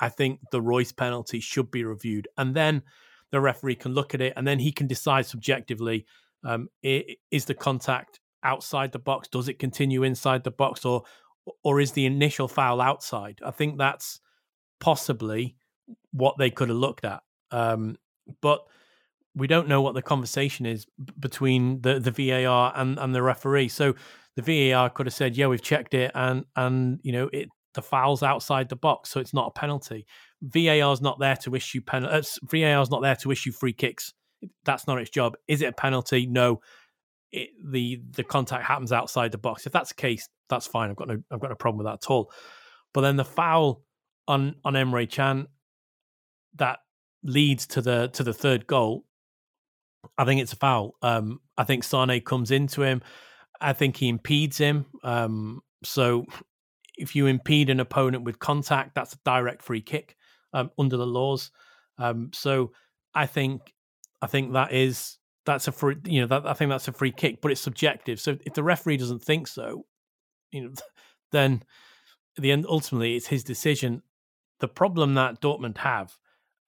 I 0.00 0.08
think 0.08 0.40
the 0.50 0.60
Reus 0.60 0.92
penalty 0.92 1.40
should 1.40 1.70
be 1.70 1.84
reviewed. 1.84 2.28
And 2.36 2.54
then 2.54 2.82
the 3.30 3.40
referee 3.40 3.76
can 3.76 3.94
look 3.94 4.14
at 4.14 4.20
it 4.20 4.32
and 4.36 4.46
then 4.46 4.58
he 4.58 4.72
can 4.72 4.86
decide 4.86 5.26
subjectively 5.26 6.06
um, 6.44 6.68
is 6.82 7.46
the 7.46 7.54
contact 7.54 8.20
outside 8.42 8.92
the 8.92 8.98
box? 8.98 9.28
Does 9.28 9.48
it 9.48 9.58
continue 9.58 10.02
inside 10.02 10.44
the 10.44 10.50
box? 10.50 10.84
Or, 10.84 11.04
or 11.62 11.80
is 11.80 11.92
the 11.92 12.06
initial 12.06 12.48
foul 12.48 12.80
outside? 12.80 13.40
I 13.44 13.50
think 13.50 13.78
that's 13.78 14.20
possibly 14.80 15.56
what 16.12 16.36
they 16.38 16.50
could 16.50 16.68
have 16.68 16.78
looked 16.78 17.04
at. 17.04 17.22
Um, 17.50 17.96
but 18.40 18.60
we 19.34 19.46
don't 19.46 19.68
know 19.68 19.82
what 19.82 19.94
the 19.94 20.02
conversation 20.02 20.66
is 20.66 20.86
between 21.18 21.80
the, 21.80 21.98
the 21.98 22.10
VAR 22.10 22.72
and, 22.76 22.98
and 22.98 23.14
the 23.14 23.22
referee. 23.22 23.68
So 23.68 23.94
the 24.36 24.70
VAR 24.72 24.90
could 24.90 25.06
have 25.06 25.14
said, 25.14 25.36
"Yeah, 25.36 25.46
we've 25.46 25.62
checked 25.62 25.94
it, 25.94 26.10
and 26.14 26.44
and 26.56 27.00
you 27.02 27.12
know 27.12 27.30
it 27.32 27.48
the 27.74 27.82
foul's 27.82 28.22
outside 28.22 28.68
the 28.68 28.76
box, 28.76 29.10
so 29.10 29.20
it's 29.20 29.34
not 29.34 29.48
a 29.48 29.58
penalty." 29.58 30.06
VAR's 30.42 31.00
not 31.00 31.18
there 31.18 31.36
to 31.36 31.54
issue 31.54 31.80
pen. 31.80 32.04
Uh, 32.04 32.22
VAR's 32.42 32.90
not 32.90 33.02
there 33.02 33.16
to 33.16 33.30
issue 33.30 33.52
free 33.52 33.72
kicks. 33.72 34.12
That's 34.64 34.86
not 34.86 35.00
its 35.00 35.10
job. 35.10 35.36
Is 35.48 35.62
it 35.62 35.66
a 35.66 35.72
penalty? 35.72 36.26
No. 36.26 36.60
It, 37.32 37.50
the 37.64 38.00
the 38.12 38.24
contact 38.24 38.64
happens 38.64 38.92
outside 38.92 39.32
the 39.32 39.38
box. 39.38 39.66
If 39.66 39.72
that's 39.72 39.88
the 39.88 39.96
case, 39.96 40.28
that's 40.48 40.66
fine. 40.66 40.90
I've 40.90 40.96
got 40.96 41.08
no 41.08 41.22
I've 41.30 41.40
got 41.40 41.50
no 41.50 41.56
problem 41.56 41.78
with 41.78 41.86
that 41.86 42.04
at 42.04 42.10
all. 42.10 42.30
But 42.92 43.00
then 43.00 43.16
the 43.16 43.24
foul 43.24 43.82
on 44.28 44.56
on 44.64 44.74
Emre 44.74 45.10
Can 45.10 45.48
that 46.56 46.78
leads 47.24 47.66
to 47.68 47.82
the 47.82 48.08
to 48.12 48.22
the 48.22 48.34
third 48.34 48.66
goal 48.66 49.04
I 50.18 50.24
think 50.24 50.40
it's 50.40 50.52
a 50.52 50.56
foul. 50.56 50.96
Um, 51.02 51.40
I 51.56 51.64
think 51.64 51.84
Sane 51.84 52.20
comes 52.20 52.50
into 52.50 52.82
him. 52.82 53.02
I 53.60 53.72
think 53.72 53.96
he 53.96 54.08
impedes 54.08 54.58
him. 54.58 54.86
Um, 55.02 55.60
so 55.82 56.26
if 56.96 57.16
you 57.16 57.26
impede 57.26 57.70
an 57.70 57.80
opponent 57.80 58.24
with 58.24 58.38
contact, 58.38 58.94
that's 58.94 59.14
a 59.14 59.18
direct 59.24 59.62
free 59.62 59.80
kick 59.80 60.16
um, 60.52 60.70
under 60.78 60.96
the 60.96 61.06
laws. 61.06 61.50
Um, 61.98 62.30
so 62.32 62.72
I 63.14 63.26
think 63.26 63.72
I 64.22 64.26
think 64.26 64.52
that 64.52 64.72
is 64.72 65.18
that's 65.46 65.68
a 65.68 65.72
free 65.72 65.96
you 66.04 66.20
know 66.20 66.26
that, 66.28 66.46
I 66.46 66.54
think 66.54 66.70
that's 66.70 66.88
a 66.88 66.92
free 66.92 67.12
kick, 67.12 67.40
but 67.40 67.50
it's 67.50 67.60
subjective. 67.60 68.20
So 68.20 68.36
if 68.44 68.54
the 68.54 68.62
referee 68.62 68.96
doesn't 68.96 69.22
think 69.22 69.46
so, 69.46 69.84
you 70.50 70.62
know, 70.62 70.72
then 71.32 71.62
the 72.36 72.52
end 72.52 72.66
ultimately 72.68 73.16
it's 73.16 73.28
his 73.28 73.44
decision. 73.44 74.02
The 74.60 74.68
problem 74.68 75.14
that 75.14 75.40
Dortmund 75.40 75.78
have 75.78 76.16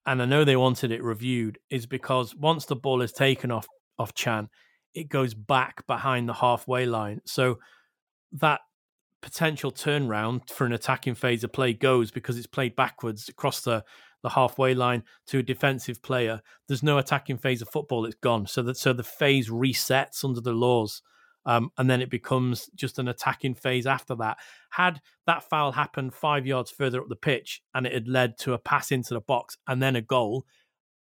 and 0.06 0.22
I 0.22 0.24
know 0.24 0.44
they 0.44 0.56
wanted 0.56 0.92
it 0.92 1.02
reviewed, 1.02 1.58
is 1.68 1.84
because 1.84 2.34
once 2.34 2.64
the 2.64 2.76
ball 2.76 3.02
is 3.02 3.12
taken 3.12 3.50
off 3.50 3.66
off 3.98 4.14
Can, 4.14 4.48
it 4.94 5.08
goes 5.08 5.34
back 5.34 5.86
behind 5.86 6.28
the 6.28 6.34
halfway 6.34 6.86
line. 6.86 7.20
So 7.26 7.58
that 8.32 8.60
potential 9.22 9.72
turnaround 9.72 10.50
for 10.50 10.66
an 10.66 10.72
attacking 10.72 11.14
phase 11.14 11.44
of 11.44 11.52
play 11.52 11.72
goes 11.72 12.10
because 12.10 12.36
it's 12.36 12.46
played 12.46 12.76
backwards 12.76 13.28
across 13.28 13.60
the, 13.60 13.84
the 14.22 14.30
halfway 14.30 14.74
line 14.74 15.02
to 15.26 15.38
a 15.38 15.42
defensive 15.42 16.02
player. 16.02 16.40
There's 16.68 16.82
no 16.82 16.98
attacking 16.98 17.38
phase 17.38 17.62
of 17.62 17.68
football; 17.68 18.04
it's 18.04 18.16
gone. 18.16 18.46
So 18.46 18.62
that 18.62 18.76
so 18.76 18.92
the 18.92 19.02
phase 19.02 19.48
resets 19.48 20.24
under 20.24 20.40
the 20.40 20.52
laws. 20.52 21.02
Um, 21.46 21.70
and 21.78 21.88
then 21.88 22.02
it 22.02 22.10
becomes 22.10 22.68
just 22.74 22.98
an 22.98 23.06
attacking 23.06 23.54
phase 23.54 23.86
after 23.86 24.16
that. 24.16 24.38
Had 24.70 25.00
that 25.28 25.44
foul 25.44 25.70
happened 25.70 26.12
five 26.12 26.44
yards 26.44 26.72
further 26.72 27.00
up 27.00 27.08
the 27.08 27.14
pitch 27.14 27.62
and 27.72 27.86
it 27.86 27.92
had 27.92 28.08
led 28.08 28.36
to 28.38 28.52
a 28.52 28.58
pass 28.58 28.90
into 28.90 29.14
the 29.14 29.20
box 29.20 29.56
and 29.68 29.80
then 29.80 29.94
a 29.94 30.00
goal, 30.00 30.44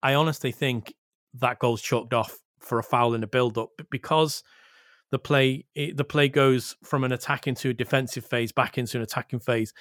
I 0.02 0.16
honestly 0.16 0.52
think 0.52 0.96
that 1.36 1.60
goal's 1.60 1.84
chalked 1.84 2.16
off 2.16 2.40
for 2.60 2.80
a 2.80 2.84
foul 2.84 3.14
in 3.14 3.22
a 3.22 3.28
build-up 3.28 3.70
because 3.92 4.42
the 5.14 5.20
play 5.20 5.64
it, 5.76 5.96
the 5.96 6.04
play 6.04 6.28
goes 6.28 6.76
from 6.84 7.04
an 7.04 7.12
attack 7.12 7.46
into 7.46 7.70
a 7.70 7.74
defensive 7.74 8.26
phase 8.26 8.52
back 8.52 8.80
into 8.80 8.98
an 8.98 9.04
attacking 9.04 9.40
phase. 9.40 9.72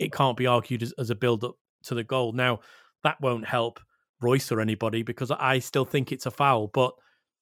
It 0.00 0.12
can't 0.12 0.36
be 0.36 0.48
argued 0.48 0.82
as, 0.82 0.92
as 0.98 1.10
a 1.10 1.14
build-up 1.14 1.54
to 1.84 1.94
the 1.94 2.02
goal. 2.02 2.32
Now 2.32 2.58
that 3.04 3.20
won't 3.20 3.46
help 3.46 3.78
Reus 4.20 4.50
or 4.50 4.60
anybody 4.60 5.04
because 5.04 5.30
I 5.30 5.60
still 5.60 5.84
think 5.84 6.10
it's 6.10 6.26
a 6.26 6.32
foul, 6.32 6.66
but 6.66 6.92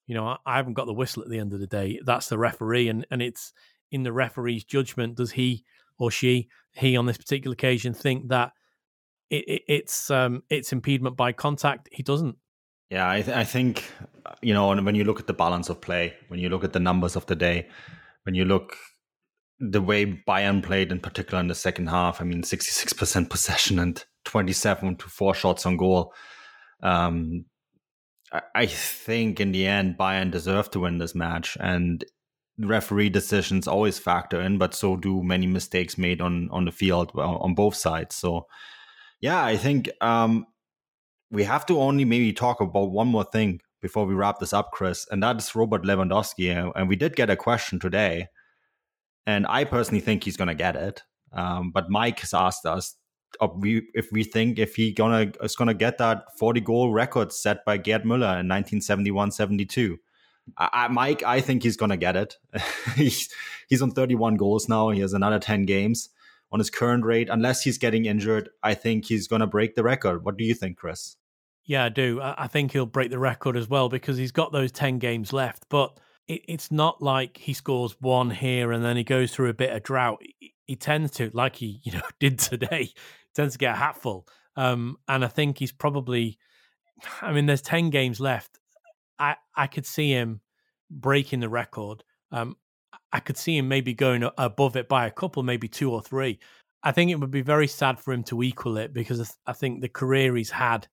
you 0.06 0.14
know, 0.14 0.26
I, 0.26 0.36
I 0.44 0.56
haven't 0.56 0.74
got 0.74 0.84
the 0.84 0.92
whistle 0.92 1.22
at 1.22 1.30
the 1.30 1.38
end 1.38 1.54
of 1.54 1.60
the 1.60 1.66
day. 1.66 1.98
That's 2.04 2.28
the 2.28 2.36
referee, 2.36 2.90
and 2.90 3.06
and 3.10 3.22
it's 3.22 3.54
in 3.90 4.02
the 4.02 4.12
referee's 4.12 4.64
judgment. 4.64 5.16
Does 5.16 5.32
he 5.32 5.64
or 5.98 6.10
she, 6.10 6.50
he 6.74 6.98
on 6.98 7.06
this 7.06 7.16
particular 7.16 7.54
occasion, 7.54 7.94
think 7.94 8.28
that 8.28 8.52
it, 9.30 9.44
it, 9.48 9.62
it's 9.68 10.10
um, 10.10 10.42
it's 10.50 10.70
impediment 10.70 11.16
by 11.16 11.32
contact? 11.32 11.88
He 11.92 12.02
doesn't. 12.02 12.36
Yeah, 12.90 13.08
I, 13.08 13.22
th- 13.22 13.36
I 13.36 13.44
think 13.44 13.84
you 14.42 14.54
know 14.54 14.70
and 14.72 14.84
when 14.84 14.94
you 14.94 15.04
look 15.04 15.20
at 15.20 15.26
the 15.26 15.32
balance 15.32 15.68
of 15.68 15.80
play, 15.80 16.14
when 16.28 16.40
you 16.40 16.48
look 16.48 16.64
at 16.64 16.72
the 16.72 16.80
numbers 16.80 17.16
of 17.16 17.26
the 17.26 17.36
day, 17.36 17.68
when 18.24 18.34
you 18.34 18.44
look 18.44 18.76
the 19.60 19.82
way 19.82 20.06
Bayern 20.06 20.62
played 20.62 20.92
in 20.92 21.00
particular 21.00 21.40
in 21.40 21.48
the 21.48 21.54
second 21.54 21.88
half. 21.88 22.20
I 22.20 22.24
mean, 22.24 22.42
sixty 22.42 22.70
six 22.70 22.92
percent 22.92 23.30
possession 23.30 23.78
and 23.78 24.02
twenty 24.24 24.52
seven 24.52 24.96
to 24.96 25.08
four 25.08 25.34
shots 25.34 25.66
on 25.66 25.76
goal. 25.76 26.14
Um, 26.82 27.46
I 28.54 28.66
think 28.66 29.40
in 29.40 29.52
the 29.52 29.66
end, 29.66 29.96
Bayern 29.96 30.30
deserved 30.30 30.72
to 30.72 30.80
win 30.80 30.98
this 30.98 31.14
match, 31.14 31.56
and 31.60 32.04
referee 32.58 33.08
decisions 33.08 33.66
always 33.66 33.98
factor 33.98 34.40
in, 34.40 34.58
but 34.58 34.74
so 34.74 34.96
do 34.96 35.22
many 35.22 35.46
mistakes 35.46 35.96
made 35.96 36.20
on 36.20 36.48
on 36.50 36.64
the 36.64 36.72
field 36.72 37.10
on 37.14 37.54
both 37.54 37.74
sides. 37.74 38.14
So, 38.16 38.46
yeah, 39.20 39.42
I 39.42 39.56
think 39.56 39.88
um, 40.00 40.46
we 41.30 41.44
have 41.44 41.64
to 41.66 41.80
only 41.80 42.04
maybe 42.04 42.32
talk 42.32 42.60
about 42.60 42.90
one 42.90 43.08
more 43.08 43.24
thing 43.24 43.60
before 43.80 44.06
we 44.06 44.14
wrap 44.14 44.38
this 44.38 44.52
up, 44.52 44.70
Chris, 44.72 45.06
and 45.10 45.22
that 45.22 45.36
is 45.36 45.54
Robert 45.54 45.84
Lewandowski. 45.84 46.72
And 46.74 46.88
we 46.88 46.96
did 46.96 47.16
get 47.16 47.30
a 47.30 47.36
question 47.36 47.78
today, 47.78 48.28
and 49.26 49.46
I 49.48 49.64
personally 49.64 50.00
think 50.00 50.24
he's 50.24 50.36
going 50.36 50.48
to 50.48 50.54
get 50.54 50.76
it. 50.76 51.02
Um, 51.32 51.70
but 51.70 51.90
Mike 51.90 52.20
has 52.20 52.32
asked 52.32 52.64
us 52.64 52.96
we 53.56 53.88
if 53.94 54.10
we 54.12 54.24
think 54.24 54.58
if 54.58 54.74
he 54.74 54.92
gonna 54.92 55.30
is 55.42 55.56
gonna 55.56 55.74
get 55.74 55.98
that 55.98 56.36
40 56.38 56.60
goal 56.60 56.92
record 56.92 57.32
set 57.32 57.64
by 57.64 57.76
Gerd 57.76 58.04
Müller 58.04 58.40
in 58.40 58.46
1971-72. 58.48 59.96
I, 60.56 60.68
I, 60.72 60.88
Mike, 60.88 61.22
I 61.22 61.40
think 61.40 61.62
he's 61.62 61.76
gonna 61.76 61.96
get 61.96 62.16
it. 62.16 62.36
he's 62.96 63.28
he's 63.68 63.82
on 63.82 63.90
31 63.92 64.36
goals 64.36 64.68
now. 64.68 64.90
He 64.90 65.00
has 65.00 65.12
another 65.12 65.38
10 65.38 65.64
games 65.64 66.10
on 66.50 66.58
his 66.58 66.70
current 66.70 67.04
rate. 67.04 67.28
Unless 67.30 67.62
he's 67.62 67.78
getting 67.78 68.06
injured, 68.06 68.50
I 68.62 68.74
think 68.74 69.04
he's 69.06 69.28
gonna 69.28 69.46
break 69.46 69.74
the 69.74 69.82
record. 69.82 70.24
What 70.24 70.36
do 70.36 70.44
you 70.44 70.54
think, 70.54 70.76
Chris? 70.78 71.16
Yeah, 71.68 71.84
I 71.84 71.90
do. 71.90 72.18
I 72.22 72.46
think 72.46 72.72
he'll 72.72 72.86
break 72.86 73.10
the 73.10 73.18
record 73.18 73.54
as 73.54 73.68
well 73.68 73.90
because 73.90 74.16
he's 74.16 74.32
got 74.32 74.52
those 74.52 74.72
10 74.72 74.98
games 74.98 75.34
left. 75.34 75.66
But 75.68 76.00
it, 76.26 76.40
it's 76.48 76.72
not 76.72 77.02
like 77.02 77.36
he 77.36 77.52
scores 77.52 77.94
one 78.00 78.30
here 78.30 78.72
and 78.72 78.82
then 78.82 78.96
he 78.96 79.04
goes 79.04 79.32
through 79.32 79.50
a 79.50 79.54
bit 79.54 79.76
of 79.76 79.82
drought. 79.82 80.22
He, 80.22 80.54
he 80.64 80.76
tends 80.76 81.12
to, 81.12 81.30
like 81.34 81.56
he 81.56 81.80
you 81.84 81.92
know 81.92 82.00
did 82.18 82.38
today, 82.38 82.90
tends 83.34 83.52
to 83.52 83.58
get 83.58 83.74
a 83.74 83.78
hatful. 83.78 84.26
Um, 84.56 84.96
and 85.08 85.22
I 85.22 85.28
think 85.28 85.58
he's 85.58 85.70
probably, 85.70 86.38
I 87.20 87.32
mean, 87.32 87.44
there's 87.44 87.62
10 87.62 87.90
games 87.90 88.18
left. 88.18 88.58
I, 89.18 89.36
I 89.54 89.66
could 89.66 89.86
see 89.86 90.10
him 90.10 90.40
breaking 90.90 91.40
the 91.40 91.50
record. 91.50 92.02
Um, 92.32 92.56
I 93.12 93.20
could 93.20 93.36
see 93.36 93.58
him 93.58 93.68
maybe 93.68 93.92
going 93.92 94.26
above 94.38 94.74
it 94.76 94.88
by 94.88 95.06
a 95.06 95.10
couple, 95.10 95.42
maybe 95.42 95.68
two 95.68 95.92
or 95.92 96.00
three. 96.00 96.38
I 96.82 96.92
think 96.92 97.10
it 97.10 97.20
would 97.20 97.30
be 97.30 97.42
very 97.42 97.66
sad 97.66 98.00
for 98.00 98.12
him 98.12 98.22
to 98.24 98.42
equal 98.42 98.78
it 98.78 98.94
because 98.94 99.36
I 99.46 99.52
think 99.52 99.80
the 99.80 99.88
career 99.88 100.34
he's 100.34 100.50
had, 100.50 100.88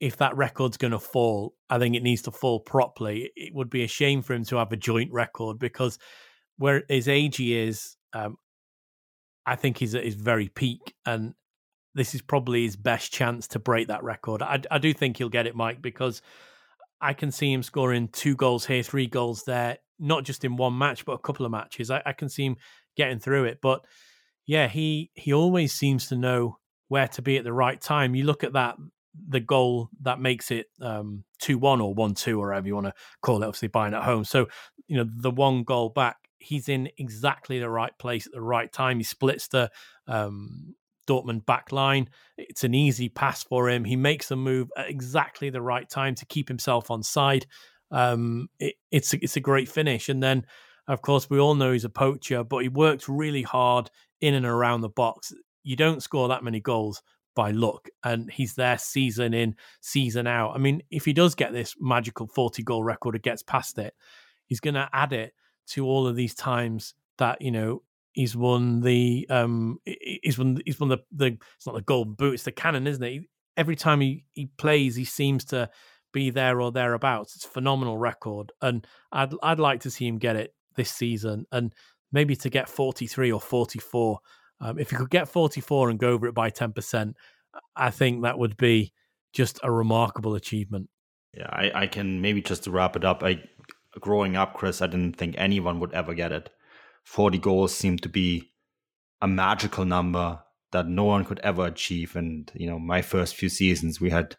if 0.00 0.18
that 0.18 0.36
record's 0.36 0.76
going 0.76 0.92
to 0.92 0.98
fall, 0.98 1.54
I 1.70 1.78
think 1.78 1.96
it 1.96 2.02
needs 2.02 2.22
to 2.22 2.30
fall 2.30 2.60
properly. 2.60 3.30
It 3.34 3.54
would 3.54 3.70
be 3.70 3.84
a 3.84 3.88
shame 3.88 4.22
for 4.22 4.34
him 4.34 4.44
to 4.46 4.56
have 4.56 4.72
a 4.72 4.76
joint 4.76 5.12
record 5.12 5.58
because 5.58 5.98
where 6.58 6.84
his 6.88 7.08
age 7.08 7.36
he 7.36 7.56
is, 7.56 7.96
um, 8.12 8.36
I 9.46 9.56
think 9.56 9.78
he's 9.78 9.94
at 9.94 10.04
his 10.04 10.14
very 10.14 10.48
peak, 10.48 10.94
and 11.04 11.34
this 11.94 12.14
is 12.14 12.20
probably 12.20 12.64
his 12.64 12.76
best 12.76 13.12
chance 13.12 13.48
to 13.48 13.58
break 13.58 13.88
that 13.88 14.02
record. 14.02 14.42
I, 14.42 14.60
I 14.70 14.78
do 14.78 14.92
think 14.92 15.16
he'll 15.16 15.28
get 15.28 15.46
it, 15.46 15.56
Mike, 15.56 15.80
because 15.80 16.20
I 17.00 17.14
can 17.14 17.30
see 17.30 17.52
him 17.52 17.62
scoring 17.62 18.08
two 18.08 18.36
goals 18.36 18.66
here, 18.66 18.82
three 18.82 19.06
goals 19.06 19.44
there, 19.44 19.78
not 19.98 20.24
just 20.24 20.44
in 20.44 20.56
one 20.56 20.76
match, 20.76 21.04
but 21.04 21.12
a 21.12 21.18
couple 21.18 21.46
of 21.46 21.52
matches. 21.52 21.90
I, 21.90 22.02
I 22.04 22.12
can 22.12 22.28
see 22.28 22.44
him 22.44 22.56
getting 22.96 23.18
through 23.18 23.44
it. 23.44 23.60
But 23.62 23.84
yeah, 24.46 24.68
he 24.68 25.10
he 25.14 25.32
always 25.32 25.72
seems 25.72 26.08
to 26.08 26.16
know 26.16 26.58
where 26.88 27.08
to 27.08 27.22
be 27.22 27.36
at 27.36 27.44
the 27.44 27.52
right 27.52 27.80
time. 27.80 28.14
You 28.14 28.24
look 28.24 28.44
at 28.44 28.54
that 28.54 28.76
the 29.28 29.40
goal 29.40 29.90
that 30.02 30.20
makes 30.20 30.50
it 30.50 30.66
um, 30.80 31.24
two 31.38 31.58
one 31.58 31.80
or 31.80 31.94
one 31.94 32.14
two 32.14 32.40
or 32.40 32.48
whatever 32.48 32.66
you 32.66 32.74
want 32.74 32.86
to 32.86 32.94
call 33.22 33.42
it. 33.42 33.46
Obviously, 33.46 33.68
Bayern 33.68 33.96
at 33.96 34.04
home, 34.04 34.24
so 34.24 34.46
you 34.86 34.96
know 34.96 35.06
the 35.08 35.30
one 35.30 35.64
goal 35.64 35.88
back, 35.88 36.16
he's 36.38 36.68
in 36.68 36.88
exactly 36.98 37.58
the 37.58 37.70
right 37.70 37.96
place 37.98 38.26
at 38.26 38.32
the 38.32 38.40
right 38.40 38.72
time. 38.72 38.98
He 38.98 39.04
splits 39.04 39.48
the 39.48 39.70
um, 40.06 40.74
Dortmund 41.06 41.46
back 41.46 41.72
line. 41.72 42.08
It's 42.36 42.64
an 42.64 42.74
easy 42.74 43.08
pass 43.08 43.42
for 43.42 43.68
him. 43.68 43.84
He 43.84 43.96
makes 43.96 44.28
the 44.28 44.36
move 44.36 44.68
at 44.76 44.88
exactly 44.90 45.50
the 45.50 45.62
right 45.62 45.88
time 45.88 46.14
to 46.16 46.26
keep 46.26 46.48
himself 46.48 46.90
on 46.90 47.02
side. 47.02 47.46
Um, 47.90 48.48
it, 48.58 48.74
it's 48.90 49.14
it's 49.14 49.36
a 49.36 49.40
great 49.40 49.68
finish, 49.68 50.08
and 50.08 50.22
then 50.22 50.46
of 50.88 51.02
course 51.02 51.30
we 51.30 51.38
all 51.38 51.54
know 51.54 51.72
he's 51.72 51.84
a 51.84 51.90
poacher, 51.90 52.44
but 52.44 52.58
he 52.58 52.68
works 52.68 53.08
really 53.08 53.42
hard 53.42 53.90
in 54.20 54.34
and 54.34 54.46
around 54.46 54.80
the 54.80 54.88
box. 54.88 55.32
You 55.62 55.76
don't 55.76 56.02
score 56.02 56.28
that 56.28 56.44
many 56.44 56.60
goals 56.60 57.02
by 57.36 57.52
luck, 57.52 57.88
and 58.02 58.28
he's 58.32 58.54
there 58.54 58.78
season 58.78 59.32
in, 59.32 59.54
season 59.80 60.26
out. 60.26 60.56
I 60.56 60.58
mean, 60.58 60.82
if 60.90 61.04
he 61.04 61.12
does 61.12 61.36
get 61.36 61.52
this 61.52 61.76
magical 61.78 62.26
forty 62.26 62.64
goal 62.64 62.82
record 62.82 63.14
or 63.14 63.18
gets 63.18 63.44
past 63.44 63.78
it, 63.78 63.94
he's 64.46 64.58
going 64.58 64.74
to 64.74 64.88
add 64.92 65.12
it 65.12 65.34
to 65.68 65.86
all 65.86 66.08
of 66.08 66.16
these 66.16 66.34
times 66.34 66.94
that 67.18 67.40
you 67.40 67.52
know 67.52 67.82
he's 68.12 68.36
won 68.36 68.80
the 68.80 69.26
um 69.30 69.78
he's 69.84 70.38
won 70.38 70.58
he's 70.64 70.80
won 70.80 70.88
the 70.88 70.98
the 71.12 71.36
it's 71.56 71.66
not 71.66 71.74
the 71.74 71.82
golden 71.82 72.14
boot 72.14 72.34
it's 72.34 72.44
the 72.44 72.52
cannon 72.52 72.86
isn't 72.86 73.02
it 73.02 73.22
every 73.56 73.76
time 73.76 74.00
he 74.00 74.24
he 74.32 74.46
plays 74.58 74.96
he 74.96 75.04
seems 75.04 75.44
to 75.44 75.68
be 76.12 76.30
there 76.30 76.60
or 76.60 76.72
thereabouts 76.72 77.36
it's 77.36 77.44
a 77.44 77.48
phenomenal 77.48 77.98
record 77.98 78.52
and 78.62 78.86
i'd 79.12 79.34
i'd 79.42 79.60
like 79.60 79.80
to 79.80 79.90
see 79.90 80.06
him 80.06 80.18
get 80.18 80.36
it 80.36 80.54
this 80.76 80.90
season 80.90 81.44
and 81.52 81.74
maybe 82.12 82.36
to 82.36 82.48
get 82.48 82.68
43 82.68 83.32
or 83.32 83.40
44 83.40 84.18
um, 84.60 84.78
if 84.78 84.92
you 84.92 84.98
could 84.98 85.10
get 85.10 85.28
44 85.28 85.90
and 85.90 85.98
go 85.98 86.10
over 86.10 86.26
it 86.26 86.34
by 86.34 86.50
10% 86.50 87.14
i 87.74 87.90
think 87.90 88.22
that 88.22 88.38
would 88.38 88.56
be 88.56 88.92
just 89.32 89.58
a 89.62 89.70
remarkable 89.70 90.34
achievement 90.34 90.88
yeah 91.34 91.48
i 91.50 91.82
i 91.82 91.86
can 91.86 92.20
maybe 92.20 92.42
just 92.42 92.64
to 92.64 92.70
wrap 92.70 92.96
it 92.96 93.04
up 93.04 93.22
i 93.22 93.42
growing 94.00 94.36
up 94.36 94.54
chris 94.54 94.82
i 94.82 94.86
didn't 94.86 95.16
think 95.16 95.34
anyone 95.38 95.80
would 95.80 95.92
ever 95.94 96.12
get 96.14 96.32
it 96.32 96.50
40 97.06 97.38
goals 97.38 97.74
seemed 97.74 98.02
to 98.02 98.08
be 98.08 98.52
a 99.22 99.28
magical 99.28 99.84
number 99.84 100.40
that 100.72 100.88
no 100.88 101.04
one 101.04 101.24
could 101.24 101.40
ever 101.40 101.66
achieve. 101.66 102.16
And 102.16 102.50
you 102.54 102.66
know, 102.66 102.78
my 102.78 103.00
first 103.00 103.36
few 103.36 103.48
seasons, 103.48 104.00
we 104.00 104.10
had 104.10 104.36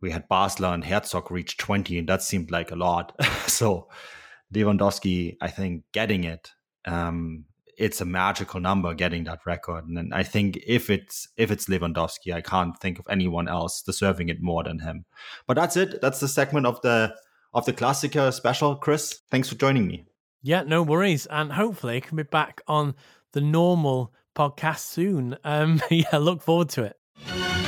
we 0.00 0.10
had 0.10 0.28
Basler 0.28 0.74
and 0.74 0.84
Herzog 0.84 1.30
reach 1.30 1.56
20, 1.56 1.98
and 1.98 2.08
that 2.08 2.22
seemed 2.22 2.50
like 2.50 2.70
a 2.70 2.76
lot. 2.76 3.14
so 3.46 3.88
Lewandowski, 4.54 5.36
I 5.40 5.48
think, 5.48 5.84
getting 5.92 6.24
it, 6.24 6.52
um, 6.86 7.44
it's 7.76 8.00
a 8.00 8.04
magical 8.04 8.60
number 8.60 8.94
getting 8.94 9.24
that 9.24 9.44
record. 9.46 9.86
And 9.86 10.12
I 10.14 10.22
think 10.22 10.58
if 10.66 10.90
it's 10.90 11.28
if 11.36 11.50
it's 11.50 11.66
Lewandowski, 11.66 12.32
I 12.32 12.40
can't 12.40 12.78
think 12.78 12.98
of 12.98 13.06
anyone 13.08 13.48
else 13.48 13.82
deserving 13.82 14.28
it 14.28 14.40
more 14.40 14.64
than 14.64 14.78
him. 14.78 15.04
But 15.46 15.54
that's 15.54 15.76
it. 15.76 16.00
That's 16.00 16.20
the 16.20 16.28
segment 16.28 16.66
of 16.66 16.80
the 16.82 17.14
of 17.54 17.64
the 17.66 17.72
Klassiker 17.72 18.32
special. 18.32 18.76
Chris, 18.76 19.20
thanks 19.30 19.48
for 19.48 19.54
joining 19.56 19.86
me. 19.86 20.06
Yeah, 20.42 20.62
no 20.62 20.82
worries. 20.82 21.26
And 21.26 21.52
hopefully, 21.52 21.96
I 21.96 22.00
can 22.00 22.16
be 22.16 22.22
back 22.22 22.60
on 22.66 22.94
the 23.32 23.40
normal 23.40 24.14
podcast 24.34 24.80
soon. 24.80 25.36
Um, 25.44 25.82
yeah, 25.90 26.18
look 26.18 26.42
forward 26.42 26.68
to 26.70 26.84
it. 26.84 27.65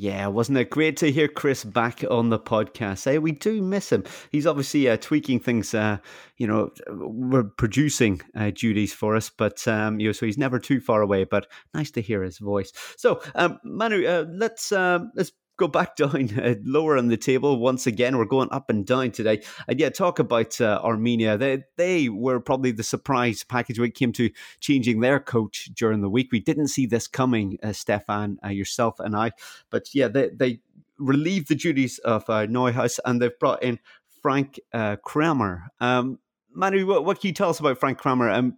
Yeah, 0.00 0.28
wasn't 0.28 0.58
it 0.58 0.70
great 0.70 0.96
to 0.98 1.10
hear 1.10 1.26
Chris 1.26 1.64
back 1.64 2.04
on 2.08 2.28
the 2.30 2.38
podcast? 2.38 3.04
Hey, 3.04 3.18
we 3.18 3.32
do 3.32 3.60
miss 3.60 3.90
him. 3.90 4.04
He's 4.30 4.46
obviously 4.46 4.88
uh, 4.88 4.96
tweaking 4.96 5.40
things. 5.40 5.74
Uh, 5.74 5.98
you 6.36 6.46
know, 6.46 6.70
we're 6.88 7.42
producing 7.42 8.20
uh, 8.36 8.52
duties 8.54 8.94
for 8.94 9.16
us, 9.16 9.28
but 9.28 9.66
um, 9.66 9.98
you 9.98 10.06
know, 10.06 10.12
so 10.12 10.24
he's 10.24 10.38
never 10.38 10.60
too 10.60 10.78
far 10.78 11.02
away. 11.02 11.24
But 11.24 11.48
nice 11.74 11.90
to 11.90 12.00
hear 12.00 12.22
his 12.22 12.38
voice. 12.38 12.72
So, 12.96 13.20
um, 13.34 13.58
Manu, 13.64 14.06
uh, 14.06 14.26
let's 14.30 14.70
um, 14.70 15.10
let's 15.16 15.32
go 15.58 15.68
back 15.68 15.96
down 15.96 16.30
uh, 16.38 16.54
lower 16.64 16.96
on 16.96 17.08
the 17.08 17.18
table 17.18 17.58
once 17.58 17.86
again. 17.86 18.16
We're 18.16 18.24
going 18.24 18.48
up 18.50 18.70
and 18.70 18.86
down 18.86 19.10
today. 19.10 19.42
And 19.66 19.78
yeah, 19.78 19.90
talk 19.90 20.18
about 20.18 20.58
uh, 20.60 20.80
Arminia. 20.82 21.38
They 21.38 21.64
they 21.76 22.08
were 22.08 22.40
probably 22.40 22.70
the 22.70 22.82
surprise 22.82 23.44
package 23.44 23.78
when 23.78 23.90
it 23.90 23.94
came 23.94 24.12
to 24.12 24.30
changing 24.60 25.00
their 25.00 25.20
coach 25.20 25.70
during 25.74 26.00
the 26.00 26.08
week. 26.08 26.32
We 26.32 26.40
didn't 26.40 26.68
see 26.68 26.86
this 26.86 27.06
coming, 27.06 27.58
uh, 27.62 27.72
Stefan, 27.72 28.38
uh, 28.42 28.48
yourself 28.48 28.98
and 29.00 29.14
I. 29.14 29.32
But 29.68 29.94
yeah, 29.94 30.08
they 30.08 30.30
they 30.30 30.60
relieved 30.98 31.48
the 31.48 31.54
duties 31.54 31.98
of 31.98 32.24
uh, 32.28 32.46
Neuhaus 32.46 32.98
and 33.04 33.20
they've 33.20 33.38
brought 33.38 33.62
in 33.62 33.78
Frank 34.22 34.58
uh, 34.72 34.96
Kramer. 34.96 35.68
Um, 35.80 36.18
Manu, 36.52 36.86
what, 36.86 37.04
what, 37.04 37.20
can 37.20 37.28
you 37.28 37.34
tell 37.34 37.50
us 37.50 37.60
about 37.60 37.78
Frank 37.78 37.98
Kramer? 37.98 38.28
Um, 38.30 38.56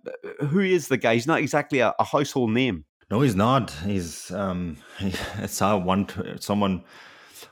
who 0.48 0.60
is 0.60 0.88
the 0.88 0.96
guy? 0.96 1.14
He's 1.14 1.26
not 1.26 1.40
exactly 1.40 1.80
a, 1.80 1.94
a 1.98 2.04
household 2.04 2.50
name. 2.50 2.86
No, 3.10 3.22
he's 3.22 3.34
not. 3.34 3.70
He's 3.84 4.30
um, 4.30 4.76
I 5.38 5.46
saw 5.46 5.76
one 5.76 6.06
someone 6.40 6.84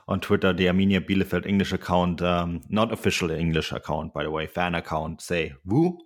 on 0.07 0.19
Twitter, 0.19 0.53
the 0.53 0.67
Arminia 0.67 1.05
Bielefeld 1.05 1.45
English 1.45 1.73
account, 1.73 2.21
um, 2.21 2.61
not 2.69 2.93
official 2.93 3.31
English 3.31 3.71
account, 3.71 4.13
by 4.13 4.23
the 4.23 4.31
way, 4.31 4.47
fan 4.47 4.75
account, 4.75 5.21
say 5.21 5.53
woo. 5.65 5.97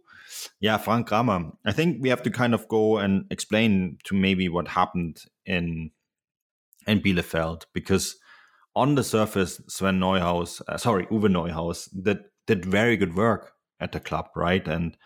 Yeah, 0.59 0.77
Frank 0.77 1.07
Kramer. 1.07 1.51
I 1.65 1.71
think 1.71 2.01
we 2.01 2.09
have 2.09 2.23
to 2.23 2.31
kind 2.31 2.53
of 2.53 2.67
go 2.67 2.97
and 2.97 3.25
explain 3.29 3.97
to 4.05 4.15
maybe 4.15 4.49
what 4.49 4.67
happened 4.69 5.21
in 5.45 5.91
in 6.87 7.01
Bielefeld 7.01 7.63
because 7.73 8.15
on 8.75 8.95
the 8.95 9.03
surface, 9.03 9.61
Sven 9.67 9.99
Neuhaus, 9.99 10.61
uh, 10.67 10.77
sorry, 10.77 11.05
Uwe 11.07 11.29
Neuhaus, 11.29 11.87
did 12.03 12.19
did 12.47 12.65
very 12.65 12.97
good 12.97 13.15
work 13.15 13.53
at 13.79 13.91
the 13.91 13.99
club, 13.99 14.29
right? 14.35 14.67
And 14.67 14.97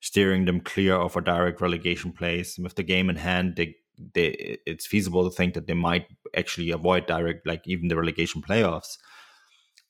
steering 0.00 0.44
them 0.44 0.60
clear 0.60 0.94
of 0.94 1.16
a 1.16 1.20
direct 1.20 1.60
relegation 1.60 2.12
place 2.12 2.58
with 2.58 2.76
the 2.76 2.82
game 2.84 3.10
in 3.10 3.16
hand. 3.16 3.56
They 3.56 3.74
they 4.14 4.58
it's 4.66 4.86
feasible 4.86 5.28
to 5.28 5.34
think 5.34 5.54
that 5.54 5.66
they 5.66 5.74
might 5.74 6.06
actually 6.36 6.70
avoid 6.70 7.06
direct 7.06 7.46
like 7.46 7.62
even 7.66 7.88
the 7.88 7.96
relegation 7.96 8.42
playoffs. 8.42 8.98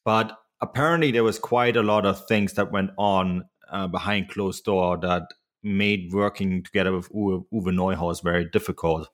But 0.05 0.39
apparently 0.61 1.11
there 1.11 1.25
was 1.25 1.39
quite 1.39 1.77
a 1.77 1.83
lot 1.83 2.07
of 2.07 2.27
things 2.27 2.55
that 2.55 2.73
went 2.73 2.91
on 2.97 3.45
uh, 3.71 3.89
behind 3.89 4.29
closed 4.29 4.65
door 4.65 4.97
that 4.99 5.23
made 5.63 6.13
working 6.13 6.63
together 6.63 6.93
with 6.93 7.11
Uwe, 7.13 7.45
Uwe 7.53 7.73
Neuhaus 7.73 8.23
very 8.23 8.45
difficult. 8.45 9.09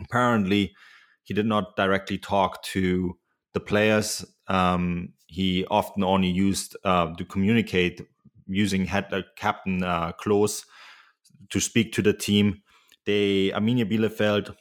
Apparently 0.00 0.74
he 1.22 1.32
did 1.32 1.46
not 1.46 1.76
directly 1.76 2.18
talk 2.18 2.62
to 2.62 3.16
the 3.54 3.60
players. 3.60 4.24
Um, 4.48 5.14
he 5.26 5.64
often 5.70 6.04
only 6.04 6.28
used 6.28 6.76
uh, 6.84 7.14
to 7.14 7.24
communicate 7.24 8.02
using 8.46 8.84
head 8.84 9.06
uh, 9.10 9.22
captain 9.36 9.82
uh, 9.82 10.12
to 10.22 11.60
speak 11.60 11.92
to 11.92 12.02
the 12.02 12.12
team 12.12 12.60
they 13.06 13.50
Arminia 13.50 13.84
Bielefeld 13.90 14.54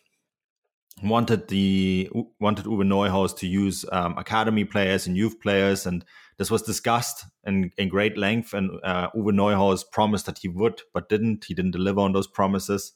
wanted 1.02 1.48
the 1.48 2.10
wanted 2.40 2.66
Uwe 2.66 2.86
Neuhaus 2.86 3.36
to 3.38 3.48
use 3.48 3.86
um, 3.92 4.18
academy 4.18 4.66
players 4.66 5.08
and 5.08 5.18
youth 5.18 5.40
players, 5.40 5.86
and 5.86 6.06
this 6.38 6.52
was 6.52 6.62
discussed 6.62 7.26
in, 7.46 7.72
in 7.78 7.90
great 7.90 8.18
length. 8.18 8.54
And 8.54 8.72
uh, 8.84 9.10
Uwe 9.12 9.32
Neuhaus 9.32 9.84
promised 9.90 10.26
that 10.26 10.40
he 10.40 10.48
would, 10.48 10.82
but 10.94 11.10
didn't. 11.10 11.46
He 11.46 11.54
didn't 11.54 11.72
deliver 11.72 12.02
on 12.02 12.14
those 12.14 12.28
promises. 12.28 12.94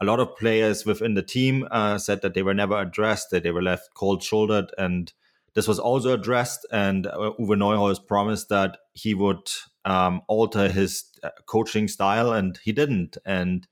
A 0.00 0.04
lot 0.04 0.20
of 0.20 0.36
players 0.36 0.86
within 0.86 1.14
the 1.14 1.22
team 1.22 1.66
uh, 1.70 1.98
said 1.98 2.22
that 2.22 2.34
they 2.34 2.42
were 2.42 2.54
never 2.54 2.78
addressed, 2.78 3.30
that 3.30 3.42
they 3.42 3.50
were 3.50 3.62
left 3.62 3.94
cold 3.94 4.22
shouldered, 4.22 4.72
and 4.78 5.12
this 5.54 5.66
was 5.66 5.78
also 5.78 6.14
addressed. 6.14 6.66
And 6.70 7.06
uh, 7.06 7.32
Uwe 7.38 7.56
Neuhaus 7.56 8.04
promised 8.06 8.48
that 8.48 8.78
he 8.92 9.14
would 9.14 9.50
um, 9.84 10.22
alter 10.28 10.68
his 10.68 11.04
uh, 11.22 11.30
coaching 11.46 11.88
style, 11.88 12.32
and 12.32 12.58
he 12.62 12.72
didn't. 12.72 13.16
And 13.24 13.66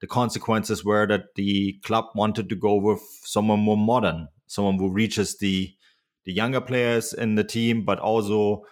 the 0.00 0.06
consequences 0.06 0.84
were 0.84 1.06
that 1.06 1.34
the 1.36 1.78
club 1.84 2.06
wanted 2.14 2.48
to 2.48 2.56
go 2.56 2.74
with 2.76 3.00
someone 3.22 3.60
more 3.60 3.76
modern, 3.76 4.28
someone 4.46 4.78
who 4.78 4.90
reaches 4.90 5.38
the 5.38 5.72
the 6.24 6.32
younger 6.32 6.60
players 6.60 7.12
in 7.14 7.34
the 7.34 7.44
team, 7.44 7.84
but 7.84 7.98
also 7.98 8.62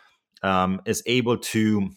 um, 0.43 0.81
is 0.85 1.03
able 1.07 1.39
to 1.39 1.91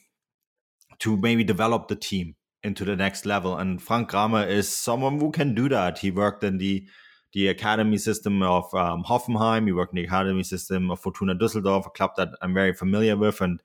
to 1.00 1.18
maybe 1.18 1.44
develop 1.44 1.88
the 1.88 1.96
team 1.96 2.36
into 2.64 2.86
the 2.86 2.96
next 2.96 3.26
level. 3.26 3.58
And 3.58 3.82
Frank 3.82 4.10
Kramer 4.10 4.46
is 4.46 4.70
someone 4.70 5.20
who 5.20 5.32
can 5.32 5.56
do 5.56 5.68
that. 5.70 6.00
He 6.00 6.12
worked 6.12 6.44
in 6.44 6.58
the 6.58 6.86
the 7.34 7.48
academy 7.48 7.98
system 7.98 8.44
of 8.44 8.74
um, 8.74 9.04
Hoffenheim. 9.04 9.66
He 9.66 9.72
worked 9.72 9.94
in 9.94 9.98
the 9.98 10.08
academy 10.08 10.44
system 10.44 10.92
of 10.92 11.00
Fortuna 11.00 11.34
Düsseldorf, 11.36 11.88
a 11.88 11.90
club 11.90 12.12
that 12.18 12.30
I'm 12.42 12.54
very 12.54 12.74
familiar 12.74 13.16
with, 13.16 13.40
and 13.40 13.64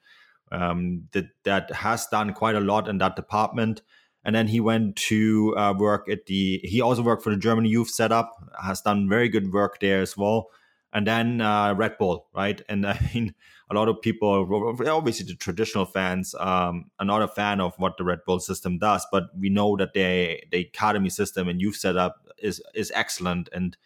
um, 0.53 1.09
that 1.13 1.27
that 1.43 1.73
has 1.73 2.07
done 2.07 2.33
quite 2.33 2.55
a 2.55 2.61
lot 2.61 2.89
in 2.89 2.99
that 2.99 3.17
department 3.17 3.83
and 4.27 4.35
then 4.35 4.49
he 4.49 4.61
went 4.61 4.97
to 4.97 5.55
uh, 5.57 5.73
work 5.73 6.11
at 6.11 6.27
the 6.27 6.61
he 6.63 6.83
also 6.83 7.03
worked 7.03 7.23
for 7.23 7.31
the 7.31 7.37
german 7.39 7.65
youth 7.65 7.89
setup 7.89 8.33
has 8.63 8.83
done 8.83 9.09
very 9.09 9.31
good 9.31 9.53
work 9.53 9.81
there 9.81 10.03
as 10.03 10.17
well 10.17 10.51
and 10.97 11.07
then 11.07 11.43
uh, 11.43 11.75
Red 11.75 11.99
Bull, 11.99 12.27
right? 12.35 12.61
And 12.71 12.87
I 12.87 12.99
mean, 13.15 13.35
a 13.71 13.75
lot 13.75 13.89
of 13.89 14.01
people, 14.01 14.49
obviously 14.89 15.27
the 15.27 15.35
traditional 15.35 15.85
fans, 15.85 16.35
um, 16.41 16.91
are 16.99 17.05
not 17.05 17.21
a 17.21 17.29
fan 17.29 17.61
of 17.61 17.75
what 17.77 17.99
the 17.99 18.05
Red 18.05 18.21
Bull 18.27 18.41
system 18.41 18.79
does, 18.79 19.07
but 19.13 19.25
we 19.39 19.51
know 19.51 19.77
that 19.77 19.93
they 19.93 20.47
the 20.51 20.61
academy 20.61 21.11
system 21.11 21.49
and 21.49 21.61
youth 21.61 21.77
setup 21.77 22.27
is 22.39 22.63
is 22.75 22.91
excellent. 22.95 23.51
And 23.53 23.77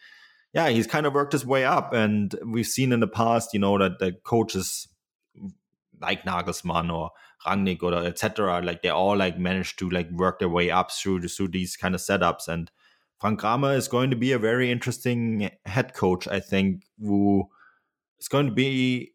yeah, 0.53 0.69
he's 0.69 0.87
kind 0.87 1.05
of 1.05 1.13
worked 1.13 1.33
his 1.33 1.45
way 1.45 1.65
up, 1.65 1.93
and 1.93 2.33
we've 2.45 2.67
seen 2.67 2.93
in 2.93 3.01
the 3.01 3.09
past, 3.09 3.51
you 3.53 3.59
know, 3.59 3.77
that 3.79 3.99
the 3.99 4.13
coaches 4.13 4.87
like 6.01 6.23
Nagelsmann 6.23 6.93
or 6.93 7.11
Rangnick 7.47 7.83
or 7.83 7.95
uh, 7.95 8.03
etc. 8.05 8.61
Like 8.63 8.83
they 8.83 8.89
all 8.89 9.17
like 9.17 9.39
managed 9.39 9.79
to 9.81 9.91
like 9.91 10.11
work 10.11 10.39
their 10.39 10.49
way 10.49 10.71
up 10.71 10.91
through 10.91 11.27
through 11.29 11.49
these 11.49 11.77
kind 11.77 11.95
of 11.95 12.01
setups 12.01 12.49
and 12.49 12.71
Frank 13.21 13.41
Kramer 13.41 13.75
is 13.75 13.87
going 13.87 14.09
to 14.11 14.17
be 14.17 14.33
a 14.33 14.39
very 14.39 14.71
interesting 14.71 15.51
head 15.67 15.93
coach, 15.93 16.27
I 16.27 16.41
think, 16.41 16.85
who 16.99 17.51
is 18.19 18.29
going 18.29 18.47
to 18.47 18.53
be 18.53 19.13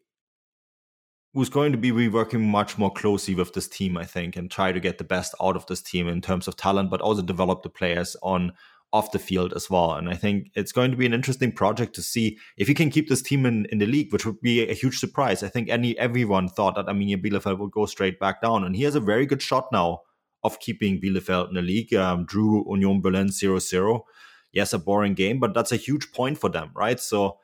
who's 1.34 1.48
going 1.50 1.72
to 1.72 1.78
be 1.78 2.08
working 2.08 2.48
much 2.48 2.78
more 2.78 2.90
closely 2.90 3.34
with 3.34 3.52
this 3.52 3.68
team, 3.68 3.98
I 3.98 4.04
think, 4.04 4.36
and 4.36 4.50
try 4.50 4.72
to 4.72 4.80
get 4.80 4.96
the 4.96 5.04
best 5.04 5.34
out 5.42 5.54
of 5.54 5.66
this 5.66 5.82
team 5.82 6.08
in 6.08 6.22
terms 6.22 6.48
of 6.48 6.56
talent, 6.56 6.88
but 6.88 7.02
also 7.02 7.20
develop 7.20 7.62
the 7.62 7.68
players 7.68 8.16
on 8.22 8.52
off 8.92 9.12
the 9.12 9.18
field 9.18 9.52
as 9.54 9.68
well. 9.68 9.92
And 9.92 10.08
I 10.08 10.14
think 10.14 10.50
it's 10.54 10.72
going 10.72 10.90
to 10.90 10.96
be 10.96 11.06
an 11.06 11.12
interesting 11.12 11.52
project 11.52 11.94
to 11.94 12.02
see 12.02 12.38
if 12.56 12.68
he 12.68 12.74
can 12.74 12.90
keep 12.90 13.08
this 13.08 13.22
team 13.22 13.44
in, 13.44 13.66
in 13.66 13.78
the 13.78 13.86
league, 13.86 14.12
which 14.12 14.24
would 14.24 14.40
be 14.40 14.68
a 14.68 14.74
huge 14.74 14.98
surprise. 14.98 15.42
I 15.42 15.48
think 15.48 15.68
any 15.68 15.98
everyone 15.98 16.48
thought 16.48 16.76
that 16.76 16.86
Arminia 16.86 17.22
Bielefeld 17.22 17.58
would 17.58 17.72
go 17.72 17.86
straight 17.86 18.18
back 18.18 18.40
down, 18.40 18.64
and 18.64 18.76
he 18.76 18.84
has 18.84 18.94
a 18.94 19.00
very 19.00 19.26
good 19.26 19.42
shot 19.42 19.68
now 19.72 20.00
of 20.42 20.60
keeping 20.60 21.00
Bielefeld 21.00 21.48
in 21.48 21.54
the 21.54 21.62
league. 21.62 21.92
Um, 21.94 22.24
drew 22.24 22.64
Union 22.70 23.00
Berlin 23.00 23.30
0 23.30 23.58
0. 23.58 24.04
Yes, 24.52 24.72
a 24.72 24.78
boring 24.78 25.14
game, 25.14 25.38
but 25.38 25.52
that's 25.52 25.72
a 25.72 25.76
huge 25.76 26.12
point 26.12 26.38
for 26.38 26.48
them, 26.48 26.70
right? 26.74 26.98
So 27.00 27.38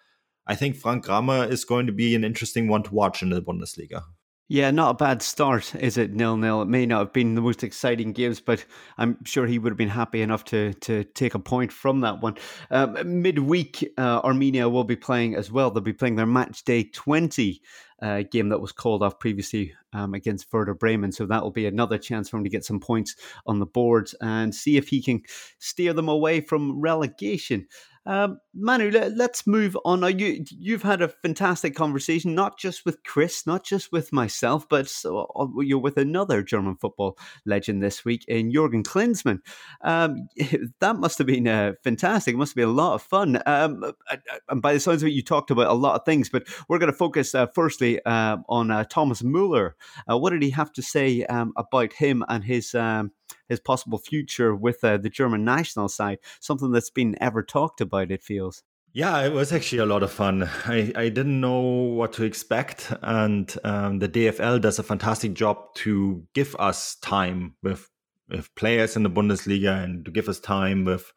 I 0.46 0.54
think 0.54 0.76
Frank 0.76 1.04
Kramer 1.04 1.44
is 1.44 1.64
going 1.64 1.86
to 1.86 1.92
be 1.92 2.14
an 2.14 2.24
interesting 2.24 2.68
one 2.68 2.82
to 2.84 2.94
watch 2.94 3.22
in 3.22 3.30
the 3.30 3.42
Bundesliga. 3.42 4.04
Yeah, 4.52 4.70
not 4.70 4.90
a 4.90 4.94
bad 4.94 5.22
start, 5.22 5.74
is 5.76 5.96
it? 5.96 6.12
Nil 6.12 6.36
nil. 6.36 6.60
It 6.60 6.68
may 6.68 6.84
not 6.84 6.98
have 6.98 7.12
been 7.14 7.36
the 7.36 7.40
most 7.40 7.64
exciting 7.64 8.12
games, 8.12 8.38
but 8.38 8.66
I'm 8.98 9.16
sure 9.24 9.46
he 9.46 9.58
would 9.58 9.70
have 9.70 9.78
been 9.78 9.88
happy 9.88 10.20
enough 10.20 10.44
to 10.46 10.74
to 10.74 11.04
take 11.04 11.34
a 11.34 11.38
point 11.38 11.72
from 11.72 12.02
that 12.02 12.20
one. 12.20 12.36
Um, 12.70 13.22
midweek, 13.22 13.94
uh, 13.96 14.20
Arminia 14.20 14.70
will 14.70 14.84
be 14.84 14.94
playing 14.94 15.36
as 15.36 15.50
well. 15.50 15.70
They'll 15.70 15.82
be 15.82 15.94
playing 15.94 16.16
their 16.16 16.26
match 16.26 16.64
day 16.64 16.82
twenty 16.82 17.62
uh, 18.02 18.24
game 18.30 18.50
that 18.50 18.60
was 18.60 18.72
called 18.72 19.02
off 19.02 19.18
previously 19.18 19.72
um, 19.94 20.12
against 20.12 20.52
Werder 20.52 20.74
Bremen. 20.74 21.12
So 21.12 21.24
that 21.24 21.42
will 21.42 21.50
be 21.50 21.64
another 21.64 21.96
chance 21.96 22.28
for 22.28 22.36
him 22.36 22.44
to 22.44 22.50
get 22.50 22.66
some 22.66 22.78
points 22.78 23.16
on 23.46 23.58
the 23.58 23.64
board 23.64 24.10
and 24.20 24.54
see 24.54 24.76
if 24.76 24.88
he 24.88 25.00
can 25.00 25.22
steer 25.60 25.94
them 25.94 26.10
away 26.10 26.42
from 26.42 26.78
relegation. 26.78 27.68
Um, 28.04 28.40
Manu, 28.54 28.90
let, 28.90 29.30
us 29.30 29.46
move 29.46 29.76
on. 29.84 30.02
You 30.18 30.44
you've 30.50 30.82
had 30.82 31.02
a 31.02 31.08
fantastic 31.08 31.76
conversation, 31.76 32.34
not 32.34 32.58
just 32.58 32.84
with 32.84 33.02
Chris, 33.04 33.46
not 33.46 33.64
just 33.64 33.92
with 33.92 34.12
myself, 34.12 34.68
but 34.68 34.88
so, 34.88 35.30
uh, 35.36 35.60
you're 35.60 35.78
with 35.78 35.96
another 35.96 36.42
German 36.42 36.76
football 36.76 37.16
legend 37.46 37.82
this 37.82 38.04
week 38.04 38.24
in 38.26 38.52
Jurgen 38.52 38.82
Klinsmann. 38.82 39.38
Um, 39.82 40.28
that 40.80 40.96
must 40.96 41.18
have 41.18 41.28
been 41.28 41.46
uh, 41.46 41.74
fantastic. 41.84 42.34
It 42.34 42.38
must 42.38 42.50
have 42.50 42.56
been 42.56 42.68
a 42.68 42.72
lot 42.72 42.94
of 42.94 43.02
fun. 43.02 43.40
Um, 43.46 43.84
uh, 43.84 43.92
uh, 44.10 44.16
and 44.48 44.60
by 44.60 44.72
the 44.72 44.80
sounds 44.80 45.02
of 45.02 45.08
it, 45.08 45.12
you 45.12 45.22
talked 45.22 45.52
about 45.52 45.68
a 45.70 45.74
lot 45.74 45.94
of 45.94 46.04
things, 46.04 46.28
but 46.28 46.46
we're 46.68 46.78
going 46.78 46.90
to 46.92 46.96
focus 46.98 47.34
uh, 47.34 47.46
firstly 47.54 48.04
uh, 48.04 48.38
on 48.48 48.86
Thomas 48.86 49.22
Muller. 49.22 49.76
what 50.06 50.30
did 50.30 50.42
he 50.42 50.50
have 50.50 50.72
to 50.72 50.82
say 50.82 51.24
um, 51.26 51.52
about 51.56 51.92
him 51.92 52.24
and 52.28 52.42
his? 52.42 52.74
Um, 52.74 53.12
his 53.48 53.60
possible 53.60 53.98
future 53.98 54.54
with 54.54 54.82
uh, 54.84 54.96
the 54.96 55.10
German 55.10 55.44
national 55.44 55.88
side, 55.88 56.18
something 56.40 56.72
that's 56.72 56.90
been 56.90 57.16
ever 57.20 57.42
talked 57.42 57.80
about, 57.80 58.10
it 58.10 58.22
feels. 58.22 58.62
Yeah, 58.94 59.24
it 59.24 59.32
was 59.32 59.52
actually 59.52 59.78
a 59.78 59.86
lot 59.86 60.02
of 60.02 60.12
fun. 60.12 60.42
I, 60.66 60.92
I 60.94 61.08
didn't 61.08 61.40
know 61.40 61.60
what 61.60 62.12
to 62.14 62.24
expect. 62.24 62.92
And 63.00 63.54
um, 63.64 64.00
the 64.00 64.08
DFL 64.08 64.60
does 64.60 64.78
a 64.78 64.82
fantastic 64.82 65.32
job 65.32 65.74
to 65.76 66.26
give 66.34 66.54
us 66.58 66.96
time 66.96 67.54
with, 67.62 67.88
with 68.28 68.54
players 68.54 68.94
in 68.94 69.02
the 69.02 69.10
Bundesliga 69.10 69.82
and 69.82 70.04
to 70.04 70.10
give 70.10 70.28
us 70.28 70.38
time 70.38 70.84
with 70.84 71.10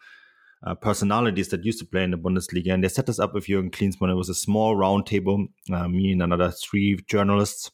uh, 0.66 0.76
personalities 0.76 1.50
that 1.50 1.66
used 1.66 1.80
to 1.80 1.86
play 1.86 2.04
in 2.04 2.12
the 2.12 2.18
Bundesliga. 2.18 2.74
And 2.74 2.82
they 2.82 2.88
set 2.88 3.10
us 3.10 3.20
up 3.20 3.34
with 3.34 3.48
Jürgen 3.48 3.72
Klinsmann. 3.72 4.10
It 4.10 4.16
was 4.16 4.30
a 4.30 4.36
small 4.36 4.78
roundtable, 4.78 5.48
uh, 5.72 5.90
me 5.90 6.14
and 6.14 6.24
another 6.24 6.52
three 6.52 6.98
journalists. 7.10 7.72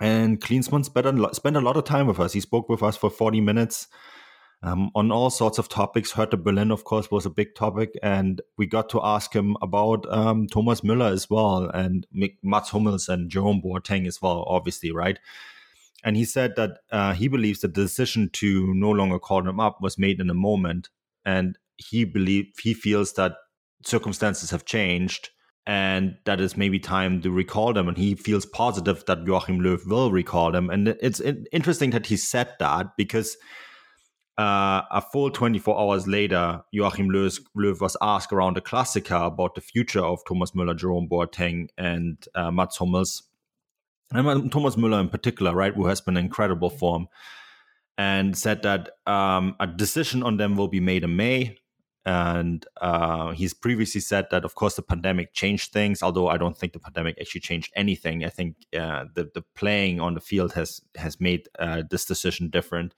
And 0.00 0.40
Klinsmann 0.40 0.84
spent 0.84 1.06
a, 1.06 1.34
spent 1.34 1.56
a 1.56 1.60
lot 1.60 1.76
of 1.76 1.84
time 1.84 2.06
with 2.06 2.20
us. 2.20 2.32
He 2.32 2.40
spoke 2.40 2.68
with 2.68 2.82
us 2.82 2.96
for 2.96 3.10
40 3.10 3.40
minutes 3.40 3.88
um, 4.62 4.90
on 4.94 5.10
all 5.10 5.30
sorts 5.30 5.58
of 5.58 5.68
topics. 5.68 6.12
Hertha 6.12 6.36
Berlin, 6.36 6.70
of 6.70 6.84
course, 6.84 7.10
was 7.10 7.24
a 7.24 7.30
big 7.30 7.54
topic. 7.54 7.94
And 8.02 8.40
we 8.58 8.66
got 8.66 8.88
to 8.90 9.00
ask 9.02 9.34
him 9.34 9.56
about 9.62 10.10
um, 10.12 10.46
Thomas 10.48 10.82
Müller 10.82 11.10
as 11.10 11.30
well, 11.30 11.70
and 11.70 12.06
Mats 12.42 12.70
Hummels 12.70 13.08
and 13.08 13.30
Jerome 13.30 13.62
Boateng 13.62 14.06
as 14.06 14.20
well, 14.20 14.44
obviously, 14.46 14.92
right? 14.92 15.18
And 16.04 16.16
he 16.16 16.24
said 16.24 16.56
that 16.56 16.78
uh, 16.92 17.14
he 17.14 17.28
believes 17.28 17.60
that 17.60 17.74
the 17.74 17.82
decision 17.82 18.30
to 18.34 18.72
no 18.74 18.90
longer 18.90 19.18
call 19.18 19.42
them 19.42 19.60
up 19.60 19.80
was 19.80 19.98
made 19.98 20.20
in 20.20 20.30
a 20.30 20.34
moment. 20.34 20.90
And 21.24 21.58
he 21.78 22.04
believe 22.04 22.52
he 22.62 22.74
feels 22.74 23.14
that 23.14 23.34
circumstances 23.82 24.50
have 24.50 24.64
changed 24.64 25.30
and 25.66 26.16
that 26.24 26.40
is 26.40 26.56
maybe 26.56 26.78
time 26.78 27.20
to 27.22 27.30
recall 27.30 27.72
them. 27.72 27.88
And 27.88 27.98
he 27.98 28.14
feels 28.14 28.46
positive 28.46 29.04
that 29.06 29.26
Joachim 29.26 29.60
Löw 29.60 29.84
will 29.86 30.12
recall 30.12 30.52
them. 30.52 30.70
And 30.70 30.88
it's 30.88 31.20
interesting 31.20 31.90
that 31.90 32.06
he 32.06 32.16
said 32.16 32.54
that 32.60 32.96
because 32.96 33.36
uh, 34.38 34.82
a 34.90 35.02
full 35.12 35.30
24 35.30 35.78
hours 35.78 36.06
later, 36.06 36.62
Joachim 36.70 37.08
Löw, 37.08 37.40
Löw 37.56 37.80
was 37.80 37.96
asked 38.00 38.32
around 38.32 38.54
the 38.54 38.60
Klassiker 38.60 39.26
about 39.26 39.56
the 39.56 39.60
future 39.60 40.04
of 40.04 40.20
Thomas 40.28 40.52
Müller, 40.52 40.76
Jerome 40.76 41.08
Boateng, 41.08 41.68
and 41.76 42.24
uh, 42.36 42.52
Mats 42.52 42.76
Hummels. 42.76 43.24
And 44.12 44.52
Thomas 44.52 44.76
Müller 44.76 45.00
in 45.00 45.08
particular, 45.08 45.52
right, 45.52 45.74
who 45.74 45.86
has 45.86 46.00
been 46.00 46.16
in 46.16 46.26
incredible 46.26 46.70
form, 46.70 47.08
and 47.98 48.38
said 48.38 48.62
that 48.62 48.90
um, 49.06 49.56
a 49.58 49.66
decision 49.66 50.22
on 50.22 50.36
them 50.36 50.54
will 50.54 50.68
be 50.68 50.78
made 50.78 51.02
in 51.02 51.16
May 51.16 51.58
and 52.06 52.64
uh, 52.80 53.32
he's 53.32 53.52
previously 53.52 54.00
said 54.00 54.28
that, 54.30 54.44
of 54.44 54.54
course, 54.54 54.76
the 54.76 54.82
pandemic 54.82 55.34
changed 55.34 55.72
things. 55.72 56.02
Although 56.02 56.28
I 56.28 56.38
don't 56.38 56.56
think 56.56 56.72
the 56.72 56.78
pandemic 56.78 57.18
actually 57.20 57.40
changed 57.40 57.72
anything. 57.74 58.24
I 58.24 58.28
think 58.28 58.56
uh, 58.78 59.06
the 59.14 59.28
the 59.34 59.42
playing 59.56 60.00
on 60.00 60.14
the 60.14 60.20
field 60.20 60.52
has 60.52 60.80
has 60.94 61.20
made 61.20 61.48
uh, 61.58 61.82
this 61.90 62.04
decision 62.04 62.48
different. 62.48 62.94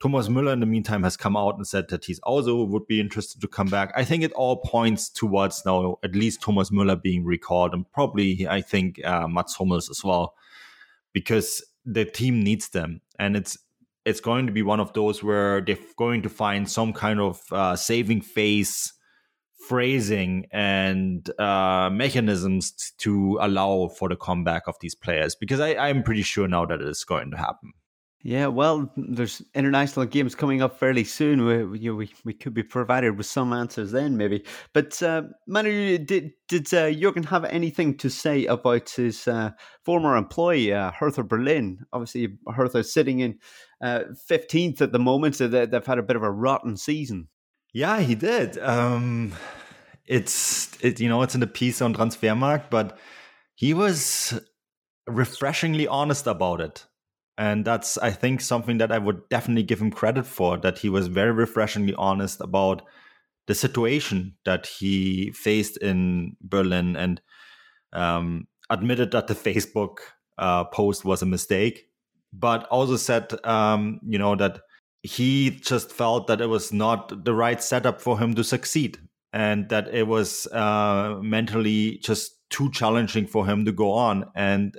Thomas 0.00 0.28
Müller, 0.28 0.52
in 0.52 0.60
the 0.60 0.66
meantime, 0.66 1.02
has 1.02 1.16
come 1.16 1.36
out 1.36 1.56
and 1.56 1.66
said 1.66 1.88
that 1.88 2.04
he's 2.04 2.20
also 2.20 2.62
would 2.62 2.86
be 2.86 3.00
interested 3.00 3.40
to 3.40 3.48
come 3.48 3.66
back. 3.66 3.92
I 3.96 4.04
think 4.04 4.22
it 4.22 4.32
all 4.32 4.58
points 4.58 5.10
towards 5.10 5.64
now 5.66 5.96
at 6.04 6.14
least 6.14 6.40
Thomas 6.40 6.70
Müller 6.70 7.02
being 7.02 7.24
recalled, 7.24 7.74
and 7.74 7.90
probably 7.90 8.46
I 8.46 8.60
think 8.60 9.04
uh, 9.04 9.26
Mats 9.26 9.56
Hummels 9.56 9.90
as 9.90 10.04
well, 10.04 10.34
because 11.12 11.60
the 11.84 12.04
team 12.04 12.44
needs 12.44 12.68
them, 12.68 13.00
and 13.18 13.36
it's 13.36 13.58
it's 14.08 14.20
going 14.20 14.46
to 14.46 14.52
be 14.52 14.62
one 14.62 14.80
of 14.80 14.92
those 14.94 15.22
where 15.22 15.60
they're 15.60 15.76
going 15.96 16.22
to 16.22 16.28
find 16.30 16.68
some 16.68 16.92
kind 16.92 17.20
of 17.20 17.42
uh, 17.52 17.76
saving 17.76 18.22
face 18.22 18.92
phrasing 19.68 20.46
and 20.50 21.28
uh, 21.38 21.90
mechanisms 21.92 22.92
to 22.96 23.38
allow 23.42 23.88
for 23.88 24.08
the 24.08 24.16
comeback 24.16 24.62
of 24.66 24.76
these 24.80 24.94
players 24.94 25.34
because 25.34 25.60
I, 25.60 25.74
I'm 25.74 26.02
pretty 26.02 26.22
sure 26.22 26.48
now 26.48 26.64
that 26.64 26.80
it 26.80 26.88
is 26.88 27.04
going 27.04 27.30
to 27.32 27.36
happen. 27.36 27.72
Yeah, 28.22 28.48
well, 28.48 28.92
there's 28.96 29.42
international 29.54 30.06
games 30.06 30.34
coming 30.34 30.60
up 30.60 30.76
fairly 30.76 31.04
soon. 31.04 31.44
We, 31.44 31.90
we, 31.90 32.10
we 32.24 32.32
could 32.32 32.52
be 32.52 32.64
provided 32.64 33.16
with 33.16 33.26
some 33.26 33.52
answers 33.52 33.92
then, 33.92 34.16
maybe. 34.16 34.44
But 34.72 35.00
uh, 35.00 35.22
Manu, 35.46 35.98
did 35.98 36.32
did 36.48 36.74
uh, 36.74 36.90
Jurgen 36.90 37.22
have 37.24 37.44
anything 37.44 37.96
to 37.98 38.10
say 38.10 38.46
about 38.46 38.90
his 38.90 39.28
uh, 39.28 39.52
former 39.84 40.16
employee, 40.16 40.72
uh, 40.72 40.90
Hertha 40.90 41.22
Berlin? 41.22 41.86
Obviously, 41.92 42.36
Hertha 42.52 42.82
sitting 42.82 43.20
in 43.20 43.38
uh, 43.80 44.00
fifteenth 44.26 44.82
at 44.82 44.90
the 44.90 44.98
moment, 44.98 45.36
so 45.36 45.46
they, 45.46 45.68
have 45.70 45.86
had 45.86 45.98
a 45.98 46.02
bit 46.02 46.16
of 46.16 46.24
a 46.24 46.30
rotten 46.30 46.76
season. 46.76 47.28
Yeah, 47.72 48.00
he 48.00 48.16
did. 48.16 48.58
Um, 48.58 49.32
it's 50.06 50.76
it, 50.82 50.98
you 50.98 51.08
know 51.08 51.22
it's 51.22 51.34
in 51.34 51.40
the 51.40 51.46
piece 51.46 51.80
on 51.80 51.94
Transfermarkt, 51.94 52.68
but 52.68 52.98
he 53.54 53.74
was 53.74 54.40
refreshingly 55.06 55.86
honest 55.86 56.26
about 56.26 56.60
it 56.60 56.84
and 57.38 57.64
that's 57.64 57.96
i 57.98 58.10
think 58.10 58.40
something 58.40 58.78
that 58.78 58.92
i 58.92 58.98
would 58.98 59.26
definitely 59.30 59.62
give 59.62 59.80
him 59.80 59.90
credit 59.90 60.26
for 60.26 60.58
that 60.58 60.78
he 60.78 60.88
was 60.88 61.06
very 61.06 61.32
refreshingly 61.32 61.94
honest 61.94 62.40
about 62.40 62.82
the 63.46 63.54
situation 63.54 64.34
that 64.44 64.66
he 64.66 65.30
faced 65.32 65.78
in 65.78 66.36
berlin 66.40 66.96
and 66.96 67.20
um, 67.94 68.46
admitted 68.68 69.10
that 69.12 69.26
the 69.26 69.34
facebook 69.46 69.98
uh, 70.36 70.64
post 70.64 71.04
was 71.04 71.22
a 71.22 71.26
mistake 71.26 71.88
but 72.32 72.64
also 72.64 72.96
said 72.96 73.32
um, 73.44 74.00
you 74.06 74.18
know 74.18 74.36
that 74.36 74.60
he 75.02 75.50
just 75.50 75.92
felt 75.92 76.26
that 76.26 76.40
it 76.40 76.46
was 76.46 76.72
not 76.72 77.24
the 77.24 77.34
right 77.34 77.62
setup 77.62 78.00
for 78.00 78.18
him 78.18 78.34
to 78.34 78.44
succeed 78.44 78.98
and 79.32 79.68
that 79.68 79.88
it 79.94 80.06
was 80.06 80.46
uh, 80.48 81.18
mentally 81.22 81.98
just 81.98 82.36
too 82.50 82.70
challenging 82.72 83.26
for 83.26 83.46
him 83.46 83.64
to 83.64 83.72
go 83.72 83.92
on. 83.92 84.24
And 84.34 84.76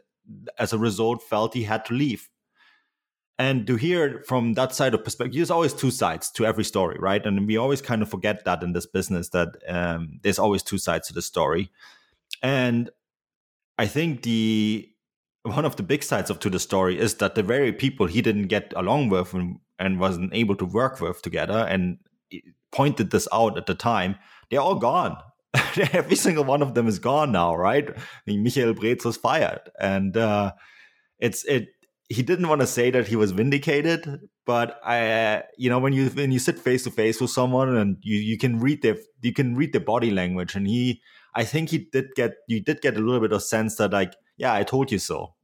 as 0.57 0.73
a 0.73 0.77
result 0.77 1.21
felt 1.23 1.53
he 1.53 1.63
had 1.63 1.85
to 1.85 1.93
leave 1.93 2.27
and 3.39 3.65
to 3.67 3.77
hear 3.77 4.23
from 4.27 4.53
that 4.53 4.75
side 4.75 4.93
of 4.93 5.03
perspective 5.03 5.35
there's 5.35 5.51
always 5.51 5.73
two 5.73 5.91
sides 5.91 6.31
to 6.31 6.45
every 6.45 6.65
story 6.65 6.97
right 6.99 7.25
and 7.25 7.47
we 7.47 7.57
always 7.57 7.81
kind 7.81 8.03
of 8.03 8.09
forget 8.09 8.45
that 8.45 8.63
in 8.63 8.73
this 8.73 8.85
business 8.85 9.29
that 9.29 9.49
um, 9.69 10.19
there's 10.23 10.39
always 10.39 10.63
two 10.63 10.77
sides 10.77 11.07
to 11.07 11.13
the 11.13 11.21
story 11.23 11.71
And 12.43 12.91
I 13.77 13.87
think 13.87 14.23
the 14.23 14.89
one 15.43 15.65
of 15.65 15.77
the 15.77 15.83
big 15.83 16.03
sides 16.03 16.29
of 16.29 16.39
to 16.41 16.49
the 16.49 16.59
story 16.59 16.99
is 16.99 17.15
that 17.15 17.35
the 17.35 17.43
very 17.43 17.73
people 17.73 18.07
he 18.07 18.21
didn't 18.21 18.47
get 18.49 18.73
along 18.75 19.09
with 19.09 19.33
and, 19.33 19.59
and 19.79 19.99
wasn't 19.99 20.33
able 20.33 20.55
to 20.57 20.65
work 20.65 21.01
with 21.01 21.21
together 21.21 21.65
and 21.69 21.99
pointed 22.71 23.11
this 23.11 23.27
out 23.33 23.57
at 23.57 23.65
the 23.67 23.75
time, 23.75 24.17
they're 24.51 24.61
all 24.61 24.75
gone. 24.75 25.17
Every 25.93 26.15
single 26.17 26.45
one 26.45 26.61
of 26.61 26.75
them 26.75 26.87
is 26.87 26.99
gone 26.99 27.31
now, 27.31 27.55
right? 27.55 27.89
I 27.89 28.01
mean, 28.27 28.43
Michael 28.43 28.75
Preetz 28.75 29.05
was 29.05 29.17
fired, 29.17 29.61
and 29.79 30.17
uh, 30.17 30.53
it's 31.19 31.45
it. 31.45 31.69
He 32.09 32.23
didn't 32.23 32.49
want 32.49 32.61
to 32.61 32.67
say 32.67 32.89
that 32.91 33.07
he 33.07 33.15
was 33.15 33.31
vindicated, 33.31 34.21
but 34.45 34.79
I, 34.83 35.11
uh, 35.11 35.41
you 35.57 35.69
know, 35.69 35.77
when 35.77 35.93
you 35.93 36.09
when 36.09 36.31
you 36.31 36.39
sit 36.39 36.57
face 36.57 36.83
to 36.85 36.91
face 36.91 37.21
with 37.21 37.29
someone 37.29 37.75
and 37.77 37.97
you 38.01 38.17
you 38.17 38.37
can 38.37 38.59
read 38.59 38.81
their 38.81 38.97
you 39.21 39.31
can 39.31 39.55
read 39.55 39.73
their 39.73 39.81
body 39.81 40.09
language, 40.09 40.55
and 40.55 40.67
he, 40.67 41.01
I 41.35 41.43
think 41.43 41.69
he 41.69 41.87
did 41.91 42.07
get 42.15 42.33
you 42.47 42.61
did 42.61 42.81
get 42.81 42.97
a 42.97 42.99
little 42.99 43.21
bit 43.21 43.31
of 43.31 43.43
sense 43.43 43.75
that 43.75 43.93
like, 43.93 44.15
yeah, 44.37 44.53
I 44.53 44.63
told 44.63 44.91
you 44.91 44.99
so. 44.99 45.35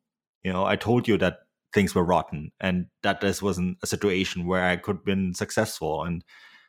You 0.43 0.53
know, 0.53 0.65
I 0.65 0.75
told 0.75 1.07
you 1.07 1.17
that 1.19 1.37
things 1.75 1.93
were 1.93 2.03
rotten 2.03 2.51
and 2.59 2.87
that 3.03 3.21
this 3.21 3.41
wasn't 3.41 3.77
a 3.83 3.87
situation 3.87 4.47
where 4.47 4.63
I 4.63 4.77
could 4.77 4.97
have 4.97 5.05
been 5.05 5.33
successful. 5.33 6.03
And 6.03 6.23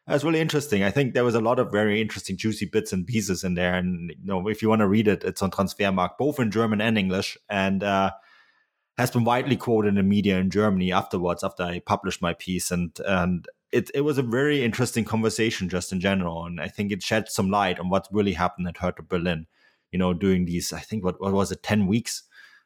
that's 0.06 0.24
really 0.24 0.40
interesting. 0.40 0.82
I 0.82 0.90
think 0.90 1.14
there 1.14 1.24
was 1.24 1.34
a 1.34 1.40
lot 1.40 1.58
of 1.58 1.70
very 1.70 2.00
interesting, 2.00 2.36
juicy 2.36 2.66
bits 2.66 2.92
and 2.92 3.06
pieces 3.06 3.44
in 3.44 3.54
there. 3.54 3.74
And 3.74 4.10
you 4.10 4.26
know, 4.26 4.48
if 4.48 4.60
you 4.60 4.68
want 4.68 4.80
to 4.80 4.88
read 4.88 5.08
it, 5.08 5.24
it's 5.24 5.42
on 5.42 5.50
Transfermarkt, 5.50 6.18
both 6.18 6.40
in 6.40 6.50
German 6.50 6.80
and 6.80 6.98
English, 6.98 7.38
and 7.48 7.82
uh, 7.82 8.10
has 8.98 9.10
been 9.10 9.24
widely 9.24 9.56
quoted 9.56 9.88
in 9.88 9.94
the 9.96 10.02
media 10.02 10.38
in 10.38 10.50
Germany 10.50 10.92
afterwards, 10.92 11.44
after 11.44 11.62
I 11.62 11.80
published 11.80 12.22
my 12.22 12.32
piece. 12.34 12.70
And 12.70 12.98
and 13.06 13.46
it 13.72 13.90
it 13.94 14.02
was 14.02 14.18
a 14.18 14.22
very 14.22 14.64
interesting 14.64 15.04
conversation 15.04 15.68
just 15.68 15.92
in 15.92 16.00
general, 16.00 16.44
and 16.46 16.60
I 16.60 16.68
think 16.68 16.92
it 16.92 17.02
shed 17.02 17.28
some 17.28 17.50
light 17.50 17.78
on 17.78 17.88
what 17.88 18.08
really 18.10 18.32
happened 18.32 18.68
at 18.68 18.78
Hertha 18.78 19.02
Berlin. 19.02 19.46
You 19.92 19.98
know, 19.98 20.14
during 20.14 20.44
these, 20.46 20.72
I 20.72 20.80
think 20.80 21.04
what 21.04 21.20
what 21.20 21.32
was 21.32 21.52
it, 21.52 21.62
ten 21.62 21.86
weeks 21.86 22.22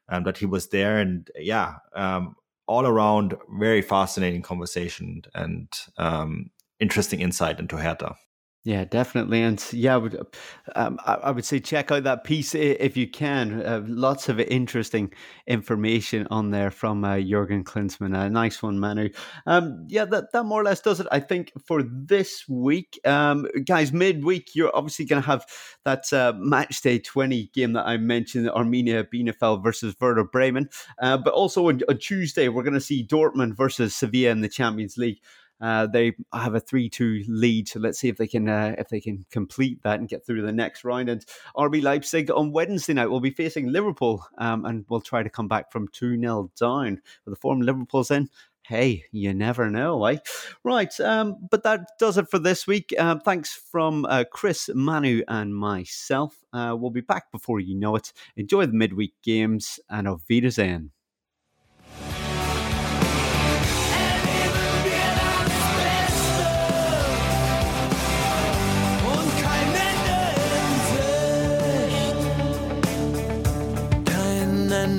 um, 0.08 0.24
that 0.24 0.38
he 0.38 0.46
was 0.46 0.68
there, 0.68 0.98
and 0.98 1.30
yeah, 1.36 1.76
um, 1.94 2.36
all 2.66 2.86
around 2.86 3.36
very 3.58 3.82
fascinating 3.82 4.42
conversation 4.42 5.22
and 5.34 5.68
um, 5.96 6.50
interesting 6.78 7.20
insight 7.20 7.58
into 7.58 7.76
Hertha. 7.76 8.16
Yeah, 8.62 8.84
definitely, 8.84 9.40
and 9.40 9.64
yeah, 9.72 9.94
I 9.94 9.96
would, 9.96 10.20
um, 10.76 10.98
I, 11.06 11.30
would 11.30 11.46
say 11.46 11.60
check 11.60 11.90
out 11.90 12.04
that 12.04 12.24
piece 12.24 12.54
if 12.54 12.94
you 12.94 13.08
can. 13.08 13.62
Uh, 13.62 13.82
lots 13.86 14.28
of 14.28 14.38
interesting 14.38 15.14
information 15.46 16.26
on 16.30 16.50
there 16.50 16.70
from 16.70 17.02
uh, 17.02 17.18
Jurgen 17.20 17.64
Klinsmann. 17.64 18.14
A 18.14 18.28
nice 18.28 18.62
one, 18.62 18.78
Manu. 18.78 19.08
Um, 19.46 19.86
yeah, 19.88 20.04
that, 20.04 20.32
that 20.32 20.44
more 20.44 20.60
or 20.60 20.64
less 20.64 20.82
does 20.82 21.00
it. 21.00 21.06
I 21.10 21.20
think 21.20 21.52
for 21.66 21.82
this 21.82 22.46
week, 22.50 23.00
um, 23.06 23.46
guys. 23.64 23.94
Midweek, 23.94 24.54
you're 24.54 24.76
obviously 24.76 25.06
going 25.06 25.22
to 25.22 25.26
have 25.26 25.46
that 25.86 26.12
uh, 26.12 26.34
match 26.36 26.82
day 26.82 26.98
twenty 26.98 27.50
game 27.54 27.72
that 27.72 27.86
I 27.86 27.96
mentioned: 27.96 28.46
Arminia 28.50 29.06
Bielefeld 29.10 29.64
versus 29.64 29.96
Werder 29.98 30.24
Bremen. 30.24 30.68
Uh, 31.00 31.16
but 31.16 31.32
also 31.32 31.70
on, 31.70 31.80
on 31.88 31.96
Tuesday, 31.96 32.48
we're 32.48 32.62
going 32.62 32.74
to 32.74 32.80
see 32.80 33.06
Dortmund 33.06 33.56
versus 33.56 33.94
Sevilla 33.96 34.32
in 34.32 34.42
the 34.42 34.50
Champions 34.50 34.98
League. 34.98 35.20
Uh, 35.60 35.86
they 35.86 36.14
have 36.32 36.54
a 36.54 36.60
three-two 36.60 37.24
lead, 37.28 37.68
so 37.68 37.80
let's 37.80 37.98
see 37.98 38.08
if 38.08 38.16
they 38.16 38.26
can 38.26 38.48
uh, 38.48 38.74
if 38.78 38.88
they 38.88 39.00
can 39.00 39.24
complete 39.30 39.82
that 39.82 39.98
and 39.98 40.08
get 40.08 40.24
through 40.24 40.42
the 40.42 40.52
next 40.52 40.84
round. 40.84 41.08
And 41.08 41.24
RB 41.56 41.82
Leipzig 41.82 42.30
on 42.30 42.52
Wednesday 42.52 42.94
night 42.94 43.06
will 43.06 43.20
be 43.20 43.30
facing 43.30 43.68
Liverpool, 43.68 44.24
um, 44.38 44.64
and 44.64 44.84
will 44.88 45.00
try 45.00 45.22
to 45.22 45.30
come 45.30 45.48
back 45.48 45.70
from 45.70 45.88
two 45.88 46.18
0 46.18 46.50
down. 46.58 47.00
With 47.24 47.34
the 47.34 47.40
form 47.40 47.60
Liverpool's 47.60 48.10
in, 48.10 48.28
hey, 48.70 49.04
you 49.12 49.34
never 49.34 49.68
know, 49.68 50.04
eh? 50.06 50.18
Right, 50.64 50.98
um, 51.00 51.36
but 51.50 51.64
that 51.64 51.88
does 51.98 52.18
it 52.18 52.30
for 52.30 52.38
this 52.38 52.66
week. 52.66 52.94
Uh, 52.98 53.18
thanks 53.18 53.52
from 53.54 54.04
uh, 54.06 54.24
Chris, 54.30 54.70
Manu, 54.72 55.22
and 55.28 55.54
myself. 55.54 56.36
Uh, 56.52 56.76
we'll 56.78 56.90
be 56.90 57.00
back 57.00 57.30
before 57.32 57.60
you 57.60 57.74
know 57.74 57.96
it. 57.96 58.12
Enjoy 58.36 58.66
the 58.66 58.72
midweek 58.72 59.14
games, 59.22 59.80
and 59.88 60.06
auf 60.08 60.22
Wiedersehen. 60.28 60.92